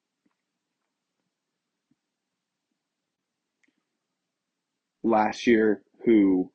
Last 5.10 5.48
year 5.48 5.84
who 6.06 6.52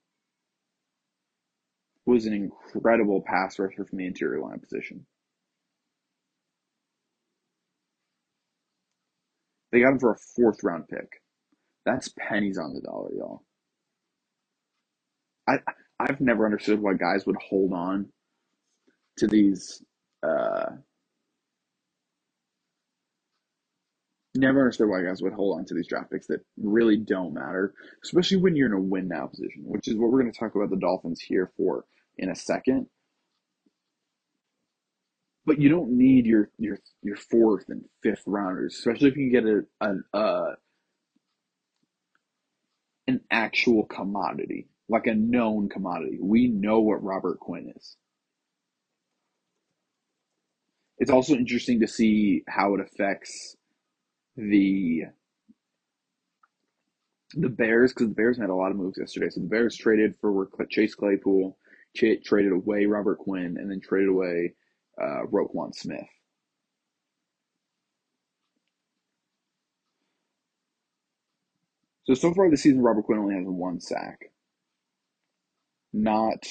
was 2.06 2.26
an 2.26 2.34
incredible 2.34 3.22
pass 3.22 3.58
rusher 3.58 3.84
from 3.84 3.98
the 3.98 4.06
interior 4.06 4.40
line 4.42 4.60
position. 4.60 5.06
They 9.72 9.80
got 9.80 9.92
him 9.94 9.98
for 10.00 10.12
a 10.12 10.18
fourth 10.36 10.64
round 10.64 10.88
pick. 10.88 11.22
That's 11.86 12.10
pennies 12.18 12.58
on 12.58 12.74
the 12.74 12.80
dollar, 12.82 13.10
y'all. 13.14 13.42
I 15.48 15.58
I've 16.00 16.20
never 16.20 16.46
understood 16.46 16.80
why 16.82 16.94
guys 16.94 17.26
would 17.26 17.36
hold 17.36 17.72
on 17.72 18.08
to 19.18 19.26
these 19.28 19.82
uh, 20.22 20.66
Never 24.36 24.60
understood 24.60 24.88
why 24.88 25.02
guys 25.02 25.22
would 25.22 25.32
hold 25.32 25.58
on 25.58 25.64
to 25.66 25.74
these 25.74 25.86
draft 25.86 26.10
picks 26.10 26.26
that 26.26 26.40
really 26.56 26.96
don't 26.96 27.34
matter, 27.34 27.72
especially 28.02 28.38
when 28.38 28.56
you're 28.56 28.66
in 28.66 28.72
a 28.72 28.80
win 28.80 29.06
now 29.06 29.26
position, 29.28 29.62
which 29.64 29.86
is 29.86 29.94
what 29.94 30.10
we're 30.10 30.20
going 30.22 30.32
to 30.32 30.38
talk 30.38 30.56
about 30.56 30.70
the 30.70 30.76
Dolphins 30.76 31.20
here 31.20 31.52
for 31.56 31.84
in 32.18 32.30
a 32.30 32.34
second. 32.34 32.86
But 35.46 35.60
you 35.60 35.68
don't 35.68 35.96
need 35.96 36.26
your 36.26 36.50
your 36.58 36.78
your 37.02 37.16
fourth 37.16 37.66
and 37.68 37.84
fifth 38.02 38.22
rounders, 38.26 38.74
especially 38.76 39.10
if 39.10 39.16
you 39.16 39.30
can 39.30 39.42
get 39.42 39.44
a 39.44 39.62
an 39.80 40.04
uh, 40.12 40.54
an 43.06 43.20
actual 43.30 43.84
commodity, 43.84 44.68
like 44.88 45.06
a 45.06 45.14
known 45.14 45.68
commodity. 45.68 46.18
We 46.20 46.48
know 46.48 46.80
what 46.80 47.04
Robert 47.04 47.38
Quinn 47.38 47.72
is. 47.76 47.96
It's 50.98 51.10
also 51.10 51.34
interesting 51.34 51.80
to 51.80 51.86
see 51.86 52.42
how 52.48 52.74
it 52.74 52.80
affects 52.80 53.56
the 54.36 55.04
the 57.34 57.48
Bears 57.48 57.92
because 57.92 58.08
the 58.08 58.14
Bears 58.14 58.38
had 58.38 58.50
a 58.50 58.54
lot 58.54 58.70
of 58.70 58.76
moves 58.76 58.98
yesterday. 58.98 59.28
So 59.30 59.40
the 59.40 59.48
Bears 59.48 59.76
traded 59.76 60.14
for 60.20 60.48
Chase 60.70 60.94
Claypool, 60.94 61.56
traded 62.24 62.52
away 62.52 62.86
Robert 62.86 63.18
Quinn, 63.18 63.56
and 63.58 63.70
then 63.70 63.80
traded 63.80 64.10
away 64.10 64.54
uh, 65.00 65.22
Roquan 65.30 65.74
Smith. 65.74 66.06
So 72.04 72.14
so 72.14 72.34
far 72.34 72.50
this 72.50 72.62
season, 72.62 72.82
Robert 72.82 73.02
Quinn 73.04 73.18
only 73.18 73.34
has 73.34 73.44
one 73.46 73.80
sack. 73.80 74.30
Not, 75.92 76.46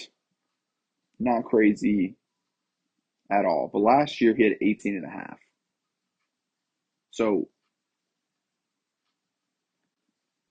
not 1.20 1.44
crazy 1.46 2.16
at 3.32 3.46
all. 3.46 3.70
But 3.72 3.80
last 3.80 4.22
year 4.22 4.36
he 4.36 4.44
had 4.44 4.54
18 4.62 4.96
and 4.98 5.06
a 5.06 5.10
half. 5.10 5.40
So 7.12 7.50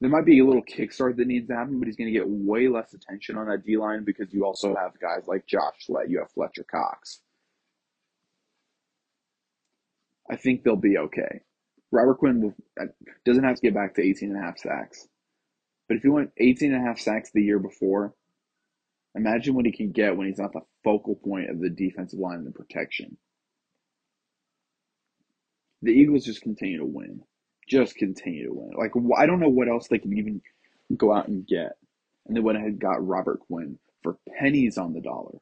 there 0.03 0.11
might 0.11 0.27
be 0.27 0.41
a 0.41 0.45
little 0.45 0.65
kickstart 0.65 1.17
that 1.17 1.29
needs 1.29 1.47
to 1.47 1.55
happen, 1.55 1.79
but 1.79 1.87
he's 1.87 1.95
going 1.95 2.13
to 2.13 2.19
get 2.19 2.29
way 2.29 2.67
less 2.67 2.93
attention 2.93 3.37
on 3.37 3.47
that 3.47 3.65
D 3.65 3.77
line 3.77 4.03
because 4.03 4.35
you 4.35 4.45
also 4.45 4.75
have 4.75 4.99
guys 4.99 5.29
like 5.29 5.47
Josh 5.47 5.75
Sweat, 5.79 6.11
you 6.11 6.19
have 6.19 6.33
Fletcher 6.33 6.65
Cox. 6.69 7.21
I 10.29 10.35
think 10.35 10.65
they'll 10.65 10.75
be 10.75 10.99
okay. 10.99 11.43
Robert 11.93 12.17
Quinn 12.17 12.41
will, 12.43 12.55
uh, 12.81 12.87
doesn't 13.25 13.45
have 13.45 13.55
to 13.55 13.63
get 13.63 13.75
back 13.75 13.95
to 13.95 14.03
18 14.03 14.31
and 14.31 14.39
a 14.39 14.43
half 14.43 14.59
sacks. 14.59 15.07
But 15.87 15.99
if 15.99 16.03
he 16.03 16.09
went 16.09 16.33
18 16.37 16.75
and 16.75 16.83
a 16.83 16.85
half 16.85 16.99
sacks 16.99 17.31
the 17.33 17.43
year 17.43 17.61
before, 17.61 18.13
imagine 19.15 19.55
what 19.55 19.67
he 19.67 19.73
can 19.73 19.93
get 19.93 20.17
when 20.17 20.27
he's 20.27 20.39
not 20.39 20.53
the 20.53 20.63
focal 20.83 21.15
point 21.15 21.49
of 21.49 21.61
the 21.61 21.71
defensive 21.71 22.19
line 22.19 22.39
and 22.39 22.47
the 22.49 22.51
protection. 22.51 23.19
The 25.83 25.93
Eagles 25.93 26.25
just 26.25 26.43
continue 26.43 26.79
to 26.79 26.85
win 26.85 27.23
just 27.69 27.97
continue 27.97 28.47
to 28.47 28.55
win. 28.55 28.73
Like 28.77 28.93
I 29.17 29.27
don't 29.27 29.41
know 29.41 29.49
what 29.49 29.69
else 29.69 29.89
they 29.89 29.99
can 29.99 30.17
even 30.17 30.41
go 30.97 31.15
out 31.15 31.29
and 31.29 31.47
get, 31.47 31.73
and 32.27 32.37
they 32.37 32.41
went 32.41 32.59
ahead 32.59 32.71
and 32.71 32.81
got 32.81 33.07
Robert 33.07 33.41
Quinn 33.41 33.79
for 34.03 34.19
pennies 34.39 34.79
on 34.79 34.93
the 34.93 35.01
dollar. 35.01 35.39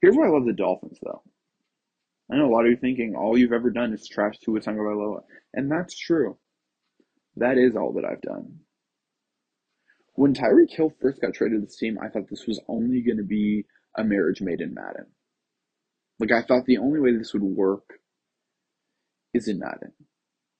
Here's 0.00 0.16
why 0.16 0.26
I 0.26 0.30
love 0.30 0.44
the 0.46 0.52
Dolphins, 0.52 0.98
though. 1.02 1.22
I 2.30 2.36
know 2.36 2.46
a 2.46 2.54
lot 2.54 2.64
of 2.64 2.70
you 2.70 2.76
thinking 2.76 3.16
all 3.16 3.38
you've 3.38 3.52
ever 3.52 3.70
done 3.70 3.92
is 3.92 4.06
trash 4.06 4.38
Tua 4.38 4.60
Tagovailoa, 4.60 5.22
and 5.54 5.70
that's 5.70 5.98
true. 5.98 6.36
That 7.36 7.56
is 7.56 7.74
all 7.74 7.94
that 7.94 8.04
I've 8.04 8.20
done. 8.20 8.60
When 10.14 10.34
Tyreek 10.34 10.70
Hill 10.70 10.92
first 11.00 11.20
got 11.20 11.34
traded 11.34 11.60
to 11.60 11.66
this 11.66 11.76
team, 11.76 11.98
I 12.02 12.08
thought 12.08 12.28
this 12.28 12.46
was 12.46 12.60
only 12.68 13.00
going 13.02 13.18
to 13.18 13.24
be 13.24 13.64
a 13.96 14.04
marriage 14.04 14.40
made 14.40 14.60
in 14.60 14.74
Madden. 14.74 15.06
Like 16.18 16.32
I 16.32 16.42
thought 16.42 16.66
the 16.66 16.78
only 16.78 17.00
way 17.00 17.16
this 17.16 17.32
would 17.32 17.42
work 17.42 17.84
is 19.38 19.48
in 19.48 19.58
Madden 19.58 19.92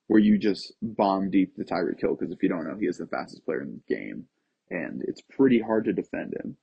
where 0.09 0.21
you 0.21 0.39
just 0.39 0.73
bomb 0.83 1.31
deep 1.31 1.55
the 1.57 1.65
Tyreek 1.65 2.01
Hill 2.01 2.17
because 2.17 2.33
if 2.33 2.43
you 2.43 2.49
don't 2.49 2.67
know, 2.67 2.77
he 2.77 2.87
is 2.87 2.97
the 2.97 3.07
fastest 3.07 3.45
player 3.45 3.61
in 3.61 3.81
the 3.87 3.95
game, 3.95 4.25
and 4.71 5.03
it's 5.07 5.21
pretty 5.21 5.61
hard 5.61 5.85
to 5.85 5.93
defend 5.93 6.35
him. 6.35 6.57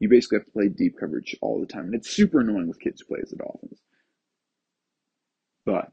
You 0.00 0.08
basically 0.08 0.38
have 0.38 0.46
to 0.46 0.52
play 0.52 0.68
deep 0.68 0.98
coverage 0.98 1.36
all 1.40 1.60
the 1.60 1.66
time, 1.66 1.84
and 1.84 1.94
it's 1.94 2.10
super 2.10 2.40
annoying 2.40 2.66
with 2.66 2.80
kids 2.80 3.00
who 3.00 3.14
play 3.14 3.20
as 3.22 3.30
the 3.30 3.36
Dolphins. 3.36 3.78
But 5.64 5.92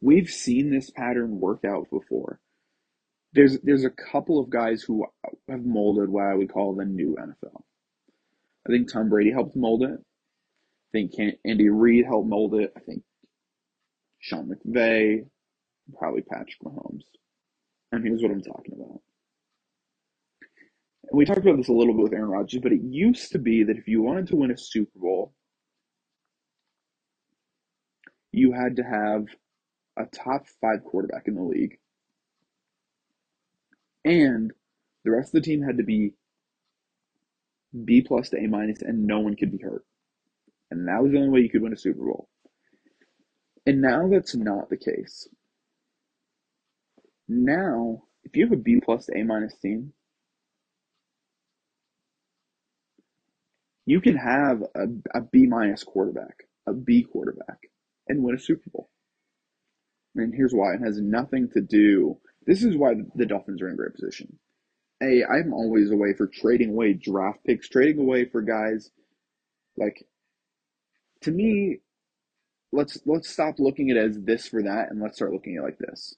we've 0.00 0.28
seen 0.28 0.70
this 0.70 0.90
pattern 0.90 1.40
work 1.40 1.64
out 1.64 1.88
before. 1.90 2.38
There's 3.32 3.58
there's 3.62 3.84
a 3.84 3.90
couple 3.90 4.38
of 4.38 4.50
guys 4.50 4.82
who 4.82 5.06
have 5.48 5.64
molded 5.64 6.10
what 6.10 6.26
I 6.26 6.34
would 6.34 6.52
call 6.52 6.76
the 6.76 6.84
new 6.84 7.16
NFL. 7.18 7.62
I 8.66 8.70
think 8.70 8.92
Tom 8.92 9.08
Brady 9.08 9.32
helped 9.32 9.56
mold 9.56 9.82
it. 9.82 9.98
I 9.98 10.90
think 10.92 11.12
Andy 11.44 11.70
Reid 11.70 12.04
helped 12.04 12.28
mold 12.28 12.54
it. 12.54 12.72
I 12.76 12.80
think 12.80 13.02
Sean 14.24 14.48
McVay, 14.48 15.26
probably 15.98 16.22
Patrick 16.22 16.58
Mahomes. 16.64 17.04
And 17.92 18.02
here's 18.06 18.22
what 18.22 18.30
I'm 18.30 18.40
talking 18.40 18.72
about. 18.74 19.02
And 21.10 21.18
we 21.18 21.26
talked 21.26 21.40
about 21.40 21.58
this 21.58 21.68
a 21.68 21.72
little 21.72 21.92
bit 21.92 22.04
with 22.04 22.14
Aaron 22.14 22.30
Rodgers, 22.30 22.62
but 22.62 22.72
it 22.72 22.80
used 22.82 23.32
to 23.32 23.38
be 23.38 23.64
that 23.64 23.76
if 23.76 23.86
you 23.86 24.00
wanted 24.00 24.28
to 24.28 24.36
win 24.36 24.50
a 24.50 24.56
Super 24.56 24.98
Bowl, 24.98 25.34
you 28.32 28.52
had 28.52 28.76
to 28.76 28.82
have 28.82 29.26
a 29.98 30.06
top 30.06 30.46
five 30.60 30.82
quarterback 30.84 31.28
in 31.28 31.34
the 31.34 31.42
league 31.42 31.78
And 34.04 34.52
the 35.04 35.10
rest 35.10 35.34
of 35.34 35.42
the 35.42 35.46
team 35.46 35.62
had 35.62 35.76
to 35.76 35.84
be 35.84 36.14
B 37.84 38.00
plus 38.00 38.30
to 38.30 38.38
A 38.38 38.46
minus, 38.48 38.80
and 38.80 39.06
no 39.06 39.20
one 39.20 39.36
could 39.36 39.52
be 39.52 39.62
hurt. 39.62 39.84
And 40.70 40.88
that 40.88 41.02
was 41.02 41.12
the 41.12 41.18
only 41.18 41.30
way 41.30 41.40
you 41.40 41.50
could 41.50 41.62
win 41.62 41.74
a 41.74 41.76
Super 41.76 42.04
Bowl. 42.04 42.28
And 43.66 43.80
now 43.80 44.08
that's 44.08 44.34
not 44.34 44.68
the 44.68 44.76
case. 44.76 45.28
Now, 47.28 48.02
if 48.24 48.36
you 48.36 48.44
have 48.44 48.52
a 48.52 48.60
B 48.60 48.80
plus 48.84 49.06
to 49.06 49.18
A 49.18 49.24
minus 49.24 49.54
team, 49.56 49.92
you 53.86 54.00
can 54.00 54.16
have 54.16 54.62
a, 54.74 55.18
a 55.18 55.20
B 55.22 55.46
minus 55.46 55.82
quarterback, 55.82 56.44
a 56.66 56.74
B 56.74 57.04
quarterback, 57.04 57.70
and 58.08 58.22
win 58.22 58.34
a 58.34 58.38
Super 58.38 58.68
Bowl. 58.70 58.90
And 60.14 60.34
here's 60.34 60.52
why 60.52 60.74
it 60.74 60.80
has 60.80 61.00
nothing 61.00 61.48
to 61.54 61.60
do. 61.60 62.18
This 62.46 62.62
is 62.62 62.76
why 62.76 62.94
the 63.14 63.26
Dolphins 63.26 63.62
are 63.62 63.68
in 63.68 63.74
a 63.74 63.76
great 63.76 63.94
position. 63.94 64.38
A, 65.02 65.24
I'm 65.24 65.52
always 65.52 65.90
away 65.90 66.12
for 66.12 66.26
trading 66.26 66.70
away 66.70 66.92
draft 66.92 67.38
picks, 67.44 67.68
trading 67.68 68.00
away 68.00 68.26
for 68.26 68.42
guys 68.42 68.90
like 69.76 70.06
to 71.22 71.30
me, 71.30 71.80
let's 72.74 72.98
let's 73.06 73.30
stop 73.30 73.58
looking 73.58 73.90
at 73.90 73.96
it 73.96 74.10
as 74.10 74.20
this 74.20 74.48
for 74.48 74.62
that 74.62 74.90
and 74.90 75.00
let's 75.00 75.16
start 75.16 75.32
looking 75.32 75.56
at 75.56 75.62
it 75.62 75.64
like 75.64 75.78
this. 75.78 76.14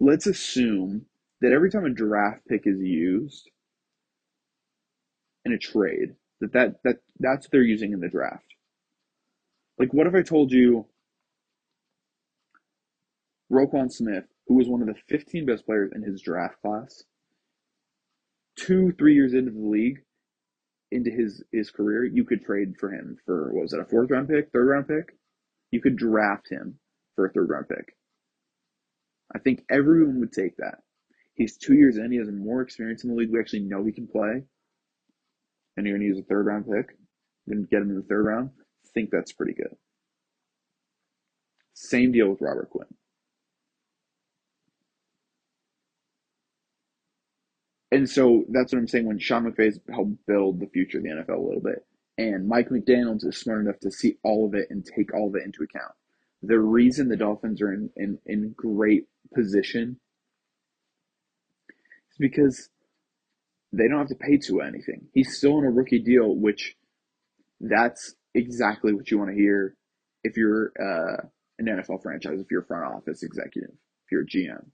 Let's 0.00 0.26
assume 0.26 1.06
that 1.40 1.52
every 1.52 1.70
time 1.70 1.84
a 1.84 1.90
draft 1.90 2.46
pick 2.48 2.62
is 2.66 2.80
used 2.80 3.48
in 5.44 5.52
a 5.52 5.58
trade, 5.58 6.14
that, 6.40 6.52
that, 6.52 6.82
that 6.84 6.96
that's 7.18 7.46
what 7.46 7.52
they're 7.52 7.62
using 7.62 7.92
in 7.92 8.00
the 8.00 8.08
draft. 8.08 8.44
Like 9.78 9.92
what 9.94 10.06
if 10.06 10.14
I 10.14 10.22
told 10.22 10.52
you 10.52 10.86
Roquan 13.50 13.90
Smith, 13.90 14.24
who 14.48 14.54
was 14.54 14.68
one 14.68 14.80
of 14.80 14.88
the 14.88 14.96
15 15.08 15.46
best 15.46 15.64
players 15.64 15.92
in 15.94 16.02
his 16.02 16.20
draft 16.22 16.60
class, 16.60 17.04
two, 18.56 18.92
three 18.92 19.14
years 19.14 19.34
into 19.34 19.52
the 19.52 19.60
league, 19.60 20.00
into 20.90 21.10
his 21.10 21.42
his 21.52 21.70
career, 21.70 22.04
you 22.04 22.24
could 22.24 22.44
trade 22.44 22.74
for 22.78 22.92
him 22.92 23.16
for 23.24 23.52
what 23.52 23.62
was 23.62 23.72
it, 23.72 23.80
a 23.80 23.84
fourth 23.84 24.10
round 24.10 24.28
pick, 24.28 24.50
third 24.50 24.68
round 24.68 24.88
pick? 24.88 25.14
You 25.72 25.80
could 25.80 25.96
draft 25.96 26.48
him 26.48 26.78
for 27.16 27.26
a 27.26 27.32
third 27.32 27.48
round 27.50 27.68
pick. 27.68 27.96
I 29.34 29.38
think 29.40 29.64
everyone 29.70 30.20
would 30.20 30.32
take 30.32 30.56
that. 30.58 30.78
He's 31.34 31.56
two 31.56 31.74
years 31.74 31.96
in, 31.96 32.12
he 32.12 32.18
has 32.18 32.28
more 32.30 32.60
experience 32.60 33.02
in 33.02 33.10
the 33.10 33.16
league. 33.16 33.32
We 33.32 33.40
actually 33.40 33.60
know 33.60 33.84
he 33.84 33.92
can 33.92 34.06
play. 34.06 34.44
And 35.76 35.86
you're 35.86 35.96
gonna 35.96 36.06
use 36.06 36.18
a 36.18 36.22
third 36.22 36.46
round 36.46 36.66
pick, 36.70 36.96
then 37.46 37.66
get 37.70 37.82
him 37.82 37.90
in 37.90 37.96
the 37.96 38.02
third 38.02 38.26
round. 38.26 38.50
I 38.58 38.88
think 38.94 39.10
that's 39.10 39.32
pretty 39.32 39.54
good. 39.54 39.74
Same 41.74 42.12
deal 42.12 42.28
with 42.28 42.42
Robert 42.42 42.70
Quinn. 42.70 42.86
And 47.90 48.08
so 48.08 48.44
that's 48.48 48.72
what 48.72 48.78
I'm 48.78 48.88
saying 48.88 49.06
when 49.06 49.18
Sean 49.18 49.44
McVay's 49.44 49.78
helped 49.90 50.26
build 50.26 50.60
the 50.60 50.66
future 50.66 50.98
of 50.98 51.04
the 51.04 51.10
NFL 51.10 51.38
a 51.38 51.42
little 51.42 51.60
bit. 51.60 51.84
And 52.30 52.48
Mike 52.48 52.68
McDaniels 52.68 53.26
is 53.26 53.38
smart 53.38 53.62
enough 53.62 53.80
to 53.80 53.90
see 53.90 54.16
all 54.22 54.46
of 54.46 54.54
it 54.54 54.68
and 54.70 54.84
take 54.84 55.14
all 55.14 55.28
of 55.28 55.34
it 55.34 55.44
into 55.44 55.62
account. 55.62 55.92
The 56.42 56.58
reason 56.58 57.08
the 57.08 57.16
Dolphins 57.16 57.62
are 57.62 57.72
in, 57.72 57.90
in, 57.96 58.18
in 58.26 58.54
great 58.56 59.06
position 59.34 59.98
is 61.68 62.16
because 62.18 62.68
they 63.72 63.88
don't 63.88 63.98
have 63.98 64.08
to 64.08 64.14
pay 64.14 64.36
Tua 64.36 64.66
anything. 64.66 65.06
He's 65.14 65.36
still 65.36 65.56
on 65.56 65.64
a 65.64 65.70
rookie 65.70 66.02
deal, 66.02 66.34
which 66.34 66.76
that's 67.60 68.14
exactly 68.34 68.92
what 68.92 69.10
you 69.10 69.18
want 69.18 69.30
to 69.30 69.36
hear 69.36 69.76
if 70.24 70.36
you're 70.36 70.72
uh, 70.80 71.26
an 71.58 71.66
NFL 71.66 72.02
franchise, 72.02 72.40
if 72.40 72.50
you're 72.50 72.62
a 72.62 72.66
front 72.66 72.92
office 72.94 73.22
executive, 73.22 73.70
if 73.70 74.12
you're 74.12 74.22
a 74.22 74.26
GM 74.26 74.66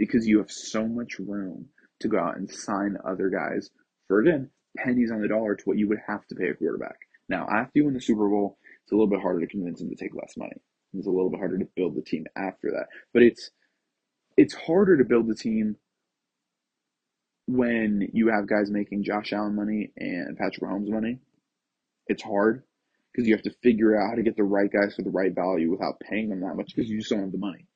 because 0.00 0.26
you 0.26 0.38
have 0.38 0.50
so 0.50 0.86
much 0.86 1.18
room 1.18 1.66
to 2.00 2.08
go 2.08 2.18
out 2.18 2.38
and 2.38 2.50
sign 2.50 2.96
other 3.04 3.28
guys 3.28 3.68
for 4.08 4.20
again 4.20 4.48
pennies 4.76 5.10
on 5.10 5.20
the 5.20 5.28
dollar 5.28 5.54
to 5.54 5.64
what 5.64 5.78
you 5.78 5.88
would 5.88 6.00
have 6.06 6.26
to 6.28 6.34
pay 6.34 6.48
a 6.48 6.54
quarterback. 6.54 6.96
Now, 7.28 7.46
after 7.50 7.72
you 7.74 7.84
win 7.84 7.94
the 7.94 8.00
Super 8.00 8.28
Bowl, 8.28 8.58
it's 8.82 8.92
a 8.92 8.94
little 8.94 9.08
bit 9.08 9.20
harder 9.20 9.40
to 9.40 9.46
convince 9.46 9.80
him 9.80 9.88
to 9.90 9.96
take 9.96 10.14
less 10.14 10.36
money. 10.36 10.56
It's 10.94 11.06
a 11.06 11.10
little 11.10 11.30
bit 11.30 11.38
harder 11.38 11.58
to 11.58 11.68
build 11.76 11.94
the 11.94 12.02
team 12.02 12.26
after 12.36 12.70
that. 12.72 12.86
But 13.12 13.22
it's 13.22 13.50
it's 14.36 14.54
harder 14.54 14.96
to 14.96 15.04
build 15.04 15.28
the 15.28 15.34
team 15.34 15.76
when 17.46 18.08
you 18.12 18.28
have 18.28 18.48
guys 18.48 18.70
making 18.70 19.04
Josh 19.04 19.32
Allen 19.32 19.54
money 19.54 19.92
and 19.96 20.36
Patrick 20.36 20.62
Mahomes 20.62 20.88
money. 20.88 21.18
It's 22.06 22.22
hard 22.22 22.64
because 23.12 23.28
you 23.28 23.34
have 23.34 23.44
to 23.44 23.54
figure 23.62 23.96
out 23.96 24.10
how 24.10 24.16
to 24.16 24.22
get 24.22 24.36
the 24.36 24.42
right 24.42 24.70
guys 24.70 24.94
for 24.94 25.02
the 25.02 25.10
right 25.10 25.34
value 25.34 25.70
without 25.70 26.00
paying 26.00 26.30
them 26.30 26.40
that 26.40 26.56
much 26.56 26.72
because 26.74 26.88
you 26.90 26.98
just 26.98 27.10
don't 27.10 27.20
have 27.20 27.32
the 27.32 27.38
money 27.38 27.66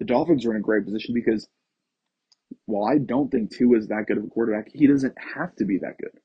the 0.00 0.06
Dolphins 0.06 0.44
are 0.44 0.50
in 0.50 0.56
a 0.56 0.60
great 0.60 0.84
position 0.84 1.14
because 1.14 1.46
while 2.66 2.84
I 2.90 2.98
don't 2.98 3.30
think 3.30 3.50
Tua 3.50 3.78
is 3.78 3.88
that 3.88 4.06
good 4.06 4.18
of 4.18 4.24
a 4.24 4.28
quarterback, 4.28 4.68
he 4.72 4.86
doesn't 4.86 5.14
have 5.36 5.54
to 5.56 5.64
be 5.64 5.78
that 5.78 5.98
good 5.98 6.20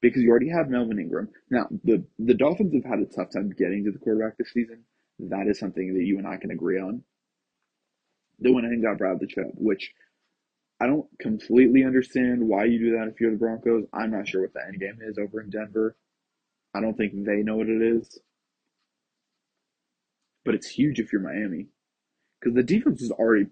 because 0.00 0.22
you 0.22 0.30
already 0.30 0.50
have 0.50 0.68
Melvin 0.68 0.98
Ingram. 0.98 1.28
Now, 1.50 1.66
the, 1.84 2.04
the 2.18 2.34
Dolphins 2.34 2.74
have 2.74 2.84
had 2.84 3.00
a 3.00 3.06
tough 3.06 3.32
time 3.32 3.50
getting 3.56 3.84
to 3.84 3.92
the 3.92 3.98
quarterback 3.98 4.36
this 4.36 4.52
season. 4.52 4.84
That 5.18 5.46
is 5.48 5.58
something 5.58 5.94
that 5.94 6.04
you 6.04 6.18
and 6.18 6.26
I 6.26 6.36
can 6.36 6.50
agree 6.50 6.78
on. 6.78 7.02
They 8.38 8.50
went 8.50 8.66
and 8.66 8.82
got 8.82 8.98
Bradley 8.98 9.26
Chubb, 9.26 9.52
which 9.54 9.92
I 10.80 10.86
don't 10.86 11.06
completely 11.18 11.84
understand 11.84 12.46
why 12.46 12.64
you 12.64 12.78
do 12.78 12.98
that 12.98 13.08
if 13.08 13.20
you're 13.20 13.30
the 13.30 13.38
Broncos. 13.38 13.86
I'm 13.94 14.10
not 14.10 14.28
sure 14.28 14.42
what 14.42 14.52
the 14.52 14.60
end 14.66 14.78
game 14.78 14.98
is 15.00 15.18
over 15.18 15.40
in 15.40 15.48
Denver. 15.48 15.96
I 16.74 16.80
don't 16.80 16.96
think 16.96 17.12
they 17.24 17.42
know 17.42 17.56
what 17.56 17.68
it 17.68 17.80
is. 17.80 18.18
But 20.44 20.54
it's 20.54 20.68
huge 20.68 21.00
if 21.00 21.12
you're 21.12 21.22
Miami 21.22 21.68
because 22.38 22.54
the 22.54 22.62
defense 22.62 23.00
is 23.00 23.10
already 23.10 23.46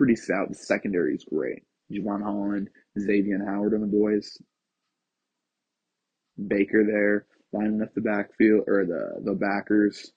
pretty 0.00 0.16
stout. 0.16 0.48
The 0.48 0.54
secondary 0.54 1.14
is 1.14 1.26
great. 1.26 1.62
Jevon 1.92 2.22
Holland, 2.22 2.70
Xavier 2.98 3.44
Howard 3.44 3.74
and 3.74 3.82
the 3.82 3.86
boys. 3.86 4.38
Baker 6.48 6.86
there, 6.86 7.26
lining 7.52 7.82
up 7.82 7.92
the 7.94 8.00
backfield 8.00 8.64
or 8.66 8.86
the 8.86 9.20
the 9.22 9.34
backers. 9.34 10.10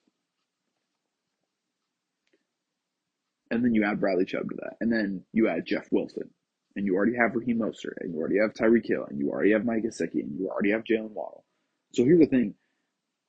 And 3.50 3.62
then 3.62 3.74
you 3.74 3.84
add 3.84 4.00
Bradley 4.00 4.24
Chubb 4.24 4.48
to 4.48 4.56
that. 4.62 4.76
And 4.80 4.90
then 4.90 5.22
you 5.34 5.48
add 5.48 5.66
Jeff 5.66 5.86
Wilson. 5.92 6.30
And 6.76 6.86
you 6.86 6.96
already 6.96 7.16
have 7.16 7.34
Raheem 7.34 7.58
Mostert. 7.58 7.98
And 8.00 8.14
you 8.14 8.20
already 8.20 8.38
have 8.38 8.54
Tyreek 8.54 8.86
Hill. 8.86 9.04
And 9.08 9.18
you 9.18 9.28
already 9.28 9.52
have 9.52 9.66
Mike 9.66 9.84
Gesicki. 9.84 10.22
And 10.22 10.40
you 10.40 10.48
already 10.48 10.70
have 10.70 10.82
Jaylen 10.82 11.10
Waddle. 11.10 11.44
So 11.92 12.04
here's 12.04 12.20
the 12.20 12.26
thing. 12.26 12.54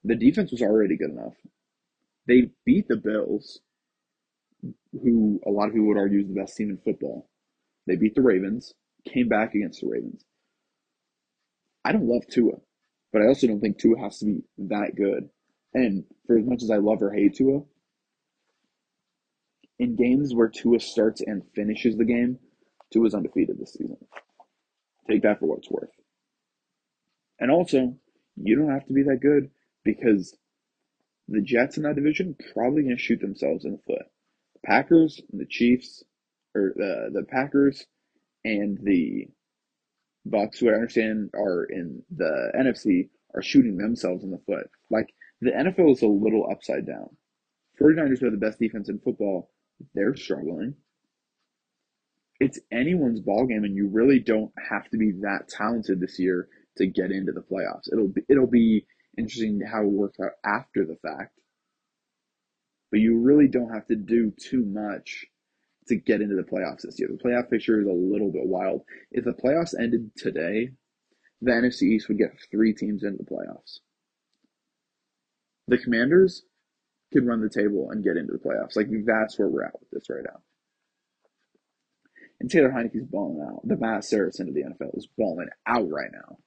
The 0.05 0.15
defense 0.15 0.51
was 0.51 0.61
already 0.61 0.95
good 0.97 1.11
enough. 1.11 1.35
They 2.27 2.49
beat 2.65 2.87
the 2.87 2.95
Bills 2.95 3.59
who 5.03 5.39
a 5.45 5.49
lot 5.49 5.67
of 5.67 5.73
people 5.73 5.87
would 5.87 5.97
argue 5.97 6.21
is 6.21 6.27
the 6.27 6.39
best 6.39 6.55
team 6.55 6.69
in 6.69 6.77
football. 6.77 7.29
They 7.87 7.95
beat 7.95 8.15
the 8.15 8.21
Ravens, 8.21 8.73
came 9.07 9.27
back 9.27 9.53
against 9.53 9.81
the 9.81 9.87
Ravens. 9.87 10.23
I 11.83 11.91
don't 11.91 12.07
love 12.07 12.23
Tua, 12.27 12.53
but 13.13 13.21
I 13.21 13.27
also 13.27 13.47
don't 13.47 13.59
think 13.59 13.77
Tua 13.77 13.99
has 13.99 14.19
to 14.19 14.25
be 14.25 14.43
that 14.57 14.95
good. 14.95 15.29
And 15.73 16.05
for 16.25 16.37
as 16.37 16.45
much 16.45 16.63
as 16.63 16.71
I 16.71 16.77
love 16.77 17.01
or 17.01 17.13
hate 17.13 17.35
Tua, 17.35 17.61
in 19.77 19.95
games 19.95 20.33
where 20.33 20.47
Tua 20.47 20.79
starts 20.79 21.21
and 21.21 21.43
finishes 21.53 21.97
the 21.97 22.05
game, 22.05 22.39
Tua's 22.91 23.13
undefeated 23.13 23.59
this 23.59 23.73
season. 23.73 23.97
Take 25.09 25.23
that 25.23 25.39
for 25.39 25.47
what 25.47 25.59
it's 25.59 25.69
worth. 25.69 25.89
And 27.39 27.51
also, 27.51 27.95
you 28.35 28.55
don't 28.55 28.71
have 28.71 28.87
to 28.87 28.93
be 28.93 29.03
that 29.03 29.19
good 29.21 29.51
because 29.83 30.35
the 31.27 31.41
Jets 31.41 31.77
in 31.77 31.83
that 31.83 31.95
division 31.95 32.35
probably 32.53 32.83
going 32.83 32.95
to 32.95 33.01
shoot 33.01 33.19
themselves 33.19 33.65
in 33.65 33.73
the 33.73 33.79
foot. 33.85 34.05
Packers 34.65 35.21
and 35.31 35.39
the 35.39 35.45
Chiefs, 35.45 36.03
or 36.55 36.73
the 36.75 37.09
the 37.13 37.23
Packers 37.23 37.85
and 38.43 38.77
the 38.83 39.27
Bucks, 40.25 40.59
who 40.59 40.69
I 40.69 40.73
understand 40.73 41.29
are 41.35 41.65
in 41.65 42.03
the 42.15 42.51
NFC, 42.57 43.09
are 43.33 43.41
shooting 43.41 43.77
themselves 43.77 44.23
in 44.23 44.31
the 44.31 44.41
foot. 44.45 44.69
Like 44.89 45.13
the 45.41 45.51
NFL 45.51 45.93
is 45.93 46.01
a 46.01 46.07
little 46.07 46.47
upside 46.51 46.85
down. 46.85 47.15
49ers 47.79 48.23
are 48.23 48.31
the 48.31 48.37
best 48.37 48.59
defense 48.59 48.89
in 48.89 48.99
football. 48.99 49.51
They're 49.93 50.15
struggling. 50.15 50.75
It's 52.39 52.59
anyone's 52.71 53.19
ball 53.21 53.45
game, 53.45 53.63
and 53.63 53.75
you 53.75 53.87
really 53.87 54.19
don't 54.19 54.51
have 54.69 54.89
to 54.89 54.97
be 54.97 55.11
that 55.21 55.47
talented 55.47 55.99
this 55.99 56.19
year 56.19 56.47
to 56.77 56.87
get 56.87 57.11
into 57.11 57.31
the 57.31 57.41
playoffs. 57.41 57.91
It'll 57.91 58.09
be 58.09 58.21
it'll 58.29 58.47
be 58.47 58.85
interesting 59.17 59.61
how 59.61 59.83
it 59.83 59.91
works 59.91 60.19
out 60.19 60.31
after 60.43 60.85
the 60.85 60.97
fact 60.97 61.39
but 62.95 63.01
you 63.01 63.19
really 63.19 63.49
don't 63.49 63.73
have 63.73 63.85
to 63.87 63.95
do 63.97 64.31
too 64.39 64.63
much 64.63 65.25
to 65.85 65.97
get 65.97 66.21
into 66.21 66.37
the 66.37 66.43
playoffs 66.43 66.83
this 66.83 66.97
year. 66.97 67.09
The 67.11 67.21
playoff 67.21 67.49
picture 67.49 67.81
is 67.81 67.87
a 67.87 67.91
little 67.91 68.31
bit 68.31 68.45
wild. 68.45 68.83
If 69.11 69.25
the 69.25 69.33
playoffs 69.33 69.77
ended 69.77 70.11
today, 70.15 70.69
the 71.41 71.51
NFC 71.51 71.81
East 71.81 72.07
would 72.07 72.17
get 72.17 72.39
three 72.49 72.73
teams 72.73 73.03
into 73.03 73.17
the 73.17 73.29
playoffs. 73.29 73.79
The 75.67 75.77
Commanders 75.77 76.43
could 77.11 77.27
run 77.27 77.41
the 77.41 77.49
table 77.49 77.89
and 77.91 78.01
get 78.01 78.15
into 78.15 78.31
the 78.31 78.39
playoffs. 78.39 78.77
Like 78.77 78.87
that's 79.05 79.37
where 79.37 79.49
we're 79.49 79.65
at 79.65 79.77
with 79.77 79.89
this 79.91 80.09
right 80.09 80.23
now. 80.23 80.39
And 82.39 82.49
Taylor 82.49 82.71
Heinicke's 82.71 83.11
balling 83.11 83.45
out. 83.45 83.67
The 83.67 83.75
Matt 83.75 84.05
Saracen 84.05 84.47
of 84.47 84.53
the 84.53 84.63
NFL 84.63 84.97
is 84.97 85.09
balling 85.17 85.49
out 85.67 85.89
right 85.89 86.11
now. 86.13 86.37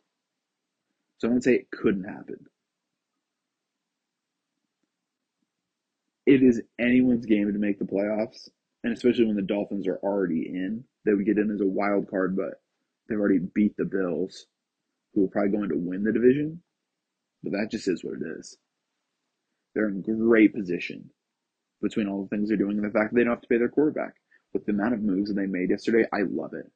So 1.19 1.29
I'm 1.29 1.33
gonna 1.33 1.43
say 1.43 1.57
it 1.57 1.71
couldn't 1.71 2.05
happen. 2.05 2.47
It 6.29 6.43
is 6.43 6.61
anyone's 6.79 7.25
game 7.25 7.51
to 7.51 7.59
make 7.59 7.79
the 7.79 7.87
playoffs. 7.87 8.51
and 8.85 8.93
especially 8.93 9.25
when 9.25 9.35
the 9.35 9.43
Dolphins 9.43 9.89
are 9.89 9.97
already 10.03 10.47
in, 10.47 10.85
they 11.05 11.15
would 11.15 11.25
get 11.25 11.39
in 11.39 11.51
as 11.51 11.63
a 11.63 11.67
wild 11.67 12.09
card, 12.09 12.37
but 12.37 12.61
they've 13.09 13.19
already 13.19 13.39
beat 13.39 13.75
the 13.79 13.87
Bills, 13.87 14.47
who 15.15 15.25
are 15.25 15.29
probably 15.29 15.51
going 15.51 15.71
to 15.71 15.79
win 15.79 16.05
the 16.05 16.13
division. 16.13 16.63
But 17.43 17.53
that 17.53 17.71
just 17.71 17.89
is 17.89 18.05
what 18.05 18.21
it 18.21 18.39
is. 18.39 18.59
They're 19.75 19.89
in 19.89 20.03
great 20.03 20.55
position 20.55 21.11
between 21.81 22.09
all 22.09 22.23
the 22.23 22.29
things 22.29 22.49
they're 22.49 22.59
doing 22.59 22.77
and 22.77 22.85
the 22.85 22.91
fact 22.91 23.13
that 23.13 23.17
they 23.17 23.25
don't 23.25 23.35
have 23.35 23.41
to 23.41 23.49
pay 23.49 23.59
their 23.59 23.71
quarterback. 23.71 24.15
With 24.53 24.67
the 24.67 24.73
amount 24.73 24.95
of 24.95 25.01
moves 25.03 25.31
that 25.31 25.41
they 25.41 25.47
made 25.47 25.71
yesterday, 25.71 26.07
I 26.13 26.23
love 26.29 26.53
it. 26.53 26.71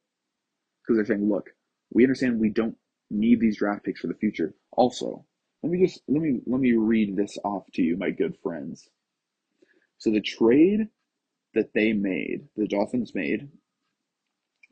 Because 0.82 0.96
they're 0.96 1.16
saying, 1.16 1.28
look, 1.28 1.50
we 1.92 2.04
understand 2.04 2.40
we 2.40 2.50
don't 2.50 2.76
need 3.10 3.38
these 3.38 3.58
draft 3.58 3.84
picks 3.84 4.00
for 4.00 4.06
the 4.06 4.14
future. 4.14 4.54
Also, 4.72 5.26
let 5.62 5.70
me 5.70 5.84
just 5.84 6.00
let 6.08 6.22
me 6.22 6.40
let 6.46 6.60
me 6.60 6.72
read 6.72 7.16
this 7.16 7.36
off 7.44 7.64
to 7.74 7.82
you, 7.82 7.98
my 7.98 8.10
good 8.10 8.36
friends. 8.42 8.88
So 10.02 10.10
the 10.10 10.20
trade 10.20 10.88
that 11.54 11.74
they 11.74 11.92
made, 11.92 12.48
the 12.56 12.66
Dolphins 12.66 13.14
made 13.14 13.48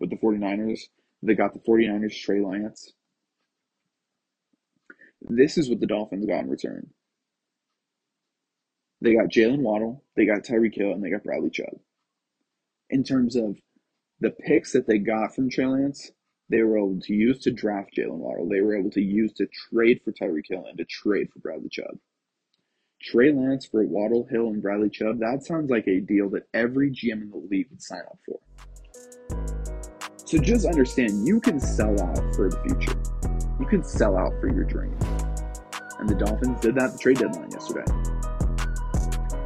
with 0.01 0.11
the 0.11 0.17
49ers, 0.17 0.81
they 1.23 1.37
got 1.37 1.53
the 1.53 1.61
49ers 1.61 2.21
Trey 2.21 2.41
Lance. 2.41 2.95
This 5.23 5.57
is 5.57 5.71
what 5.71 5.79
the 5.79 5.87
Dolphins 5.87 6.27
got 6.27 6.41
in 6.41 6.51
return. 6.51 6.91
They 9.01 9.15
got 9.15 9.29
Jaylen 9.29 9.61
Waddle, 9.61 10.03
they 10.17 10.27
got 10.27 10.43
Tyreek 10.43 10.75
Hill, 10.75 10.91
and 10.91 11.05
they 11.05 11.11
got 11.11 11.23
Bradley 11.23 11.51
Chubb. 11.51 11.79
In 12.89 13.05
terms 13.05 13.37
of 13.37 13.57
the 14.19 14.31
picks 14.31 14.73
that 14.73 14.89
they 14.89 14.99
got 14.99 15.37
from 15.37 15.49
Trey 15.49 15.67
Lance, 15.67 16.11
they 16.49 16.65
were 16.65 16.77
able 16.77 16.99
to 17.03 17.15
use 17.15 17.39
to 17.43 17.53
draft 17.53 17.91
Jaylen 17.97 18.19
Waddle. 18.19 18.49
They 18.49 18.63
were 18.63 18.77
able 18.77 18.91
to 18.91 19.01
use 19.01 19.33
to 19.35 19.47
trade 19.47 20.01
for 20.05 20.11
Tyreek 20.11 20.49
Hill 20.49 20.65
and 20.69 20.79
to 20.79 20.85
trade 20.87 21.29
for 21.33 21.39
Bradley 21.39 21.69
Chubb. 21.71 22.01
Trey 23.03 23.33
Lance 23.33 23.65
for 23.67 23.83
Waddle, 23.85 24.27
Hill, 24.31 24.49
and 24.49 24.61
Bradley 24.61 24.91
Chubb, 24.91 25.19
that 25.21 25.43
sounds 25.43 25.71
like 25.71 25.89
a 25.89 26.01
deal 26.01 26.29
that 26.31 26.47
every 26.53 26.91
GM 26.91 27.23
in 27.23 27.31
the 27.31 27.39
league 27.51 27.69
would 27.71 27.83
sign 27.83 28.01
up 28.01 28.19
for. 28.27 28.39
So 30.27 30.39
just 30.39 30.67
understand 30.67 31.27
you 31.27 31.41
can 31.41 31.59
sell 31.59 31.99
out 32.01 32.35
for 32.37 32.51
the 32.51 32.61
future. 32.63 32.97
You 33.59 33.67
can 33.67 33.83
sell 33.83 34.17
out 34.17 34.33
for 34.41 34.49
your 34.49 34.65
dream. 34.65 34.97
And 35.99 36.09
the 36.09 36.15
Dolphins 36.15 36.61
did 36.61 36.75
that 36.77 36.85
at 36.85 36.93
the 36.93 36.99
trade 36.99 37.19
deadline 37.19 37.51
yesterday. 37.51 37.85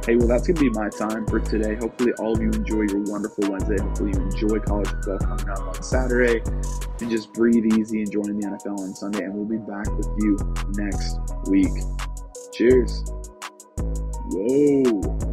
Hey, 0.05 0.17
well, 0.17 0.27
that's 0.27 0.45
going 0.45 0.57
to 0.57 0.61
be 0.61 0.69
my 0.69 0.89
time 0.89 1.25
for 1.25 1.39
today. 1.39 1.75
Hopefully, 1.75 2.13
all 2.19 2.33
of 2.33 2.41
you 2.41 2.49
enjoy 2.49 2.83
your 2.83 3.01
wonderful 3.05 3.49
Wednesday. 3.49 3.81
Hopefully, 3.81 4.11
you 4.13 4.21
enjoy 4.21 4.59
college 4.59 4.87
football 4.87 5.17
coming 5.17 5.49
up 5.49 5.61
on 5.61 5.81
Saturday 5.81 6.43
and 6.99 7.09
just 7.09 7.33
breathe 7.33 7.65
easy 7.65 8.03
and 8.03 8.07
enjoying 8.07 8.37
the 8.37 8.45
NFL 8.45 8.79
on 8.79 8.93
Sunday. 8.93 9.23
And 9.23 9.33
we'll 9.33 9.45
be 9.45 9.57
back 9.57 9.89
with 9.97 10.09
you 10.19 10.37
next 10.77 11.17
week. 11.47 11.73
Cheers. 12.53 13.03
Whoa. 14.47 15.24